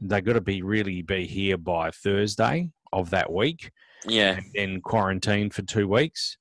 They've 0.00 0.24
got 0.24 0.34
to 0.34 0.40
be 0.40 0.62
really 0.62 1.02
be 1.02 1.26
here 1.26 1.56
by 1.58 1.90
Thursday 1.90 2.70
of 2.92 3.10
that 3.10 3.32
week, 3.32 3.70
yeah, 4.06 4.36
and 4.38 4.46
then 4.54 4.80
quarantine 4.80 5.50
for 5.50 5.62
two 5.62 5.86
weeks, 5.88 6.36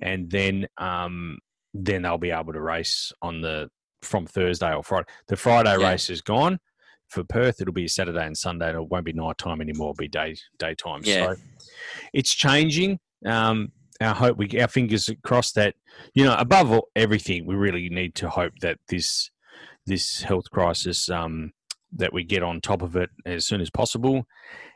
and 0.00 0.30
then 0.30 0.66
um, 0.78 1.38
then 1.74 2.02
they'll 2.02 2.18
be 2.18 2.30
able 2.30 2.52
to 2.52 2.60
race 2.60 3.12
on 3.22 3.40
the 3.42 3.70
from 4.02 4.26
Thursday 4.26 4.72
or 4.74 4.82
Friday. 4.82 5.06
The 5.28 5.36
Friday 5.36 5.76
Yeah. 5.78 5.90
race 5.90 6.08
is 6.10 6.20
gone. 6.22 6.58
For 7.08 7.24
Perth, 7.24 7.60
it'll 7.60 7.72
be 7.72 7.88
Saturday 7.88 8.26
and 8.26 8.36
Sunday, 8.36 8.68
and 8.68 8.76
it 8.78 8.88
won't 8.88 9.06
be 9.06 9.14
night 9.14 9.38
time 9.38 9.60
anymore. 9.62 9.88
It'll 9.90 9.94
be 9.94 10.08
day 10.08 10.36
daytime. 10.58 11.00
Yeah. 11.04 11.34
So 11.34 11.36
it's 12.12 12.34
changing. 12.34 12.98
um, 13.26 13.72
our 14.00 14.14
hope, 14.14 14.36
we 14.38 14.48
our 14.60 14.68
fingers 14.68 15.10
crossed 15.24 15.56
that 15.56 15.74
you 16.14 16.24
know 16.24 16.36
above 16.36 16.70
all, 16.70 16.88
everything, 16.94 17.44
we 17.46 17.54
really 17.56 17.88
need 17.88 18.14
to 18.16 18.28
hope 18.30 18.52
that 18.60 18.78
this 18.88 19.30
this 19.86 20.22
health 20.22 20.50
crisis 20.52 21.08
um, 21.08 21.52
that 21.96 22.12
we 22.12 22.24
get 22.24 22.42
on 22.42 22.60
top 22.60 22.82
of 22.82 22.96
it 22.96 23.10
as 23.26 23.46
soon 23.46 23.60
as 23.60 23.70
possible, 23.70 24.26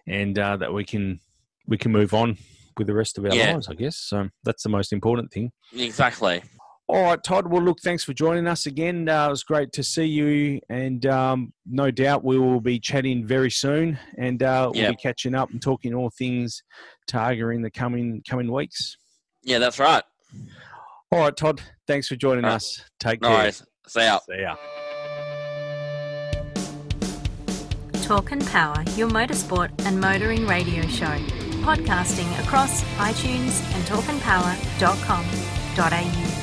and 0.07 0.39
uh, 0.39 0.57
that 0.57 0.73
we 0.73 0.85
can 0.85 1.21
we 1.67 1.77
can 1.79 1.93
move 1.93 2.13
on 2.15 2.37
with 2.79 2.87
the 2.87 2.95
rest 2.95 3.19
of 3.19 3.25
our 3.27 3.35
Yeah. 3.35 3.53
lives. 3.53 3.69
I 3.69 3.75
guess 3.75 3.97
so. 3.97 4.29
That's 4.45 4.63
the 4.63 4.69
most 4.69 4.93
important 4.93 5.31
thing. 5.33 5.53
Exactly. 5.77 6.43
All 6.89 7.05
right, 7.05 7.23
Todd. 7.23 7.47
Well, 7.47 7.63
look, 7.63 7.79
thanks 7.81 8.03
for 8.05 8.13
joining 8.13 8.47
us 8.47 8.67
again. 8.67 9.09
Uh, 9.09 9.29
it 9.29 9.31
was 9.31 9.45
great 9.45 9.73
to 9.75 9.83
see 9.83 10.05
you, 10.05 10.61
and 10.69 11.07
um, 11.07 11.53
no 11.65 11.91
doubt 11.91 12.25
we 12.25 12.39
will 12.39 12.61
be 12.61 12.79
chatting 12.81 13.25
very 13.25 13.51
soon, 13.51 13.99
and 14.19 14.43
uh, 14.43 14.71
we'll 14.73 14.83
Yep. 14.83 14.91
be 14.91 14.97
catching 14.97 15.35
up 15.35 15.51
and 15.51 15.63
talking 15.63 15.95
all 15.95 16.11
things 16.11 16.63
Targa 17.09 17.55
in 17.55 17.63
the 17.63 17.71
coming 17.71 18.23
coming 18.29 18.51
weeks. 18.53 18.97
Yeah, 19.43 19.59
that's 19.59 19.79
right. 19.79 20.03
All 21.13 21.21
right, 21.21 21.37
Todd. 21.37 21.63
Thanks 21.87 22.09
for 22.09 22.17
joining 22.17 22.45
right. 22.45 22.55
us. 22.55 22.83
Take 22.99 23.23
No 23.23 23.29
care. 23.29 23.39
worries. 23.39 23.63
See 23.87 24.01
ya. 24.01 24.19
See 24.29 24.41
ya. 24.41 24.57
Talk 28.03 28.33
and 28.33 28.45
Power, 28.49 28.83
your 28.97 29.09
motorsport 29.09 29.71
and 29.87 29.99
motoring 30.01 30.45
radio 30.47 30.83
show. 30.83 31.17
Podcasting 31.63 32.29
across 32.45 32.83
iTunes 32.99 33.63
and 33.75 33.85
talkandpower.com.au. 33.87 36.42